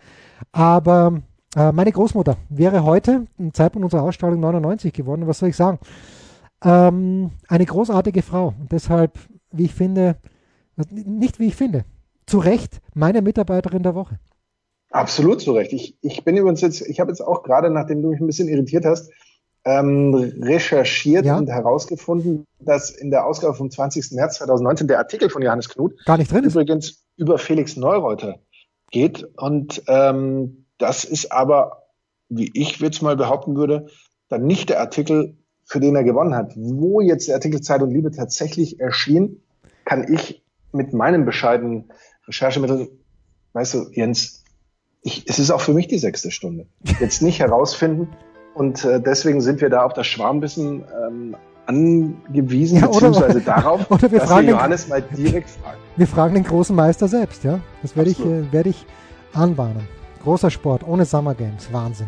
Aber 0.52 1.22
äh, 1.56 1.72
meine 1.72 1.92
Großmutter 1.92 2.38
wäre 2.50 2.84
heute, 2.84 3.26
im 3.38 3.54
Zeitpunkt 3.54 3.86
unserer 3.86 4.04
Ausstrahlung 4.04 4.40
99 4.40 4.94
geworden. 4.94 5.26
Was 5.26 5.40
soll 5.40 5.50
ich 5.50 5.56
sagen? 5.56 5.80
Ähm, 6.64 7.32
eine 7.48 7.66
großartige 7.66 8.22
Frau. 8.22 8.54
Und 8.60 8.72
deshalb, 8.72 9.18
wie 9.52 9.66
ich 9.66 9.74
finde, 9.74 10.18
nicht 10.92 11.40
wie 11.40 11.48
ich 11.48 11.56
finde, 11.56 11.86
zu 12.26 12.40
Recht 12.40 12.80
meine 12.94 13.22
Mitarbeiterin 13.22 13.84
der 13.84 13.96
Woche. 13.96 14.20
Absolut 14.92 15.42
zu 15.42 15.52
Recht. 15.54 15.74
Ich, 15.74 15.98
ich 16.02 16.24
bin 16.24 16.38
übrigens 16.38 16.62
jetzt, 16.62 16.82
ich 16.82 17.00
habe 17.00 17.12
jetzt 17.12 17.22
auch 17.22 17.44
gerade, 17.44 17.70
nachdem 17.70 18.02
du 18.02 18.10
mich 18.10 18.20
ein 18.20 18.28
bisschen 18.28 18.48
irritiert 18.48 18.86
hast, 18.86 19.12
ähm, 19.66 20.16
recherchiert 20.42 21.26
ja. 21.26 21.38
und 21.38 21.50
herausgefunden, 21.50 22.46
dass 22.60 22.90
in 22.90 23.12
der 23.12 23.26
Ausgabe 23.26 23.54
vom 23.54 23.70
20. 23.70 24.12
März 24.12 24.38
2019 24.38 24.88
der 24.88 25.00
Artikel 25.00 25.30
von 25.30 25.42
Johannes 25.42 25.70
Knut 25.70 25.94
gar 26.06 26.18
nicht 26.18 26.32
drin 26.32 26.44
ist. 26.44 26.54
übrigens 26.54 27.04
über 27.18 27.38
Felix 27.38 27.76
Neureuter 27.76 28.40
geht. 28.90 29.28
Und 29.38 29.84
ähm, 29.88 30.66
das 30.78 31.04
ist 31.04 31.32
aber, 31.32 31.84
wie 32.30 32.50
ich 32.54 32.80
jetzt 32.80 33.02
mal 33.02 33.18
behaupten 33.18 33.56
würde, 33.58 33.88
dann 34.30 34.46
nicht 34.46 34.70
der 34.70 34.80
Artikel, 34.80 35.38
für 35.70 35.80
den 35.80 35.96
er 35.96 36.04
gewonnen 36.04 36.34
hat. 36.34 36.54
Wo 36.56 37.00
jetzt 37.00 37.28
der 37.28 37.36
Artikel 37.36 37.62
Zeit 37.62 37.84
und 37.84 37.92
Liebe 37.92 38.10
tatsächlich 38.12 38.80
erschien, 38.80 39.40
kann 39.86 40.12
ich 40.12 40.44
mit 40.72 40.94
meinen 40.94 41.26
bescheidenen 41.26 41.92
Recherchemitteln, 42.28 42.90
weißt 43.54 43.76
du, 43.76 43.86
Jens, 43.92 44.44
ich, 45.04 45.26
es 45.28 45.38
ist 45.38 45.52
auch 45.52 45.62
für 45.62 45.74
mich 45.74 45.88
die 45.88 46.00
sechste 46.00 46.32
Stunde. 46.32 46.66
Jetzt 47.00 47.22
nicht 47.22 47.40
herausfinden. 47.40 48.10
Und 48.56 48.84
äh, 48.84 49.00
deswegen 49.00 49.42
sind 49.42 49.62
wir 49.62 49.70
da 49.70 49.86
auf 49.86 49.94
das 49.94 50.08
Schwarmbissen 50.08 50.84
ähm, 51.08 51.36
angewiesen, 51.68 52.80
ja, 52.80 52.88
oder, 52.88 53.10
beziehungsweise 53.10 53.42
darauf, 53.42 53.92
oder 53.92 54.12
wir 54.12 54.20
dass 54.20 54.28
fragen 54.28 54.48
wir 54.48 54.54
Johannes 54.56 54.86
den, 54.86 54.90
mal 54.90 55.02
direkt 55.04 55.52
fragen. 55.52 55.78
Wir 55.96 56.08
fragen 56.08 56.34
den 56.34 56.44
großen 56.44 56.76
Meister 56.76 57.08
selbst, 57.08 57.44
ja. 57.44 57.60
Das 57.84 57.96
werde 57.96 58.10
ich, 58.10 58.20
äh, 58.20 58.52
werde 58.52 58.70
ich 58.70 58.88
anbahnen. 59.34 59.88
Großer 60.24 60.50
Sport, 60.50 60.86
ohne 60.86 61.06
Summer 61.06 61.36
Games. 61.36 61.72
Wahnsinn. 61.72 62.08